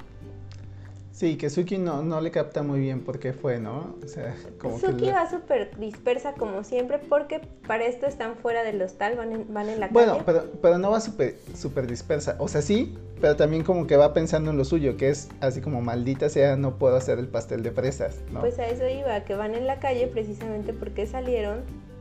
Sí, 1.23 1.37
que 1.37 1.51
Suki 1.51 1.79
no, 1.79 2.03
no 2.03 2.21
le 2.21 2.33
capta 2.33 2.65
muy 2.65 2.81
bien 2.81 3.03
por 3.03 3.21
qué 3.21 3.33
fue, 3.33 3.61
¿no? 3.61 3.95
O 4.05 4.09
sea, 4.09 4.35
como 4.59 4.81
Suki 4.81 5.09
va 5.09 5.31
súper 5.31 5.71
dispersa 5.79 6.33
como 6.33 6.65
siempre 6.65 6.99
porque 6.99 7.41
para 7.65 7.85
esto 7.85 8.07
están 8.07 8.35
fuera 8.35 8.65
del 8.65 8.83
hostal, 8.83 9.17
van 9.17 9.31
en, 9.31 9.55
van 9.55 9.69
en 9.69 9.79
la 9.79 9.87
bueno, 9.87 10.15
calle. 10.15 10.25
Bueno, 10.25 10.41
pero, 10.51 10.61
pero 10.61 10.79
no 10.79 10.91
va 10.91 10.99
súper 10.99 11.37
super 11.55 11.87
dispersa. 11.87 12.35
O 12.41 12.49
sea, 12.49 12.61
sí, 12.61 12.99
pero 13.21 13.37
también 13.37 13.63
como 13.63 13.87
que 13.87 13.97
va 13.97 14.13
pensando 14.13 14.51
en 14.51 14.57
lo 14.57 14.65
suyo, 14.65 14.97
que 14.97 15.11
es 15.11 15.29
así 15.41 15.61
como 15.61 15.81
maldita 15.81 16.29
sea, 16.29 16.57
no 16.57 16.77
puedo 16.77 16.97
hacer 16.97 17.21
el 17.21 17.29
pastel 17.29 17.63
de 17.63 17.71
fresas, 17.71 18.17
¿no? 18.33 18.41
Pues 18.41 18.59
a 18.59 18.67
eso 18.67 18.89
iba, 18.89 19.21
que 19.21 19.37
van 19.37 19.55
en 19.55 19.69
la 19.69 19.79
calle 19.79 20.09
precisamente 20.09 20.73
porque 20.73 21.07
salieron 21.07 21.61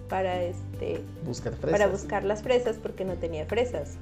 para 0.09 0.41
este... 0.41 0.99
Buscar 1.23 1.53
fresas. 1.53 1.79
Para 1.79 1.91
buscar 1.91 2.23
las 2.23 2.41
fresas 2.41 2.77
porque 2.81 3.05
no 3.05 3.13
tenía 3.13 3.45
fresas. 3.45 3.99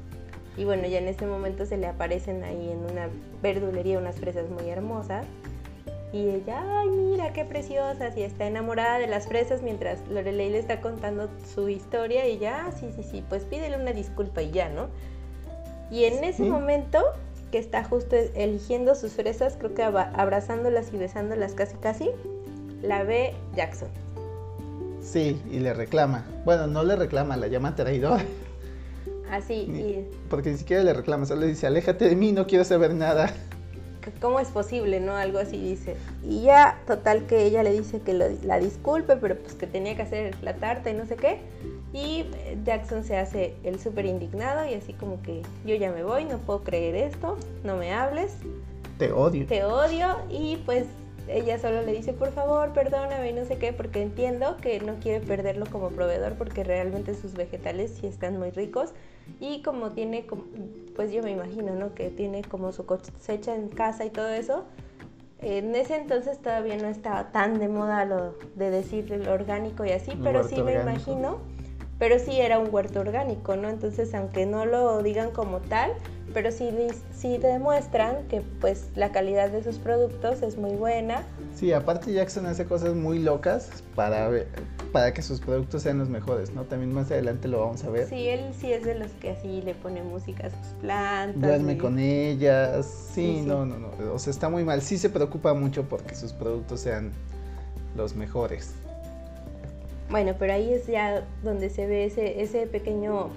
Y 0.58 0.66
bueno, 0.66 0.88
ya 0.88 0.98
en 0.98 1.08
ese 1.08 1.26
momento 1.26 1.66
se 1.66 1.78
le 1.78 1.88
aparecen 1.88 2.44
ahí 2.44 2.70
en 2.72 2.80
una 2.80 3.10
verdulería 3.42 3.98
unas 3.98 4.18
fresas 4.18 4.50
muy 4.50 4.70
hermosas. 4.70 5.26
Y 6.12 6.28
ella, 6.30 6.64
ay, 6.80 6.90
mira 6.90 7.34
qué 7.34 7.46
preciosas. 7.46 8.18
Y 8.18 8.24
está 8.24 8.48
enamorada 8.48 9.00
de 9.00 9.08
las 9.08 9.28
fresas 9.28 9.62
mientras 9.62 10.06
Lorelei 10.08 10.50
le 10.50 10.60
está 10.60 10.82
contando 10.82 11.30
su 11.54 11.70
historia. 11.70 12.28
Y 12.28 12.40
ya, 12.40 12.66
ah, 12.66 12.72
sí, 12.72 12.92
sí, 12.96 13.04
sí, 13.04 13.24
pues 13.30 13.44
pídele 13.44 13.78
una 13.78 13.94
disculpa 13.94 14.42
y 14.42 14.52
ya, 14.52 14.70
¿no? 14.70 14.88
Y 15.92 16.06
en 16.06 16.24
ese 16.24 16.44
momento 16.44 17.00
que 17.52 17.58
está 17.58 17.84
justo 17.84 18.16
eligiendo 18.36 18.96
sus 18.96 19.14
fresas, 19.14 19.56
creo 19.58 19.74
que 19.74 19.84
abrazándolas 19.84 20.94
y 20.94 20.98
besándolas 20.98 21.54
casi 21.54 21.76
casi, 21.78 22.12
la 22.82 23.04
ve 23.04 23.34
Jackson. 23.56 23.90
Sí, 25.02 25.42
y 25.50 25.60
le 25.60 25.74
reclama. 25.74 26.26
Bueno, 26.46 26.68
no 26.68 26.84
le 26.84 26.96
reclama, 26.96 27.38
la 27.38 27.48
llama 27.48 27.76
traidora. 27.76 28.24
Así, 29.30 29.66
Ni- 29.68 29.80
y 29.80 30.08
Porque 30.30 30.52
ni 30.52 30.58
siquiera 30.58 30.84
le 30.84 30.94
reclama, 30.94 31.26
solo 31.26 31.42
le 31.42 31.48
dice, 31.48 31.68
aléjate 31.68 32.08
de 32.10 32.16
mí, 32.16 32.32
no 32.32 32.48
quiero 32.48 32.64
saber 32.64 32.94
nada. 32.94 33.34
¿cómo 34.22 34.40
es 34.40 34.48
posible, 34.48 35.00
no? 35.00 35.16
Algo 35.16 35.38
así 35.38 35.58
dice. 35.58 35.96
Y 36.24 36.42
ya, 36.42 36.80
total 36.88 37.28
que 37.28 37.44
ella 37.44 37.62
le 37.62 37.72
dice 37.72 38.00
que 38.02 38.14
lo- 38.14 38.26
la 38.44 38.58
disculpe, 38.60 39.16
pero 39.18 39.38
pues 39.38 39.54
que 39.54 39.68
tenía 39.68 39.96
que 39.96 40.02
hacer 40.02 40.36
la 40.42 40.56
tarta 40.56 40.90
y 40.90 40.96
no 40.96 41.06
sé 41.06 41.16
qué. 41.16 41.38
Y 41.94 42.26
eh, 42.34 42.58
Jackson 42.66 43.04
se 43.04 43.18
hace 43.18 43.54
el 43.64 43.80
súper 43.80 44.06
indignado 44.06 44.68
y 44.68 44.74
así 44.74 44.94
como 44.94 45.22
que 45.22 45.44
yo 45.66 45.76
ya 45.76 45.92
me 45.92 46.04
voy, 46.04 46.26
no 46.26 46.40
puedo 46.40 46.64
creer 46.64 46.96
esto, 46.96 47.38
no 47.64 47.76
me 47.78 47.94
hables. 47.94 48.32
Te 48.98 49.12
odio. 49.12 49.46
te 49.46 49.64
odio 49.64 50.08
y 50.30 50.58
pues 50.66 50.86
ella 51.30 51.58
solo 51.60 51.82
le 51.82 51.94
dice 51.94 52.14
por 52.14 52.32
favor 52.32 52.74
perdóname 52.74 53.30
y 53.30 53.34
no 53.34 53.46
sé 53.46 53.58
qué 53.58 53.74
porque 53.74 54.02
entiendo 54.02 54.58
que 54.58 54.80
no 54.80 54.96
quiere 54.96 55.26
perderlo 55.26 55.66
como 55.66 55.90
proveedor 55.90 56.34
porque 56.34 56.64
realmente 56.64 57.14
sus 57.14 57.34
vegetales 57.34 57.98
sí 58.00 58.08
están 58.08 58.38
muy 58.38 58.52
ricos. 58.52 58.94
Y 59.40 59.62
como 59.62 59.92
tiene 59.92 60.26
pues 60.96 61.12
yo 61.12 61.22
me 61.22 61.32
imagino 61.32 61.76
no 61.76 61.94
que 61.94 62.10
tiene 62.10 62.42
como 62.42 62.72
su 62.72 62.86
cosecha 62.86 63.56
en 63.56 63.70
casa 63.70 64.06
y 64.06 64.10
todo 64.10 64.30
eso 64.30 64.66
en 65.42 65.74
ese 65.76 65.96
entonces 65.96 66.40
todavía 66.40 66.78
no 66.78 66.88
estaba 66.88 67.32
tan 67.32 67.60
de 67.60 67.70
moda 67.70 68.04
lo 68.06 68.36
de 68.56 68.72
decir 68.72 69.10
lo 69.10 69.32
orgánico 69.32 69.86
y 69.86 69.92
así 69.92 70.12
pero 70.22 70.44
sí 70.44 70.62
me 70.62 70.74
imagino 70.74 71.40
pero 72.00 72.18
sí 72.18 72.40
era 72.40 72.58
un 72.58 72.74
huerto 72.74 73.02
orgánico, 73.02 73.58
¿no? 73.58 73.70
Entonces, 73.70 74.16
aunque 74.16 74.46
no 74.46 74.66
lo 74.66 75.04
digan 75.04 75.32
como 75.32 75.60
tal, 75.60 75.92
pero 76.34 76.52
sí, 76.52 76.70
sí 77.16 77.38
demuestran 77.38 78.28
que 78.30 78.42
pues 78.62 78.88
la 78.96 79.12
calidad 79.12 79.50
de 79.50 79.64
sus 79.64 79.78
productos 79.78 80.42
es 80.42 80.58
muy 80.58 80.76
buena. 80.76 81.24
Sí, 81.56 81.72
aparte 81.74 82.12
Jackson 82.14 82.46
hace 82.46 82.66
cosas 82.66 82.94
muy 82.96 83.20
locas 83.20 83.84
para, 83.96 84.30
para 84.92 85.14
que 85.14 85.22
sus 85.22 85.40
productos 85.42 85.84
sean 85.84 85.98
los 85.98 86.10
mejores, 86.10 86.52
¿no? 86.54 86.64
También 86.64 86.94
más 86.94 87.12
adelante 87.12 87.48
lo 87.48 87.60
vamos 87.60 87.84
a 87.84 87.90
ver. 87.90 88.08
Sí, 88.08 88.28
él 88.30 88.54
sí 88.60 88.72
es 88.72 88.84
de 88.86 88.96
los 88.96 89.12
que 89.14 89.32
así 89.32 89.62
le 89.62 89.74
pone 89.76 90.02
música 90.04 90.48
a 90.48 90.50
sus 90.50 90.74
plantas. 90.82 91.42
Duerme 91.42 91.74
y- 91.74 91.78
con 91.78 92.00
ellas. 92.00 92.86
Sí, 92.86 93.14
Sí, 93.36 93.40
sí. 93.42 93.48
no, 93.48 93.66
no, 93.66 93.78
no. 93.78 93.90
O 94.14 94.20
sea, 94.20 94.32
está 94.32 94.50
muy 94.50 94.64
mal. 94.64 94.82
Sí 94.82 94.98
se 94.98 95.10
preocupa 95.10 95.54
mucho 95.54 95.84
porque 95.90 96.16
sus 96.16 96.32
productos 96.34 96.80
sean 96.82 97.12
los 97.96 98.16
mejores. 98.16 98.74
Bueno, 100.10 100.34
pero 100.40 100.54
ahí 100.54 100.74
es 100.74 100.88
ya 100.88 101.24
donde 101.44 101.70
se 101.70 101.86
ve 101.86 102.06
ese, 102.06 102.42
ese 102.42 102.66
pequeño 102.66 103.30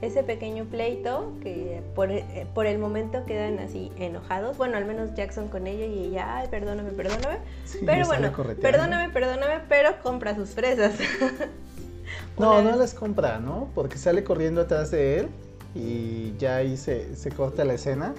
ese 0.00 0.22
pequeño 0.22 0.64
pleito 0.64 1.32
que 1.42 1.82
por, 1.94 2.10
eh, 2.10 2.46
por 2.54 2.66
el 2.66 2.78
momento 2.78 3.24
quedan 3.26 3.58
así 3.58 3.90
enojados. 3.96 4.56
Bueno, 4.56 4.76
al 4.76 4.84
menos 4.84 5.14
Jackson 5.14 5.48
con 5.48 5.66
ella 5.66 5.86
y 5.86 6.06
ella, 6.06 6.36
ay, 6.36 6.48
perdóname, 6.48 6.90
perdóname. 6.92 7.38
Sí, 7.64 7.78
pero 7.84 8.06
bueno, 8.06 8.32
perdóname, 8.60 9.12
perdóname, 9.12 9.60
pero 9.68 10.00
compra 10.02 10.34
sus 10.34 10.50
fresas. 10.50 10.94
No, 12.38 12.62
no 12.62 12.76
las 12.76 12.94
compra, 12.94 13.38
¿no? 13.40 13.70
Porque 13.74 13.98
sale 13.98 14.22
corriendo 14.22 14.60
atrás 14.62 14.90
de 14.92 15.18
él 15.18 15.28
y 15.74 16.36
ya 16.38 16.56
ahí 16.56 16.76
se, 16.76 17.16
se 17.16 17.32
corta 17.32 17.64
la 17.64 17.74
escena. 17.74 18.14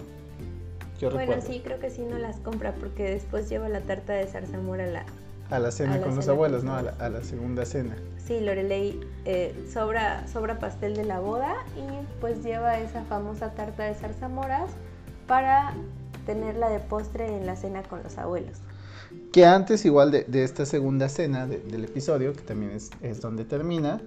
Yo 0.99 1.09
Bueno, 1.09 1.35
recuerdo. 1.35 1.47
sí, 1.47 1.61
creo 1.63 1.79
que 1.79 1.89
sí 1.89 2.01
no 2.01 2.17
las 2.17 2.37
compra 2.41 2.73
porque 2.75 3.03
después 3.03 3.49
lleva 3.49 3.69
la 3.69 3.81
tarta 3.81 4.13
de 4.13 4.27
zarzamora 4.27 4.83
a 4.83 4.87
la... 4.87 5.05
A 5.49 5.59
la 5.59 5.71
cena 5.71 5.95
a 5.95 5.97
la 5.97 6.03
con 6.03 6.15
los 6.15 6.25
cena 6.25 6.33
abuelos, 6.35 6.59
con 6.61 6.67
¿no? 6.69 6.75
A 6.75 6.81
los 6.83 6.97
la, 6.97 7.05
a 7.05 7.09
la 7.09 7.23
segunda 7.23 7.65
cena. 7.65 7.95
Sí, 8.25 8.39
Lorelei 8.39 8.99
eh, 9.25 9.55
sobra, 9.73 10.27
sobra 10.27 10.59
pastel 10.59 10.95
de 10.95 11.05
la 11.05 11.19
boda 11.19 11.55
y 11.75 12.05
pues 12.21 12.43
lleva 12.43 12.77
esa 12.79 13.03
famosa 13.05 13.51
tarta 13.55 13.83
de 13.83 13.95
zarzamoras 13.95 14.69
para 15.27 15.73
tenerla 16.25 16.69
de 16.69 16.79
postre 16.79 17.35
en 17.35 17.45
la 17.47 17.55
cena 17.55 17.81
con 17.83 18.03
los 18.03 18.17
abuelos. 18.19 18.57
Que 19.33 19.45
antes, 19.45 19.85
igual 19.85 20.11
de, 20.11 20.23
de 20.25 20.43
esta 20.43 20.65
segunda 20.67 21.09
cena 21.09 21.47
de- 21.47 21.59
del 21.59 21.85
episodio, 21.85 22.33
que 22.33 22.41
también 22.41 22.71
es, 22.71 22.91
es 23.01 23.21
donde 23.21 23.43
termina, 23.45 23.99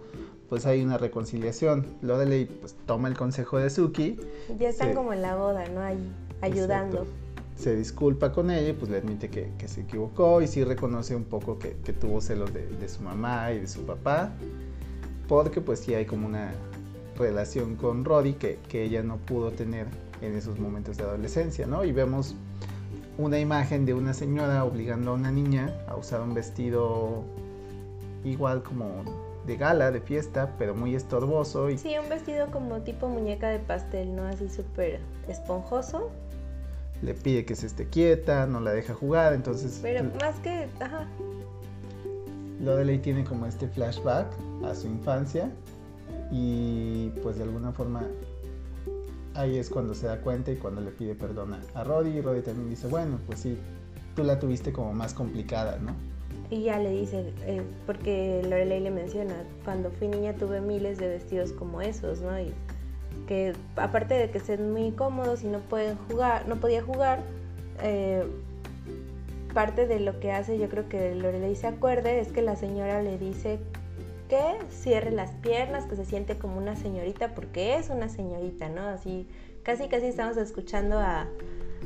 pues 0.49 0.64
hay 0.66 0.82
una 0.84 0.99
reconciliación. 0.99 1.86
Lorelei 2.03 2.45
pues 2.47 2.76
toma 2.86 3.09
el 3.09 3.16
consejo 3.16 3.59
de 3.59 3.70
Suki, 3.70 4.20
Ya 4.61 4.68
están 4.68 4.90
Sí. 4.90 4.95
como 4.95 5.12
en 5.12 5.22
la 5.22 5.34
boda, 5.34 5.64
¿no? 5.74 5.80
Ahí 5.80 5.99
ayudando. 6.40 6.99
Exacto. 6.99 7.22
Se 7.57 7.76
disculpa 7.76 8.32
con 8.32 8.50
ella 8.50 8.70
y 8.70 8.72
pues 8.72 8.90
le 8.90 8.98
admite 8.98 9.28
que, 9.28 9.53
que 9.59 9.68
se 9.68 9.82
equivocó 9.82 10.42
y 10.42 10.46
sí 10.46 10.64
reconoce 10.64 11.14
un 11.14 11.24
poco 11.24 11.59
que, 11.59 11.76
que 11.84 11.92
tuvo 11.92 12.20
celos 12.20 12.53
de, 12.53 12.66
de 12.66 12.88
su 12.88 13.03
mamá 13.03 13.53
y 13.53 13.61
de 13.61 13.66
su 13.66 13.84
papá, 13.84 14.32
porque 15.28 15.61
pues 15.61 15.80
sí 15.80 15.94
hay 15.94 16.07
como 16.07 16.26
una 16.26 16.53
relación 17.16 17.76
con 17.76 18.05
Roddy 18.05 18.34
que, 18.34 18.59
que 18.68 18.82
ella 18.84 19.03
no 19.03 19.18
pudo 19.18 19.50
tener 19.53 19.86
en 20.20 20.36
esos 20.36 20.59
momentos 20.59 20.96
de 20.96 21.05
adolescencia, 21.05 21.66
¿no? 21.66 21.84
Y 21.84 21.92
vemos 21.92 22.34
una 23.18 23.38
imagen 23.38 23.84
de 23.84 23.94
una 23.94 24.14
señora 24.14 24.64
obligando 24.64 25.11
a 25.11 25.14
una 25.14 25.30
niña 25.30 25.74
a 25.86 25.96
usar 25.96 26.22
un 26.22 26.34
vestido 26.34 27.24
igual 28.24 28.62
como 28.62 29.05
de 29.46 29.57
gala, 29.57 29.90
de 29.90 30.00
fiesta, 30.00 30.55
pero 30.57 30.74
muy 30.74 30.94
estorboso 30.94 31.68
y 31.68 31.76
Sí, 31.76 31.94
un 32.00 32.09
vestido 32.09 32.46
como 32.50 32.80
tipo 32.82 33.09
muñeca 33.09 33.48
de 33.48 33.59
pastel, 33.59 34.14
¿no? 34.14 34.24
Así 34.24 34.48
súper 34.48 35.00
esponjoso. 35.28 36.11
Le 37.03 37.14
pide 37.14 37.44
que 37.44 37.55
se 37.57 37.66
esté 37.66 37.86
quieta, 37.86 38.46
no 38.46 38.61
la 38.61 38.72
deja 38.72 38.94
jugar, 38.94 39.32
entonces 39.32 39.80
Pero 39.82 40.05
más 40.20 40.36
que, 40.40 40.68
ajá, 40.80 41.07
Lorelei 42.61 42.98
tiene 42.98 43.24
como 43.24 43.46
este 43.46 43.66
flashback 43.68 44.28
a 44.64 44.74
su 44.74 44.86
infancia 44.86 45.50
y 46.30 47.11
pues 47.22 47.36
de 47.36 47.42
alguna 47.42 47.72
forma 47.72 48.03
ahí 49.34 49.59
es 49.59 49.68
cuando 49.68 49.94
se 49.94 50.07
da 50.07 50.20
cuenta 50.20 50.53
y 50.53 50.57
cuando 50.57 50.80
le 50.80 50.90
pide 50.92 51.14
perdón 51.14 51.55
a- 51.74 51.84
Roddy 51.84 52.11
y 52.11 52.20
Roddy 52.20 52.42
también 52.42 52.70
dice, 52.70 52.86
bueno, 52.86 53.18
pues 53.26 53.40
sí, 53.40 53.59
tú 54.14 54.22
la 54.22 54.38
tuviste 54.38 54.72
como 54.72 54.92
más 54.92 55.12
complicada, 55.14 55.78
¿no? 55.78 55.94
Y 56.50 56.64
ya 56.64 56.78
le 56.78 56.90
dice, 56.90 57.32
eh, 57.46 57.62
porque 57.86 58.42
Lorelei 58.44 58.80
le 58.80 58.90
menciona, 58.90 59.34
cuando 59.64 59.90
fui 59.90 60.07
niña 60.09 60.34
tuve 60.34 60.61
miles 60.61 60.98
de 60.98 61.09
vestidos 61.09 61.53
como 61.53 61.80
esos, 61.80 62.20
¿no? 62.20 62.38
Y 62.38 62.53
que 63.26 63.52
aparte 63.76 64.14
de 64.14 64.30
que 64.30 64.40
sean 64.40 64.72
muy 64.72 64.90
cómodos 64.92 65.42
y 65.42 65.46
no 65.46 65.60
pueden 65.60 65.96
jugar, 66.08 66.46
no 66.48 66.56
podía 66.56 66.82
jugar, 66.82 67.20
eh, 67.82 68.24
parte 69.54 69.86
de 69.86 70.00
lo 70.00 70.18
que 70.18 70.32
hace, 70.32 70.58
yo 70.58 70.68
creo 70.68 70.88
que 70.88 71.14
Lorelei 71.14 71.54
se 71.56 71.66
acuerde, 71.66 72.20
es 72.20 72.28
que 72.32 72.40
la 72.42 72.56
señora 72.56 73.02
le 73.02 73.18
dice 73.18 73.58
que 74.28 74.40
cierre 74.70 75.10
las 75.10 75.30
piernas, 75.32 75.84
que 75.84 75.96
se 75.96 76.06
siente 76.06 76.36
como 76.38 76.56
una 76.56 76.74
señorita, 76.74 77.34
porque 77.34 77.76
es 77.76 77.90
una 77.90 78.08
señorita, 78.08 78.70
¿no? 78.70 78.86
Así, 78.88 79.26
casi 79.62 79.88
casi 79.88 80.06
estamos 80.06 80.38
escuchando 80.38 80.98
a, 80.98 81.28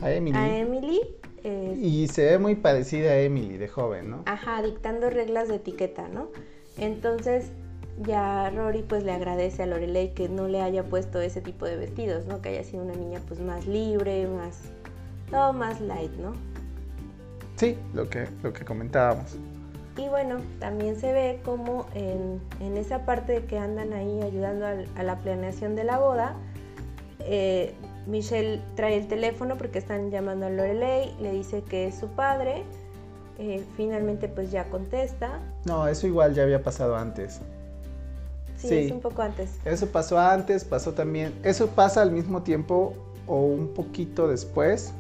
A 0.01 0.11
Emily. 0.13 0.37
a 0.39 0.59
Emily. 0.59 1.01
eh, 1.43 1.77
Y 1.81 2.07
se 2.07 2.25
ve 2.25 2.39
muy 2.39 2.55
parecida 2.55 3.11
a 3.11 3.19
Emily 3.19 3.57
de 3.57 3.67
joven, 3.67 4.11
¿no? 4.11 4.23
Ajá, 4.27 4.63
dictando 4.63 5.11
reglas 5.11 5.49
de 5.49 5.57
etiqueta, 5.57 6.07
¿no? 6.09 6.29
Entonces 6.79 7.51
ya 8.03 8.51
Rory 8.51 8.83
pues 8.83 9.05
le 9.05 9.13
agradece 9.13 9.63
a 9.63 9.67
Lorelei 9.67 10.13
que 10.13 10.29
no 10.29 10.49
le 10.49 10.61
haya 10.61 10.85
puesto 10.85 11.21
ese 11.21 11.41
tipo 11.41 11.65
de 11.65 11.77
vestidos, 11.77 12.27
¿no? 12.27 12.43
Que 12.43 12.51
haya 12.51 12.65
sido 12.65 12.83
una 12.83 12.95
niña 12.95 13.21
pues 13.27 13.41
más 13.41 13.67
libre, 13.67 14.27
más 14.27 14.61
todo 15.31 15.53
más 15.53 15.81
light, 15.81 16.13
¿no? 16.19 16.33
Sí, 17.57 17.77
lo 17.95 18.09
que, 18.09 18.29
lo 18.43 18.53
que 18.53 18.65
comentábamos. 18.65 19.37
Y 19.97 20.09
bueno, 20.09 20.37
también 20.61 21.01
se 21.01 21.11
ve 21.13 21.41
como 21.43 21.87
en, 21.95 22.39
en 22.61 22.77
esa 22.77 23.07
parte 23.07 23.33
de 23.33 23.45
que 23.47 23.59
andan 23.59 23.95
ahí 23.95 24.21
ayudando 24.23 24.67
al- 24.67 24.87
a, 24.95 25.03
la 25.03 25.17
planeación 25.17 25.75
de 25.75 25.85
la 25.85 25.99
boda, 25.99 26.35
eh, 27.21 27.75
Michelle 28.07 28.61
trae 28.75 28.99
el 28.99 29.09
teléfono 29.09 29.57
porque 29.57 29.79
están 29.79 30.11
llamando 30.11 30.47
a 30.47 30.51
Lorelei, 30.51 31.17
le 31.19 31.33
dice 31.33 31.63
que 31.63 31.87
es 31.87 31.95
su 31.95 32.09
padre, 32.09 32.63
eh, 33.39 33.65
finalmente 33.77 34.29
pues 34.29 34.51
ya 34.53 34.69
contesta, 34.69 35.41
No, 35.65 35.89
eso 35.89 36.07
igual 36.07 36.35
ya 36.35 36.43
había 36.43 36.63
pasado 36.63 36.95
antes. 36.97 37.41
Sí, 38.69 38.75
Sí. 38.81 38.87
es 38.87 38.93
un 38.93 39.01
poco 39.01 39.23
antes. 39.23 39.51
Eso 39.65 39.87
pasó 39.87 40.19
antes, 40.19 40.65
pasó 40.65 40.93
también. 40.93 41.33
Eso 41.43 41.69
pasa 41.69 42.03
al 42.03 42.13
mismo 42.13 42.43
tiempo 42.43 42.95
o 43.27 43.41
un 43.47 43.69
poquito 43.75 44.29
después 44.29 44.93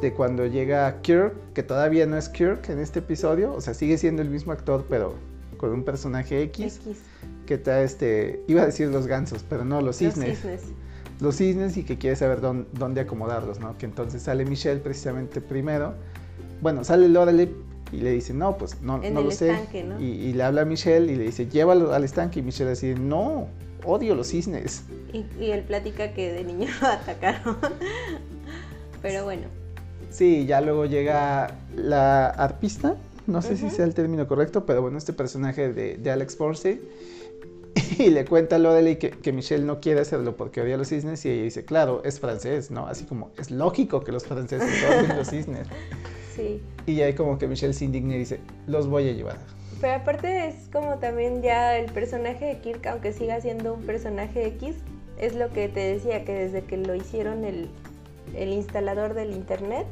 de 0.00 0.12
cuando 0.12 0.46
llega 0.46 1.00
Kirk, 1.02 1.34
que 1.54 1.62
todavía 1.62 2.06
no 2.06 2.16
es 2.16 2.28
Kirk 2.28 2.68
en 2.68 2.78
este 2.80 2.98
episodio, 2.98 3.52
o 3.54 3.60
sea, 3.60 3.72
sigue 3.74 3.96
siendo 3.98 4.20
el 4.22 4.28
mismo 4.30 4.52
actor, 4.52 4.84
pero 4.90 5.14
con 5.56 5.70
un 5.72 5.84
personaje 5.84 6.42
X, 6.42 6.80
X. 6.84 6.98
que 7.46 7.56
trae 7.56 7.84
este, 7.84 8.42
iba 8.46 8.62
a 8.62 8.66
decir 8.66 8.88
los 8.88 9.06
gansos, 9.06 9.42
pero 9.48 9.64
no, 9.64 9.80
los 9.80 9.96
cisnes. 9.96 10.28
Los 10.28 10.36
cisnes. 10.38 10.62
Los 11.18 11.36
cisnes 11.36 11.76
y 11.78 11.84
que 11.84 11.96
quiere 11.96 12.14
saber 12.14 12.42
dón- 12.42 12.66
dónde 12.74 13.00
acomodarlos, 13.00 13.58
¿no? 13.58 13.78
Que 13.78 13.86
entonces 13.86 14.20
sale 14.22 14.44
Michelle 14.44 14.80
precisamente 14.80 15.40
primero. 15.40 15.94
Bueno, 16.60 16.84
sale 16.84 17.08
Lorelei 17.08 17.54
y 17.92 17.98
le 17.98 18.10
dice, 18.10 18.34
no, 18.34 18.56
pues 18.58 18.80
no, 18.82 19.02
En 19.02 19.14
no 19.14 19.20
el 19.20 19.26
lo 19.26 19.30
sé. 19.32 19.50
estanque, 19.52 19.84
¿no? 19.84 20.00
Y, 20.00 20.04
y 20.06 20.32
le 20.32 20.42
habla 20.42 20.62
a 20.62 20.64
Michelle 20.64 21.10
y 21.12 21.16
le 21.16 21.24
dice, 21.24 21.46
llévalo 21.46 21.92
al 21.94 22.04
estanque. 22.04 22.40
Y 22.40 22.42
Michelle 22.42 22.70
dice, 22.70 22.94
no, 22.94 23.46
odio 23.84 24.14
los 24.14 24.28
cisnes. 24.28 24.82
Y, 25.12 25.24
y 25.40 25.50
él 25.52 25.62
platica 25.62 26.12
que 26.12 26.32
de 26.32 26.44
niño 26.44 26.68
lo 26.80 26.86
atacaron. 26.88 27.56
Pero 29.02 29.24
bueno, 29.24 29.42
Sí, 30.10 30.46
ya 30.46 30.60
luego 30.60 30.86
llega 30.86 31.50
la 31.76 32.28
arpista, 32.28 32.96
no 33.26 33.42
sé 33.42 33.56
si 33.56 33.66
Ujú. 33.66 33.74
sea 33.76 33.84
el 33.84 33.92
término 33.92 34.26
correcto, 34.26 34.64
pero 34.64 34.80
bueno, 34.80 34.96
este 34.98 35.12
personaje 35.12 35.72
de, 35.72 35.96
de 35.98 36.10
Alex 36.10 36.36
Force 36.36 36.80
y 37.98 38.10
le 38.10 38.24
cuenta 38.24 38.56
a 38.56 38.58
Lorelei 38.58 38.98
que, 38.98 39.10
que 39.10 39.32
Michelle 39.32 39.64
no 39.64 39.80
quiere 39.80 40.00
hacerlo 40.00 40.36
porque 40.36 40.62
odia 40.62 40.76
a 40.76 40.78
los 40.78 40.88
cisnes 40.88 41.24
y 41.26 41.30
ella 41.30 41.42
dice, 41.42 41.64
claro, 41.64 42.02
es 42.04 42.18
francés, 42.20 42.70
¿no? 42.70 42.86
Así 42.86 43.04
como, 43.04 43.30
es 43.36 43.50
lógico 43.50 44.02
que 44.04 44.12
los 44.12 44.24
franceses 44.24 44.82
odien 44.82 45.16
los 45.16 45.28
cisnes. 45.28 45.66
sí. 46.36 46.62
Y 46.86 47.00
ahí 47.00 47.14
como 47.14 47.38
que 47.38 47.48
Michelle 47.48 47.72
se 47.72 47.84
indigna 47.84 48.14
y 48.14 48.18
dice, 48.18 48.40
los 48.66 48.88
voy 48.88 49.08
a 49.08 49.12
llevar. 49.12 49.38
Pero 49.80 49.94
aparte 49.94 50.48
es 50.48 50.68
como 50.72 50.98
también 50.98 51.42
ya 51.42 51.76
el 51.76 51.90
personaje 51.92 52.44
de 52.46 52.58
Kirk, 52.60 52.86
aunque 52.86 53.12
siga 53.12 53.40
siendo 53.40 53.74
un 53.74 53.82
personaje 53.82 54.46
X, 54.46 54.76
es 55.18 55.34
lo 55.34 55.50
que 55.50 55.68
te 55.68 55.80
decía, 55.80 56.24
que 56.24 56.32
desde 56.32 56.62
que 56.62 56.76
lo 56.76 56.94
hicieron 56.94 57.44
el, 57.44 57.68
el 58.34 58.50
instalador 58.50 59.14
del 59.14 59.32
internet, 59.32 59.86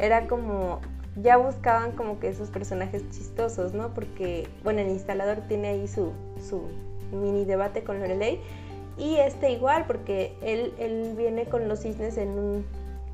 era 0.00 0.26
como, 0.26 0.80
ya 1.16 1.36
buscaban 1.36 1.92
como 1.92 2.20
que 2.20 2.28
esos 2.28 2.50
personajes 2.50 3.08
chistosos, 3.10 3.72
¿no? 3.72 3.94
Porque, 3.94 4.48
bueno, 4.62 4.80
el 4.80 4.88
instalador 4.88 5.38
tiene 5.48 5.68
ahí 5.68 5.88
su, 5.88 6.12
su 6.40 6.62
mini 7.12 7.44
debate 7.44 7.82
con 7.82 8.00
Lorelei, 8.00 8.40
y 8.96 9.16
este 9.16 9.50
igual, 9.50 9.84
porque 9.86 10.34
él, 10.42 10.72
él 10.78 11.14
viene 11.16 11.46
con 11.46 11.68
los 11.68 11.80
cisnes 11.80 12.16
en 12.16 12.30
un 12.30 12.64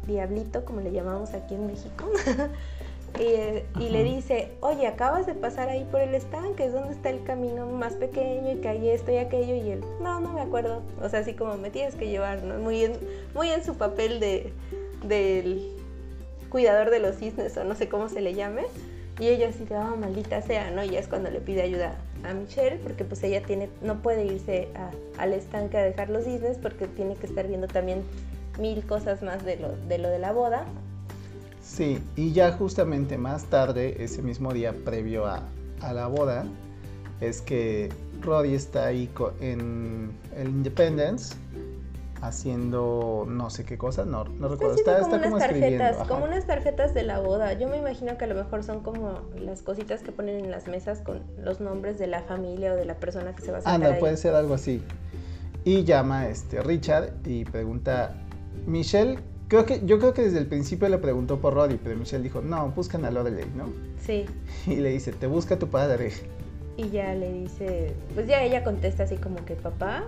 diablito, 0.06 0.64
como 0.64 0.80
le 0.80 0.92
llamamos 0.92 1.34
aquí 1.34 1.54
en 1.54 1.66
México. 1.66 2.10
y, 3.18 3.88
le 3.88 4.04
dice, 4.04 4.52
oye, 4.60 4.86
acabas 4.86 5.26
de 5.26 5.34
pasar 5.34 5.68
ahí 5.68 5.86
por 5.90 6.00
el 6.00 6.14
estanque, 6.14 6.66
es 6.66 6.72
donde 6.72 6.92
está 6.92 7.10
el 7.10 7.22
camino 7.24 7.66
más 7.66 7.94
pequeño 7.94 8.52
y 8.52 8.56
que 8.56 8.68
hay 8.68 8.88
esto 8.90 9.10
y 9.12 9.16
aquello. 9.16 9.54
Y 9.54 9.70
él, 9.70 9.84
no, 10.00 10.20
no 10.20 10.32
me 10.32 10.40
acuerdo. 10.40 10.82
O 11.02 11.08
sea, 11.08 11.20
así 11.20 11.34
como 11.34 11.56
me 11.56 11.70
tienes 11.70 11.94
que 11.94 12.08
llevar, 12.08 12.42
¿no? 12.42 12.58
Muy 12.58 12.84
en, 12.84 12.92
muy 13.34 13.48
en 13.48 13.64
su 13.64 13.74
papel 13.74 14.20
de, 14.20 14.52
del 15.04 15.76
cuidador 16.50 16.90
de 16.90 17.00
los 17.00 17.16
cisnes 17.16 17.56
o 17.56 17.64
no 17.64 17.74
sé 17.74 17.88
cómo 17.88 18.08
se 18.08 18.20
le 18.20 18.34
llame. 18.34 18.62
Y 19.18 19.28
ella 19.28 19.48
así 19.48 19.64
de, 19.64 19.76
oh, 19.76 19.96
maldita 19.96 20.40
sea, 20.40 20.70
¿no? 20.70 20.82
Y 20.82 20.96
es 20.96 21.06
cuando 21.06 21.30
le 21.30 21.40
pide 21.40 21.62
ayuda 21.62 21.98
a 22.24 22.32
Michelle 22.32 22.76
porque 22.76 23.04
pues 23.04 23.22
ella 23.22 23.42
tiene, 23.42 23.68
no 23.82 24.00
puede 24.02 24.24
irse 24.24 24.68
al 25.18 25.32
estanque 25.32 25.76
a 25.76 25.82
dejar 25.82 26.10
los 26.10 26.24
cisnes 26.24 26.58
porque 26.58 26.86
tiene 26.86 27.16
que 27.16 27.26
estar 27.26 27.46
viendo 27.46 27.66
también 27.66 28.02
mil 28.60 28.84
cosas 28.86 29.22
más 29.22 29.44
de 29.44 29.56
lo 29.56 29.76
de, 29.88 29.98
lo 29.98 30.08
de 30.08 30.18
la 30.18 30.32
boda. 30.32 30.64
Sí, 31.62 32.02
y 32.16 32.32
ya 32.32 32.52
justamente 32.52 33.18
más 33.18 33.44
tarde, 33.44 34.02
ese 34.02 34.22
mismo 34.22 34.52
día 34.52 34.74
previo 34.84 35.26
a, 35.26 35.42
la 35.92 36.06
boda, 36.08 36.44
es 37.20 37.40
que 37.40 37.90
Roddy 38.20 38.54
está 38.54 38.86
ahí 38.86 39.08
en 39.40 40.10
el 40.36 40.48
Independence 40.48 41.34
haciendo 42.22 43.24
no 43.26 43.50
sé 43.50 43.64
qué 43.64 43.78
cosa, 43.78 44.04
no, 44.04 44.24
no 44.24 44.48
recuerdo. 44.48 44.76
Está, 44.76 45.00
como, 45.00 45.16
unas 45.16 45.38
tarjetas, 45.38 45.96
como 46.08 46.24
unas 46.24 46.46
tarjetas 46.46 46.94
de 46.94 47.02
la 47.02 47.20
boda. 47.20 47.52
Yo 47.54 47.68
me 47.68 47.78
imagino 47.78 48.16
que 48.18 48.24
a 48.24 48.28
lo 48.28 48.34
mejor 48.34 48.62
son 48.62 48.80
como 48.80 49.20
las 49.38 49.62
cositas 49.62 50.02
que 50.02 50.12
ponen 50.12 50.44
en 50.44 50.50
las 50.50 50.68
mesas 50.68 51.00
con 51.00 51.22
los 51.38 51.60
nombres 51.60 51.98
de 51.98 52.06
la 52.06 52.22
familia 52.22 52.74
o 52.74 52.76
de 52.76 52.84
la 52.84 52.96
persona 52.96 53.34
que 53.34 53.42
se 53.42 53.52
va 53.52 53.58
a 53.58 53.60
sentar. 53.62 53.90
Ah, 53.90 53.94
no, 53.94 53.98
puede 53.98 54.16
ser 54.16 54.34
algo 54.34 54.54
así. 54.54 54.82
Y 55.64 55.84
llama 55.84 56.28
este 56.28 56.62
Richard 56.62 57.12
y 57.24 57.44
pregunta, 57.44 58.14
Michelle, 58.66 59.18
creo 59.48 59.66
que, 59.66 59.84
yo 59.84 59.98
creo 59.98 60.14
que 60.14 60.22
desde 60.22 60.38
el 60.38 60.46
principio 60.46 60.88
le 60.88 60.98
preguntó 60.98 61.40
por 61.40 61.54
Roddy, 61.54 61.78
pero 61.82 61.96
Michelle 61.96 62.22
dijo, 62.22 62.40
no, 62.40 62.70
buscan 62.70 63.04
a 63.04 63.10
Lorelei, 63.10 63.46
¿no? 63.56 63.66
Sí. 63.98 64.26
Y 64.66 64.76
le 64.76 64.90
dice, 64.90 65.12
te 65.12 65.26
busca 65.26 65.58
tu 65.58 65.68
padre. 65.68 66.12
Y 66.76 66.88
ya 66.90 67.14
le 67.14 67.32
dice, 67.32 67.94
pues 68.14 68.26
ya 68.26 68.42
ella 68.42 68.64
contesta 68.64 69.04
así 69.04 69.16
como 69.16 69.44
que 69.44 69.54
papá. 69.54 70.04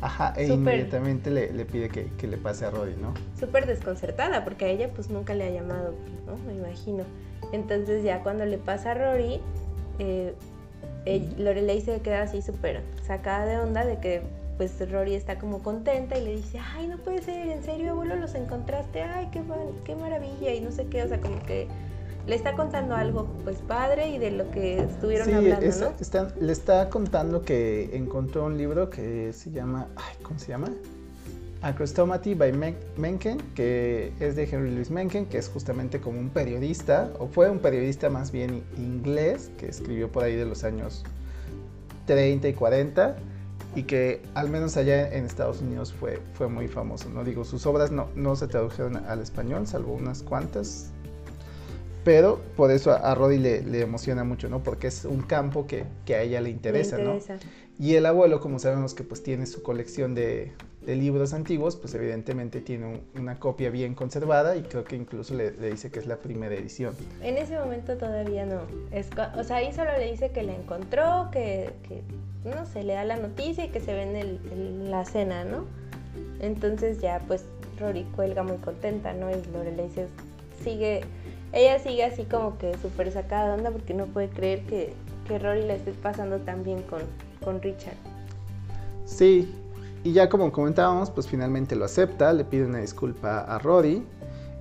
Ajá, 0.00 0.32
e 0.36 0.46
inmediatamente 0.46 1.30
le, 1.30 1.64
pide 1.64 1.88
que, 1.88 2.26
le 2.26 2.36
pase 2.36 2.64
a 2.64 2.70
Roddy, 2.70 2.96
¿no? 3.00 3.14
Súper 3.38 3.66
desconcertada, 3.66 4.42
porque 4.42 4.64
a 4.64 4.68
ella 4.68 4.90
pues 4.92 5.10
nunca 5.10 5.34
le 5.34 5.44
ha 5.44 5.50
llamado, 5.50 5.94
¿no? 6.26 6.36
Me 6.46 6.54
imagino. 6.54 7.04
Entonces 7.52 8.02
ya 8.02 8.22
cuando 8.22 8.44
le 8.44 8.58
pasa 8.58 8.92
a 8.92 8.94
Rory, 8.94 9.40
eh, 10.00 10.34
Lorelei 11.38 11.80
se 11.80 12.00
queda 12.00 12.22
así 12.22 12.42
súper 12.42 12.80
sacada 13.06 13.46
de 13.46 13.58
onda 13.58 13.84
de 13.84 13.98
que 13.98 14.22
pues 14.56 14.72
Rory 14.90 15.14
está 15.14 15.38
como 15.38 15.62
contenta 15.62 16.18
y 16.18 16.24
le 16.24 16.36
dice, 16.36 16.58
ay, 16.58 16.86
no 16.86 16.98
puede 16.98 17.22
ser, 17.22 17.48
en 17.48 17.62
serio, 17.62 17.92
abuelo, 17.92 18.16
los 18.16 18.34
encontraste, 18.34 19.02
ay, 19.02 19.28
qué, 19.32 19.42
qué 19.84 19.96
maravilla, 19.96 20.54
y 20.54 20.60
no 20.60 20.70
sé 20.70 20.86
qué, 20.86 21.02
o 21.02 21.08
sea, 21.08 21.20
como 21.20 21.42
que 21.42 21.68
le 22.26 22.36
está 22.36 22.54
contando 22.54 22.94
algo, 22.94 23.26
pues 23.44 23.58
padre, 23.58 24.10
y 24.10 24.18
de 24.18 24.30
lo 24.30 24.50
que 24.50 24.80
estuvieron 24.80 25.32
hablando, 25.34 25.66
¿no? 25.66 26.28
le 26.40 26.52
está 26.52 26.88
contando 26.88 27.42
que 27.42 27.96
encontró 27.96 28.44
un 28.44 28.56
libro 28.56 28.90
que 28.90 29.32
se 29.32 29.50
llama, 29.50 29.88
ay, 29.96 30.14
¿cómo 30.22 30.38
se 30.38 30.48
llama? 30.48 30.68
Acrostomati 31.62 32.34
by 32.34 32.52
Mencken, 32.96 33.38
que 33.54 34.12
es 34.18 34.34
de 34.34 34.44
Henry 34.44 34.72
Louis 34.74 34.90
Mencken, 34.90 35.26
que 35.26 35.38
es 35.38 35.48
justamente 35.48 36.00
como 36.00 36.18
un 36.18 36.28
periodista, 36.28 37.10
o 37.18 37.28
fue 37.28 37.50
un 37.50 37.60
periodista 37.60 38.10
más 38.10 38.32
bien 38.32 38.64
inglés, 38.76 39.50
que 39.58 39.66
escribió 39.66 40.10
por 40.10 40.24
ahí 40.24 40.34
de 40.34 40.44
los 40.44 40.64
años 40.64 41.04
30 42.06 42.48
y 42.48 42.52
40, 42.52 43.16
y 43.74 43.84
que 43.84 44.22
al 44.34 44.50
menos 44.50 44.76
allá 44.76 45.12
en 45.12 45.24
Estados 45.24 45.60
Unidos 45.60 45.92
fue, 45.92 46.20
fue 46.34 46.48
muy 46.48 46.68
famoso. 46.68 47.08
¿no? 47.08 47.24
Digo, 47.24 47.44
sus 47.44 47.66
obras 47.66 47.90
no, 47.90 48.08
no 48.14 48.36
se 48.36 48.46
tradujeron 48.48 48.96
al 48.96 49.20
español, 49.20 49.66
salvo 49.66 49.94
unas 49.94 50.22
cuantas, 50.22 50.90
pero 52.04 52.40
por 52.56 52.70
eso 52.70 52.90
a, 52.92 53.14
Roddy 53.14 53.38
le, 53.38 53.62
le, 53.62 53.80
emociona 53.80 54.24
mucho, 54.24 54.48
¿no? 54.48 54.62
Porque 54.62 54.88
es 54.88 55.04
un 55.04 55.22
campo 55.22 55.66
que, 55.68 55.84
que 56.04 56.16
a 56.16 56.22
ella 56.22 56.40
le 56.40 56.50
interesa, 56.50 56.98
¿no? 56.98 57.18
Y 57.78 57.94
el 57.94 58.06
abuelo, 58.06 58.40
como 58.40 58.58
sabemos 58.58 58.94
que 58.94 59.04
pues 59.04 59.22
tiene 59.22 59.46
su 59.46 59.62
colección 59.62 60.14
de, 60.14 60.52
de 60.84 60.96
libros 60.96 61.32
antiguos, 61.32 61.76
pues 61.76 61.94
evidentemente 61.94 62.60
tiene 62.60 63.00
una 63.14 63.38
copia 63.38 63.70
bien 63.70 63.94
conservada 63.94 64.56
y 64.56 64.62
creo 64.62 64.84
que 64.84 64.96
incluso 64.96 65.34
le, 65.34 65.52
le, 65.52 65.70
dice 65.70 65.90
que 65.90 66.00
es 66.00 66.06
la 66.06 66.16
primera 66.16 66.54
edición. 66.54 66.94
En 67.22 67.38
ese 67.38 67.58
momento 67.58 67.96
todavía 67.96 68.46
no. 68.46 68.62
Es, 68.90 69.08
o 69.36 69.44
sea, 69.44 69.56
ahí 69.56 69.72
solo 69.72 69.92
le 69.96 70.10
dice 70.10 70.30
que 70.30 70.42
la 70.42 70.54
encontró, 70.54 71.28
que, 71.30 71.70
que 71.88 72.02
no 72.44 72.66
sé, 72.66 72.82
le 72.82 72.94
da 72.94 73.04
la 73.04 73.16
noticia 73.16 73.64
y 73.64 73.68
que 73.68 73.80
se 73.80 73.92
ve 73.92 74.02
en, 74.02 74.16
el, 74.16 74.90
la 74.90 75.04
cena, 75.04 75.44
¿no? 75.44 75.64
Entonces 76.40 77.00
ya 77.00 77.20
pues 77.26 77.44
Rory 77.78 78.04
cuelga 78.16 78.42
muy 78.42 78.56
contenta, 78.56 79.12
¿no? 79.12 79.30
Y 79.30 79.34
Lorelei 79.52 79.86
dice, 79.86 80.08
sigue, 80.62 81.02
ella 81.52 81.78
sigue 81.78 82.04
así 82.04 82.24
como 82.24 82.58
que 82.58 82.76
súper 82.78 83.12
sacada 83.12 83.48
de 83.48 83.58
onda 83.58 83.70
porque 83.70 83.94
no 83.94 84.06
puede 84.06 84.28
creer 84.28 84.62
que, 84.62 84.92
que 85.28 85.38
Rory 85.38 85.62
le 85.62 85.76
esté 85.76 85.92
pasando 85.92 86.38
tan 86.38 86.64
bien 86.64 86.82
con, 86.82 87.02
con 87.44 87.62
Richard. 87.62 87.96
Sí, 89.04 89.52
y 90.04 90.12
ya 90.12 90.28
como 90.28 90.50
comentábamos, 90.52 91.10
pues 91.10 91.28
finalmente 91.28 91.76
lo 91.76 91.84
acepta, 91.84 92.32
le 92.32 92.44
pide 92.44 92.64
una 92.64 92.78
disculpa 92.78 93.40
a 93.40 93.58
Rory 93.58 94.04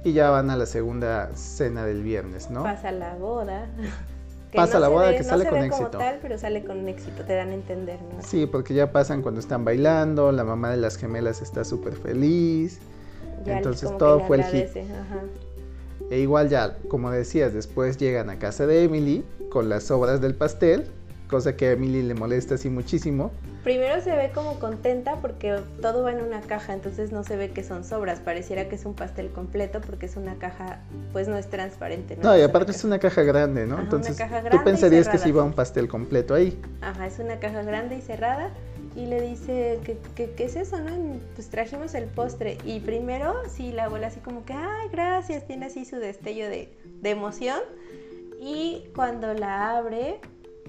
y 0.04 0.14
ya 0.14 0.30
van 0.30 0.50
a 0.50 0.58
la 0.58 0.66
segunda 0.66 1.30
cena 1.36 1.86
del 1.86 2.04
viernes, 2.04 2.50
¿no? 2.50 2.64
Pasa 2.64 2.92
la 2.92 3.16
boda. 3.16 3.68
pasa 4.56 4.80
la 4.80 4.88
boda 4.88 5.16
que 5.16 5.24
sale 5.24 5.46
no 5.46 5.50
con 5.52 5.60
ve 5.60 5.66
éxito. 5.68 5.92
Como 5.92 6.04
tal, 6.04 6.20
pero 6.22 6.38
sale 6.38 6.64
con 6.64 6.88
éxito, 6.88 7.24
te 7.24 7.34
dan 7.34 7.50
a 7.50 7.54
entender, 7.54 8.00
¿no? 8.02 8.22
Sí, 8.22 8.46
porque 8.46 8.74
ya 8.74 8.92
pasan 8.92 9.22
cuando 9.22 9.40
están 9.40 9.64
bailando, 9.64 10.32
la 10.32 10.44
mamá 10.44 10.72
de 10.72 10.78
las 10.78 10.98
gemelas 10.98 11.42
está 11.42 11.64
súper 11.64 11.94
feliz. 11.94 12.80
entonces 13.46 13.96
todo 13.98 14.22
fue 14.22 14.38
el 14.38 14.44
hit. 14.46 14.68
E 16.10 16.20
igual 16.20 16.50
ya, 16.50 16.78
como 16.90 17.10
decías, 17.10 17.54
después 17.54 17.98
llegan 17.98 18.30
a 18.30 18.38
casa 18.38 18.68
de 18.68 18.84
Emily 18.84 19.24
con 19.50 19.70
las 19.70 19.84
sobras 19.84 20.20
del 20.20 20.36
pastel, 20.36 20.86
cosa 21.32 21.56
que 21.56 21.70
a 21.70 21.72
Emily 21.72 22.04
le 22.04 22.14
molesta 22.14 22.56
así 22.56 22.70
muchísimo. 22.70 23.32
Primero 23.64 24.02
se 24.02 24.16
ve 24.16 24.32
como 24.34 24.60
contenta 24.60 25.16
porque 25.18 25.60
todo 25.82 26.04
va 26.04 26.12
en 26.12 26.22
una 26.22 26.42
caja, 26.42 26.74
entonces 26.74 27.12
no 27.12 27.24
se 27.24 27.38
ve 27.38 27.52
que 27.52 27.64
son 27.64 27.84
sobras, 27.84 28.20
pareciera 28.20 28.68
que 28.70 28.76
es 28.76 28.86
un 28.86 28.94
pastel 28.94 29.32
completo 29.32 29.82
porque 29.82 30.08
es 30.08 30.18
una 30.18 30.36
caja, 30.36 30.80
pues 31.14 31.28
no 31.28 31.38
es 31.38 31.48
transparente. 31.48 32.18
No, 32.22 32.38
y 32.38 32.42
aparte 32.42 32.72
es 32.72 32.84
una 32.84 33.00
caja 33.00 33.24
grande, 33.24 33.66
¿no? 33.66 33.80
entonces 33.80 34.18
tú 34.52 34.64
pensarías 34.64 35.08
que 35.08 35.18
sí 35.18 35.30
iba 35.30 35.44
un 35.44 35.54
pastel 35.54 35.88
completo 35.88 36.34
ahí. 36.34 36.60
Ajá, 36.82 37.08
es 37.08 37.18
una 37.20 37.40
caja 37.40 37.64
grande 37.64 37.98
y 37.98 38.02
cerrada 38.02 38.52
y 38.96 39.06
le 39.06 39.22
dice, 39.22 39.80
¿qué, 39.84 39.98
qué, 40.16 40.44
es 40.44 40.56
eso, 40.56 40.80
no? 40.80 40.92
Pues 41.36 41.50
trajimos 41.50 41.94
el 41.94 42.06
postre 42.06 42.58
y 42.66 42.82
primero 42.82 43.36
sí, 43.48 43.72
la 43.72 43.86
abuela 43.86 44.08
así 44.08 44.20
como 44.20 44.44
que, 44.44 44.54
ay, 44.54 44.90
gracias, 44.92 45.48
tiene 45.48 45.68
así 45.68 45.86
su 45.86 45.96
destello 45.96 46.50
de, 46.50 46.74
de 47.02 47.10
emoción 47.10 47.60
y 48.40 48.86
cuando 48.96 49.34
la 49.34 49.78
abre 49.78 50.20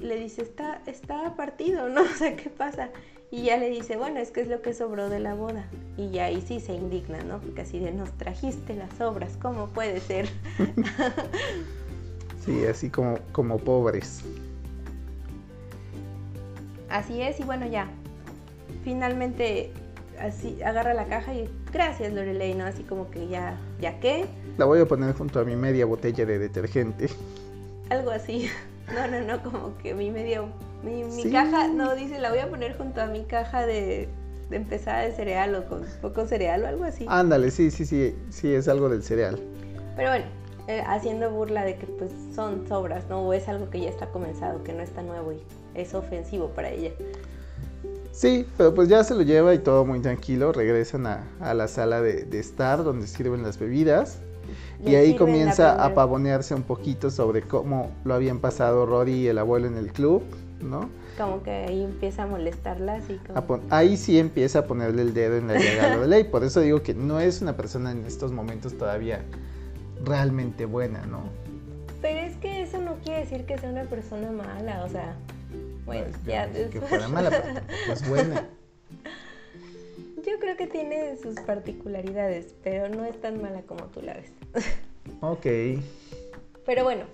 le 0.01 0.17
dice, 0.17 0.43
está, 0.43 0.83
está 0.87 1.35
partido, 1.37 1.89
¿no? 1.89 2.03
O 2.13 2.17
sea, 2.17 2.37
¿qué 2.37 2.51
pasa? 2.51 2.91
Y 3.31 3.45
ya 3.45 3.57
le 3.57 3.71
dice, 3.71 3.97
bueno, 3.97 4.21
es 4.21 4.31
que 4.31 4.43
es 4.43 4.49
lo 4.49 4.61
que 4.61 4.75
sobró 4.75 5.09
de 5.09 5.19
la 5.19 5.35
boda. 5.35 5.67
Y 5.97 6.11
ya 6.11 6.27
ahí 6.27 6.43
sí 6.43 6.61
se 6.61 6.75
indigna, 6.75 7.23
¿no? 7.23 7.41
Porque 7.41 7.63
así 7.63 7.79
de, 7.79 7.91
nos 7.91 8.13
trajiste 8.13 8.75
las 8.75 9.01
obras, 9.01 9.39
¿cómo 9.41 9.69
puede 9.69 10.01
ser? 10.01 10.29
sí, 12.45 12.67
así 12.67 12.91
como, 12.91 13.19
como 13.33 13.57
pobres. 13.57 14.23
Así 16.91 17.23
es, 17.23 17.41
y 17.41 17.45
bueno, 17.45 17.67
ya. 17.67 17.89
Finalmente, 18.85 19.73
así, 20.21 20.63
agarra 20.63 20.93
la 20.93 21.07
caja 21.07 21.33
y 21.33 21.49
gracias, 21.73 22.13
Lorelei, 22.13 22.53
¿no? 22.53 22.67
Así 22.67 22.83
como 22.83 23.11
que 23.11 23.29
ya, 23.29 23.57
¿ya 23.81 23.99
qué? 23.99 24.27
La 24.59 24.67
voy 24.67 24.81
a 24.81 24.87
poner 24.87 25.15
junto 25.15 25.41
a 25.41 25.45
mi 25.45 25.57
media 25.57 25.87
botella 25.87 26.27
de 26.27 26.39
detergente. 26.39 27.09
Algo 27.89 28.11
así. 28.11 28.51
No, 28.95 29.09
no, 29.09 29.21
no, 29.21 29.43
como 29.43 29.79
que 29.79 29.95
mi 29.95 30.11
medio. 30.11 30.49
Mi, 30.83 31.31
caja, 31.31 31.69
no, 31.69 31.95
dice, 31.95 32.19
la 32.19 32.31
voy 32.31 32.41
a 32.41 32.51
poner 32.51 32.77
junto 32.77 33.01
a 33.01 33.07
mi 33.07 33.23
caja 33.25 33.65
de, 33.65 34.09
de 34.51 34.57
empezada 34.57 35.03
de 35.03 35.13
cereal 35.13 35.55
o 35.55 35.67
con 35.67 35.85
poco 36.01 36.27
cereal 36.27 36.65
o 36.65 36.67
algo 36.67 36.85
así. 36.85 37.07
Ándale, 37.09 37.53
sí, 37.53 37.71
sí, 37.71 37.87
sí, 37.87 38.17
sí, 38.31 38.53
es 38.53 38.67
algo 38.67 38.89
del 38.89 39.05
cereal. 39.05 39.39
Pero 39.95 40.09
bueno, 40.11 40.25
eh, 40.67 40.83
haciendo 40.85 41.31
burla 41.31 41.65
de 41.65 41.77
que 41.77 41.87
pues 41.87 42.11
son 42.35 42.67
sobras, 42.67 43.09
¿no? 43.09 43.21
O 43.21 43.33
es 43.33 43.47
algo 43.47 43.71
que 43.71 43.81
ya 43.81 43.91
está 43.91 44.09
comenzado, 44.09 44.65
que 44.65 44.73
no 44.73 44.83
está 44.83 45.03
nuevo 45.03 45.33
y 45.33 45.41
es 45.75 45.95
ofensivo 45.95 46.49
para 46.49 46.71
ella. 46.71 46.91
Sí, 48.11 48.45
pero 48.59 48.75
pues 48.75 48.89
ya 48.89 49.05
se 49.05 49.15
lo 49.15 49.23
lleva 49.23 49.55
y 49.55 49.59
todo 49.59 49.85
muy 49.85 50.01
tranquilo. 50.01 50.53
Regresan 50.53 51.07
a, 51.07 51.29
a 51.41 51.55
la 51.55 51.69
sala 51.69 52.01
de, 52.03 52.25
de 52.25 52.41
estar 52.41 52.83
donde 52.83 53.07
sirven 53.07 53.45
las 53.45 53.57
bebidas 53.57 54.19
y 54.85 54.95
ahí 54.95 55.17
comienza 55.17 55.85
a 55.85 55.95
pavonearse 55.95 56.55
un 56.55 56.63
poquito 56.63 57.11
sobre 57.11 57.43
cómo 57.43 57.91
lo 58.05 58.15
habían 58.15 58.39
pasado 58.39 58.87
Rory 58.87 59.15
y 59.15 59.27
el 59.29 59.39
abuelo 59.39 59.67
en 59.67 59.77
el 59.77 59.93
club, 59.93 60.23
¿no? 60.61 60.89
Como 61.19 61.43
que 61.43 61.51
ahí 61.51 61.83
empieza 61.83 62.23
a 62.23 62.27
molestarla, 62.27 62.95
así 62.95 63.19
como... 63.27 63.61
Ahí 63.71 63.97
sí 63.97 64.19
empieza 64.19 64.61
a 64.61 64.67
ponerle 64.67 65.03
el 65.03 65.15
dedo 65.15 65.37
en 65.37 65.49
la 65.49 65.59
llaga 65.59 65.99
de 65.99 66.09
ley. 66.09 66.25
Por 66.25 66.43
eso 66.43 66.61
digo 66.61 66.83
que 66.83 66.95
no 66.95 67.21
es 67.21 67.43
una 67.43 67.57
persona 67.57 67.91
en 67.91 68.05
estos 68.07 68.33
momentos 68.33 68.77
todavía 68.79 69.23
realmente 70.05 70.65
buena, 70.65 71.05
¿no? 71.07 71.21
Pero 72.01 72.19
es 72.21 72.37
que 72.39 72.63
eso 72.63 72.79
no 72.81 72.95
quiere 73.05 73.21
decir 73.21 73.45
que 73.45 73.59
sea 73.59 73.71
una 73.71 73.85
persona 73.85 74.31
mala, 74.33 74.85
o 74.85 74.89
sea, 74.89 75.15
bueno, 75.85 76.07
ya 76.27 76.51
Que 76.51 76.81
fuera 76.81 77.09
mala, 77.09 77.31
pues 77.87 78.09
buena. 78.09 78.49
Yo 80.27 80.39
creo 80.39 80.57
que 80.57 80.67
tiene 80.67 81.17
sus 81.17 81.35
particularidades, 81.41 82.55
pero 82.63 82.89
no 82.89 83.05
es 83.05 83.21
tan 83.21 83.43
mala 83.43 83.63
como 83.63 83.85
tú 83.87 84.03
la 84.03 84.15
ves. 84.15 84.33
ok. 85.21 85.47
Pero 86.65 86.85
bueno, 86.85 87.05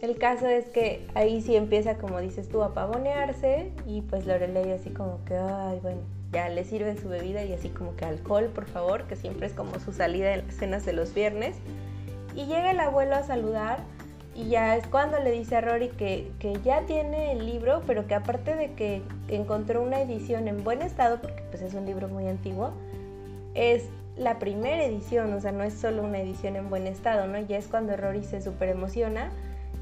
el 0.00 0.16
caso 0.16 0.46
es 0.46 0.66
que 0.66 1.06
ahí 1.14 1.42
sí 1.42 1.54
empieza, 1.54 1.98
como 1.98 2.20
dices 2.20 2.48
tú, 2.48 2.62
a 2.62 2.72
pavonearse 2.72 3.72
y 3.86 4.00
pues 4.02 4.26
Lorelei 4.26 4.72
así 4.72 4.90
como 4.90 5.22
que, 5.26 5.36
ay, 5.36 5.78
bueno, 5.82 6.00
ya 6.32 6.48
le 6.48 6.64
sirve 6.64 6.96
su 6.96 7.08
bebida 7.08 7.44
y 7.44 7.52
así 7.52 7.68
como 7.68 7.94
que 7.96 8.06
alcohol, 8.06 8.50
por 8.54 8.66
favor, 8.66 9.04
que 9.04 9.16
siempre 9.16 9.46
es 9.46 9.52
como 9.52 9.78
su 9.78 9.92
salida 9.92 10.32
en 10.34 10.46
las 10.46 10.56
cenas 10.56 10.86
de 10.86 10.94
los 10.94 11.12
viernes. 11.12 11.56
Y 12.34 12.46
llega 12.46 12.70
el 12.70 12.80
abuelo 12.80 13.16
a 13.16 13.22
saludar 13.22 13.84
y 14.36 14.50
ya 14.50 14.76
es 14.76 14.86
cuando 14.86 15.18
le 15.18 15.30
dice 15.30 15.56
a 15.56 15.60
Rory 15.62 15.88
que, 15.88 16.30
que, 16.38 16.60
ya 16.62 16.82
tiene 16.82 17.32
el 17.32 17.46
libro, 17.46 17.82
pero 17.86 18.06
que 18.06 18.14
aparte 18.14 18.54
de 18.54 18.72
que 18.74 19.02
encontró 19.28 19.82
una 19.82 20.02
edición 20.02 20.46
en 20.46 20.62
buen 20.62 20.82
estado, 20.82 21.20
porque 21.22 21.42
pues 21.50 21.62
es 21.62 21.72
un 21.72 21.86
libro 21.86 22.08
muy 22.08 22.28
antiguo, 22.28 22.72
es 23.54 23.84
la 24.16 24.38
primera 24.38 24.84
edición, 24.84 25.32
o 25.32 25.40
sea, 25.40 25.52
no 25.52 25.64
es 25.64 25.72
solo 25.72 26.02
una 26.02 26.18
edición 26.18 26.56
en 26.56 26.68
buen 26.68 26.86
estado, 26.86 27.26
¿no? 27.26 27.38
Ya 27.40 27.56
es 27.56 27.66
cuando 27.66 27.96
Rory 27.96 28.24
se 28.24 28.42
súper 28.42 28.68
emociona 28.68 29.30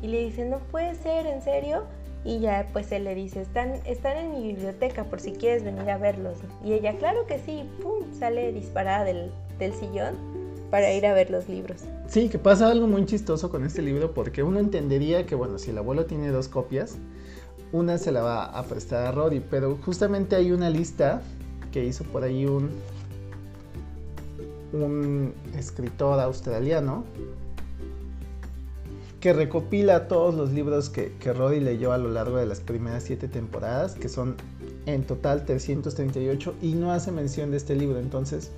y 0.02 0.06
le 0.06 0.24
dice, 0.24 0.44
no 0.44 0.58
puede 0.58 0.94
ser, 0.94 1.26
¿en 1.26 1.42
serio? 1.42 1.84
Y 2.24 2.38
ya 2.38 2.68
pues 2.72 2.92
él 2.92 3.04
le 3.04 3.14
dice, 3.16 3.42
están, 3.42 3.80
están 3.84 4.16
en 4.16 4.30
mi 4.30 4.46
biblioteca 4.46 5.04
por 5.04 5.20
si 5.20 5.32
quieres 5.32 5.64
venir 5.64 5.90
a 5.90 5.98
verlos. 5.98 6.38
Y 6.64 6.74
ella, 6.74 6.94
claro 6.96 7.26
que 7.26 7.40
sí, 7.40 7.68
¡pum! 7.82 8.12
sale 8.12 8.52
disparada 8.52 9.04
del, 9.04 9.32
del 9.58 9.74
sillón 9.74 10.43
para 10.74 10.92
ir 10.92 11.06
a 11.06 11.14
ver 11.14 11.30
los 11.30 11.48
libros. 11.48 11.82
Sí, 12.08 12.28
que 12.28 12.36
pasa 12.36 12.68
algo 12.68 12.88
muy 12.88 13.06
chistoso 13.06 13.48
con 13.48 13.64
este 13.64 13.80
libro 13.80 14.12
porque 14.12 14.42
uno 14.42 14.58
entendería 14.58 15.24
que, 15.24 15.36
bueno, 15.36 15.56
si 15.56 15.70
el 15.70 15.78
abuelo 15.78 16.06
tiene 16.06 16.30
dos 16.30 16.48
copias, 16.48 16.96
una 17.70 17.96
se 17.96 18.10
la 18.10 18.22
va 18.22 18.46
a 18.46 18.64
prestar 18.64 19.06
a 19.06 19.12
Rory, 19.12 19.38
pero 19.38 19.78
justamente 19.84 20.34
hay 20.34 20.50
una 20.50 20.70
lista 20.70 21.22
que 21.70 21.84
hizo 21.84 22.02
por 22.02 22.24
ahí 22.24 22.44
un, 22.46 22.70
un 24.72 25.32
escritor 25.56 26.18
australiano 26.18 27.04
que 29.20 29.32
recopila 29.32 30.08
todos 30.08 30.34
los 30.34 30.50
libros 30.50 30.90
que, 30.90 31.12
que 31.20 31.32
Rory 31.32 31.60
leyó 31.60 31.92
a 31.92 31.98
lo 31.98 32.10
largo 32.10 32.38
de 32.38 32.46
las 32.46 32.58
primeras 32.58 33.04
siete 33.04 33.28
temporadas, 33.28 33.94
que 33.94 34.08
son 34.08 34.34
en 34.86 35.04
total 35.04 35.44
338, 35.44 36.52
y 36.62 36.72
no 36.72 36.90
hace 36.90 37.12
mención 37.12 37.52
de 37.52 37.58
este 37.58 37.76
libro, 37.76 38.00
entonces 38.00 38.50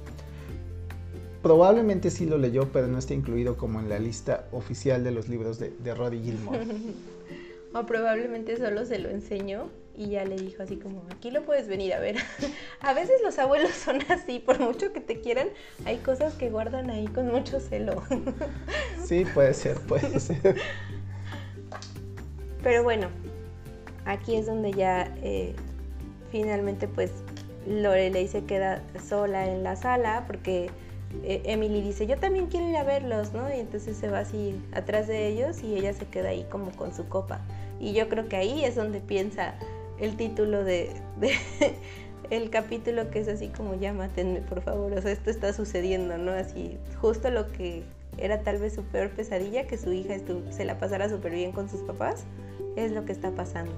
Probablemente 1.47 2.11
sí 2.11 2.27
lo 2.27 2.39
leyó, 2.39 2.73
pero 2.73 2.89
no 2.89 2.99
está 2.99 3.15
incluido 3.15 3.57
como 3.57 3.79
en 3.79 3.89
la 3.89 4.01
lista 4.01 4.49
oficial 4.51 5.05
de 5.05 5.13
los 5.13 5.29
libros 5.29 5.61
de, 5.61 5.71
de 5.71 5.95
Roddy 5.95 6.21
Gilmore. 6.21 6.67
o 7.73 7.87
probablemente 7.87 8.57
solo 8.57 8.85
se 8.85 8.99
lo 8.99 9.11
enseñó 9.11 9.69
y 9.97 10.09
ya 10.09 10.25
le 10.25 10.35
dijo 10.35 10.65
así 10.65 10.75
como, 10.75 11.05
aquí 11.09 11.31
lo 11.31 11.45
puedes 11.45 11.69
venir 11.69 11.95
a 11.95 12.01
ver. 12.01 12.17
a 12.81 12.95
veces 12.95 13.23
los 13.23 13.39
abuelos 13.39 13.71
son 13.71 14.01
así, 14.09 14.41
por 14.41 14.59
mucho 14.59 14.93
que 14.93 14.99
te 14.99 15.21
quieran, 15.21 15.47
hay 15.85 15.99
cosas 15.99 16.35
que 16.35 16.51
guardan 16.51 16.91
ahí 16.91 17.07
con 17.07 17.29
mucho 17.29 17.61
celo. 17.61 18.03
sí, 19.05 19.25
puede 19.33 19.55
ser, 19.55 19.79
puede 19.83 20.19
ser. 20.19 20.57
Pero 22.61 22.83
bueno, 22.83 23.07
aquí 24.05 24.35
es 24.35 24.47
donde 24.47 24.73
ya 24.73 25.15
eh, 25.23 25.55
finalmente 26.33 26.89
pues 26.89 27.13
Lorelei 27.69 28.27
se 28.27 28.43
queda 28.43 28.83
sola 29.09 29.47
en 29.47 29.63
la 29.63 29.77
sala 29.77 30.25
porque 30.27 30.71
eh, 31.23 31.43
Emily 31.45 31.81
dice, 31.81 32.07
yo 32.07 32.19
también 32.19 32.47
quiero 32.47 32.69
ir 32.69 32.77
a 32.77 32.85
verlos, 32.85 33.33
¿no? 33.33 33.49
Y 33.49 33.61
entonces 33.61 33.97
se 33.97 34.09
va 34.09 34.21
así 34.21 34.61
atrás 34.73 35.07
de 35.07 35.29
ellos 35.29 35.63
y 35.63 35.77
ella 35.77 35.93
se 35.93 36.07
queda 36.07 36.31
ahí 36.31 36.45
como 36.51 36.71
con 36.73 36.95
su 36.95 37.09
copa. 37.09 37.41
Y 37.81 37.93
yo 37.93 38.09
creo 38.09 38.29
que 38.29 38.37
ahí 38.37 38.65
es 38.65 38.75
donde 38.75 39.01
piensa 39.01 39.55
el 39.99 40.17
título 40.17 40.65
de, 40.65 40.91
el 42.31 42.51
capítulo 42.51 43.11
que 43.11 43.21
es 43.21 43.29
así 43.29 43.49
como 43.49 43.75
ya 43.75 43.93
mátenme 43.93 44.41
por 44.41 44.63
favor, 44.63 44.93
o 44.93 45.01
sea, 45.01 45.13
esto 45.13 45.31
está 45.31 45.53
sucediendo, 45.53 46.19
¿no? 46.19 46.33
Así, 46.33 46.79
justo 47.01 47.31
lo 47.31 47.51
que 47.53 47.83
era 48.19 48.43
tal 48.43 48.59
vez 48.59 48.75
su 48.75 48.83
peor 48.83 49.11
pesadilla, 49.11 49.67
que 49.67 49.77
su 49.77 49.93
hija 49.93 50.15
se 50.51 50.65
la 50.65 50.79
pasara 50.79 51.09
súper 51.09 51.33
bien 51.33 51.53
con 51.53 51.69
sus 51.69 51.83
papás, 51.83 52.25
es 52.77 52.93
lo 52.93 53.05
que 53.05 53.13
está 53.13 53.31
pasando. 53.31 53.73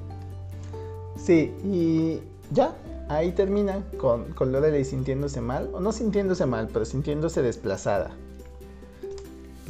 Sí, 1.17 1.53
y 1.65 2.21
ya, 2.53 2.75
ahí 3.09 3.33
termina 3.33 3.83
con, 3.99 4.33
con 4.33 4.53
Lorelei 4.53 4.85
sintiéndose 4.85 5.41
mal, 5.41 5.71
o 5.73 5.81
no 5.81 5.93
sintiéndose 5.93 6.47
mal, 6.47 6.69
pero 6.73 6.85
sintiéndose 6.85 7.43
desplazada. 7.43 8.11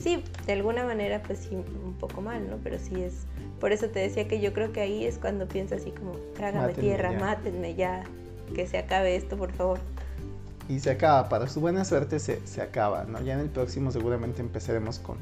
Sí, 0.01 0.23
de 0.47 0.53
alguna 0.53 0.85
manera 0.85 1.23
pues 1.23 1.41
sí, 1.41 1.55
un 1.55 1.95
poco 1.99 2.21
mal, 2.21 2.49
¿no? 2.49 2.57
Pero 2.63 2.79
sí 2.79 3.03
es, 3.03 3.25
por 3.61 3.73
eso 3.73 3.89
te 3.89 4.01
decía 4.01 4.29
que 4.29 4.41
yo 4.41 4.53
creo 4.53 4.73
que 4.73 4.81
ahí 4.81 5.05
es 5.05 5.19
cuando 5.19 5.47
piensa 5.49 5.77
así 5.77 5.91
como, 5.91 6.13
trágame 6.35 6.75
tierra, 6.75 7.13
mátenme 7.13 7.75
ya, 7.75 8.05
que 8.55 8.67
se 8.67 8.79
acabe 8.79 9.17
esto, 9.17 9.37
por 9.37 9.53
favor. 9.53 9.79
Y 10.69 10.81
se 10.81 10.91
acaba, 10.91 11.29
para 11.29 11.49
su 11.49 11.61
buena 11.61 11.85
suerte 11.85 12.21
se, 12.21 12.47
se 12.47 12.61
acaba, 12.61 13.05
¿no? 13.05 13.21
Ya 13.23 13.35
en 13.35 13.41
el 13.41 13.49
próximo 13.49 13.91
seguramente 13.91 14.41
empezaremos 14.41 14.99
con, 14.99 15.17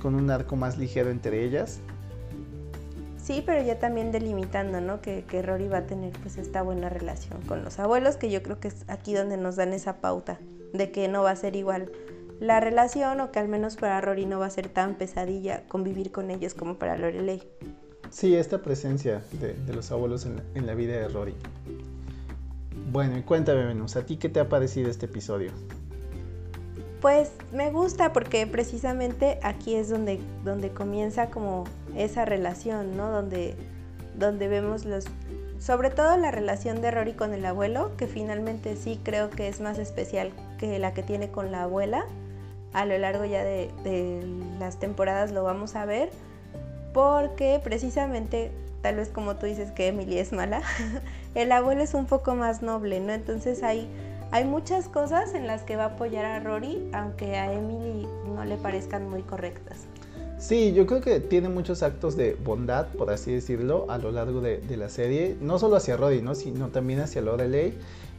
con 0.00 0.14
un 0.14 0.30
arco 0.30 0.56
más 0.56 0.78
ligero 0.78 1.10
entre 1.10 1.44
ellas 1.44 1.80
Sí, 3.30 3.44
pero 3.46 3.62
ya 3.62 3.78
también 3.78 4.10
delimitando, 4.10 4.80
¿no? 4.80 5.00
Que, 5.00 5.22
que, 5.22 5.40
Rory 5.40 5.68
va 5.68 5.78
a 5.78 5.86
tener 5.86 6.12
pues 6.14 6.36
esta 6.36 6.62
buena 6.62 6.88
relación 6.88 7.40
con 7.42 7.62
los 7.62 7.78
abuelos, 7.78 8.16
que 8.16 8.28
yo 8.28 8.42
creo 8.42 8.58
que 8.58 8.66
es 8.66 8.84
aquí 8.88 9.14
donde 9.14 9.36
nos 9.36 9.54
dan 9.54 9.72
esa 9.72 9.98
pauta 9.98 10.40
de 10.72 10.90
que 10.90 11.06
no 11.06 11.22
va 11.22 11.30
a 11.30 11.36
ser 11.36 11.54
igual 11.54 11.92
la 12.40 12.58
relación 12.58 13.20
o 13.20 13.30
que 13.30 13.38
al 13.38 13.46
menos 13.46 13.76
para 13.76 14.00
Rory 14.00 14.26
no 14.26 14.40
va 14.40 14.46
a 14.46 14.50
ser 14.50 14.68
tan 14.68 14.96
pesadilla 14.96 15.62
convivir 15.68 16.10
con 16.10 16.32
ellos 16.32 16.54
como 16.54 16.74
para 16.74 16.98
Lorelei. 16.98 17.40
Sí, 18.10 18.34
esta 18.34 18.62
presencia 18.62 19.22
de, 19.38 19.54
los 19.72 19.92
abuelos 19.92 20.26
en 20.26 20.66
la, 20.66 20.74
vida 20.74 20.94
de 20.94 21.06
Rory. 21.06 21.36
Bueno, 22.90 23.16
y 23.16 23.22
cuéntame, 23.22 23.64
Venus, 23.64 23.94
¿a 23.94 24.04
ti 24.04 24.16
qué 24.16 24.28
te 24.28 24.40
ha 24.40 24.48
parecido 24.48 24.90
este 24.90 25.06
episodio? 25.06 25.52
Pues 27.00 27.30
me 27.52 27.70
gusta 27.70 28.12
porque 28.12 28.44
precisamente 28.48 29.38
aquí 29.44 29.76
es 29.76 29.88
donde, 29.88 30.18
donde 30.44 30.70
comienza 30.70 31.30
como 31.30 31.64
esa 31.96 32.24
relación, 32.24 32.96
¿no? 32.96 33.10
Donde, 33.10 33.56
donde 34.14 34.48
vemos 34.48 34.84
los... 34.84 35.06
Sobre 35.58 35.90
todo 35.90 36.16
la 36.16 36.30
relación 36.30 36.80
de 36.80 36.90
Rory 36.90 37.12
con 37.12 37.34
el 37.34 37.44
abuelo, 37.44 37.94
que 37.98 38.06
finalmente 38.06 38.76
sí 38.76 38.98
creo 39.02 39.28
que 39.28 39.48
es 39.48 39.60
más 39.60 39.78
especial 39.78 40.32
que 40.58 40.78
la 40.78 40.94
que 40.94 41.02
tiene 41.02 41.30
con 41.30 41.52
la 41.52 41.64
abuela. 41.64 42.06
A 42.72 42.86
lo 42.86 42.96
largo 42.96 43.24
ya 43.24 43.44
de, 43.44 43.70
las 44.58 44.78
temporadas 44.78 45.32
lo 45.32 45.44
vamos 45.44 45.74
a 45.76 45.84
ver, 45.84 46.10
porque 46.94 47.60
precisamente, 47.62 48.52
tal 48.80 48.96
vez 48.96 49.08
como 49.10 49.36
tú 49.36 49.46
dices 49.46 49.70
que 49.72 49.88
Emily 49.88 50.18
es 50.18 50.32
mala, 50.32 50.62
el 51.34 51.52
abuelo 51.52 51.82
es 51.82 51.92
un 51.92 52.06
poco 52.06 52.34
más 52.34 52.62
noble, 52.62 53.00
¿no? 53.00 53.12
Entonces 53.12 53.62
hay 53.62 53.90
hay 54.32 54.44
muchas 54.44 54.88
cosas 54.88 55.34
en 55.34 55.48
las 55.48 55.64
que 55.64 55.74
va 55.74 55.84
a 55.84 55.86
apoyar 55.86 56.24
a 56.24 56.38
Rory, 56.38 56.88
aunque 56.92 57.36
a 57.36 57.52
Emily 57.52 58.06
no 58.32 58.44
le 58.44 58.56
parezcan 58.56 59.10
muy 59.10 59.22
correctas. 59.22 59.89
Sí, 60.40 60.72
yo 60.72 60.86
creo 60.86 61.02
que 61.02 61.20
tiene 61.20 61.50
muchos 61.50 61.82
actos 61.82 62.16
de 62.16 62.34
bondad, 62.34 62.86
por 62.86 63.10
así 63.10 63.30
decirlo, 63.30 63.84
a 63.90 63.98
lo 63.98 64.10
largo 64.10 64.40
de, 64.40 64.62
la 64.74 64.88
serie, 64.88 65.36
no 65.38 65.58
solo 65.58 65.76
hacia 65.76 65.98
Rory, 65.98 66.22
¿no? 66.22 66.34
sino 66.34 66.68
también 66.68 67.00
hacia 67.00 67.20
Lorelei, 67.20 67.74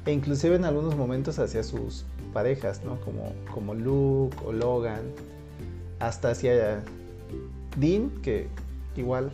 e 0.05 0.11
inclusive 0.11 0.55
en 0.55 0.65
algunos 0.65 0.95
momentos 0.95 1.39
hacia 1.39 1.63
sus 1.63 2.05
parejas, 2.31 2.83
¿no? 2.85 3.01
como, 3.01 3.33
como 3.51 3.73
Luke 3.73 4.37
o 4.45 4.51
Logan, 4.51 5.01
hasta 5.97 6.29
hacia 6.29 6.83
Dean, 7.77 8.11
que 8.21 8.47
igual 8.95 9.31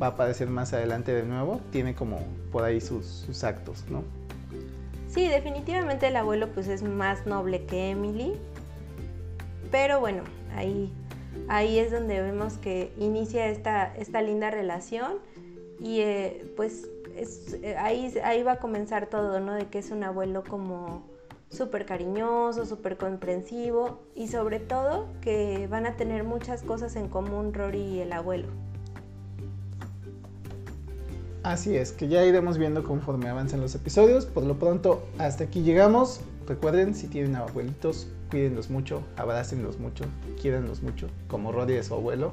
va 0.00 0.06
a 0.06 0.10
aparecer 0.10 0.48
más 0.48 0.72
adelante 0.72 1.12
de 1.12 1.24
nuevo, 1.24 1.60
tiene 1.72 1.96
como 1.96 2.20
por 2.52 2.62
ahí 2.62 2.80
sus, 2.80 3.06
sus 3.06 3.42
actos, 3.42 3.84
¿no? 3.90 4.04
Sí, 5.08 5.26
definitivamente 5.26 6.06
el 6.06 6.16
abuelo 6.16 6.48
pues 6.54 6.68
es 6.68 6.84
más 6.84 7.26
noble 7.26 7.64
que 7.64 7.90
Emily. 7.90 8.34
Pero 9.72 10.00
bueno, 10.00 10.22
ahí, 10.54 10.92
ahí 11.48 11.78
es 11.78 11.90
donde 11.90 12.20
vemos 12.20 12.54
que 12.58 12.92
inicia 12.98 13.46
esta, 13.48 13.94
esta 13.96 14.22
linda 14.22 14.50
relación 14.50 15.14
y 15.80 16.00
eh, 16.00 16.52
pues 16.56 16.88
eh, 17.62 17.76
ahí, 17.78 18.14
ahí 18.22 18.42
va 18.42 18.52
a 18.52 18.58
comenzar 18.58 19.06
todo, 19.06 19.40
¿no? 19.40 19.54
De 19.54 19.66
que 19.66 19.78
es 19.78 19.90
un 19.90 20.04
abuelo 20.04 20.44
como 20.44 21.02
súper 21.50 21.86
cariñoso, 21.86 22.66
súper 22.66 22.96
comprensivo 22.96 24.00
y 24.14 24.28
sobre 24.28 24.60
todo 24.60 25.06
que 25.20 25.66
van 25.68 25.86
a 25.86 25.96
tener 25.96 26.24
muchas 26.24 26.62
cosas 26.62 26.94
en 26.96 27.08
común 27.08 27.54
Rory 27.54 27.80
y 27.80 28.00
el 28.00 28.12
abuelo. 28.12 28.48
Así 31.42 31.76
es, 31.76 31.92
que 31.92 32.08
ya 32.08 32.24
iremos 32.24 32.58
viendo 32.58 32.82
conforme 32.82 33.28
avancen 33.28 33.60
los 33.60 33.74
episodios. 33.74 34.26
Por 34.26 34.42
lo 34.42 34.58
pronto, 34.58 35.02
hasta 35.18 35.44
aquí 35.44 35.62
llegamos. 35.62 36.20
Recuerden, 36.48 36.94
si 36.94 37.06
tienen 37.06 37.36
abuelitos, 37.36 38.08
cuídenlos 38.30 38.70
mucho, 38.70 39.02
abrácenlos 39.16 39.78
mucho, 39.78 40.04
quiéranlos 40.40 40.82
mucho, 40.82 41.08
como 41.28 41.52
Rory 41.52 41.74
de 41.74 41.84
su 41.84 41.94
abuelo. 41.94 42.32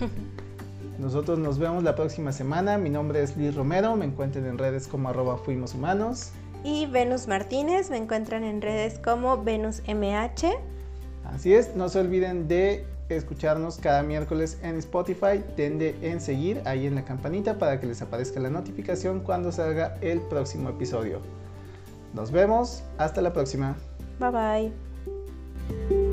Nosotros 0.98 1.38
nos 1.38 1.58
vemos 1.58 1.82
la 1.82 1.96
próxima 1.96 2.30
semana. 2.30 2.78
Mi 2.78 2.88
nombre 2.88 3.20
es 3.22 3.36
Liz 3.36 3.54
Romero. 3.56 3.96
Me 3.96 4.04
encuentran 4.04 4.46
en 4.46 4.58
redes 4.58 4.86
como 4.86 5.08
arroba 5.08 5.38
fuimos 5.38 5.74
humanos. 5.74 6.30
Y 6.62 6.86
Venus 6.86 7.26
Martínez. 7.26 7.90
Me 7.90 7.96
encuentran 7.96 8.44
en 8.44 8.62
redes 8.62 9.00
como 9.00 9.42
Venus 9.42 9.82
MH. 9.88 10.56
Así 11.24 11.52
es. 11.52 11.74
No 11.74 11.88
se 11.88 11.98
olviden 11.98 12.46
de 12.46 12.86
escucharnos 13.08 13.78
cada 13.78 14.04
miércoles 14.04 14.58
en 14.62 14.76
Spotify. 14.76 15.42
Tende 15.56 15.96
en 16.02 16.20
seguir 16.20 16.62
ahí 16.64 16.86
en 16.86 16.94
la 16.94 17.04
campanita 17.04 17.58
para 17.58 17.80
que 17.80 17.88
les 17.88 18.00
aparezca 18.00 18.38
la 18.38 18.50
notificación 18.50 19.20
cuando 19.20 19.50
salga 19.50 19.98
el 20.00 20.20
próximo 20.20 20.68
episodio. 20.68 21.20
Nos 22.14 22.30
vemos. 22.30 22.82
Hasta 22.96 23.20
la 23.20 23.32
próxima. 23.32 23.76
Bye 24.18 24.72
bye. 25.80 26.03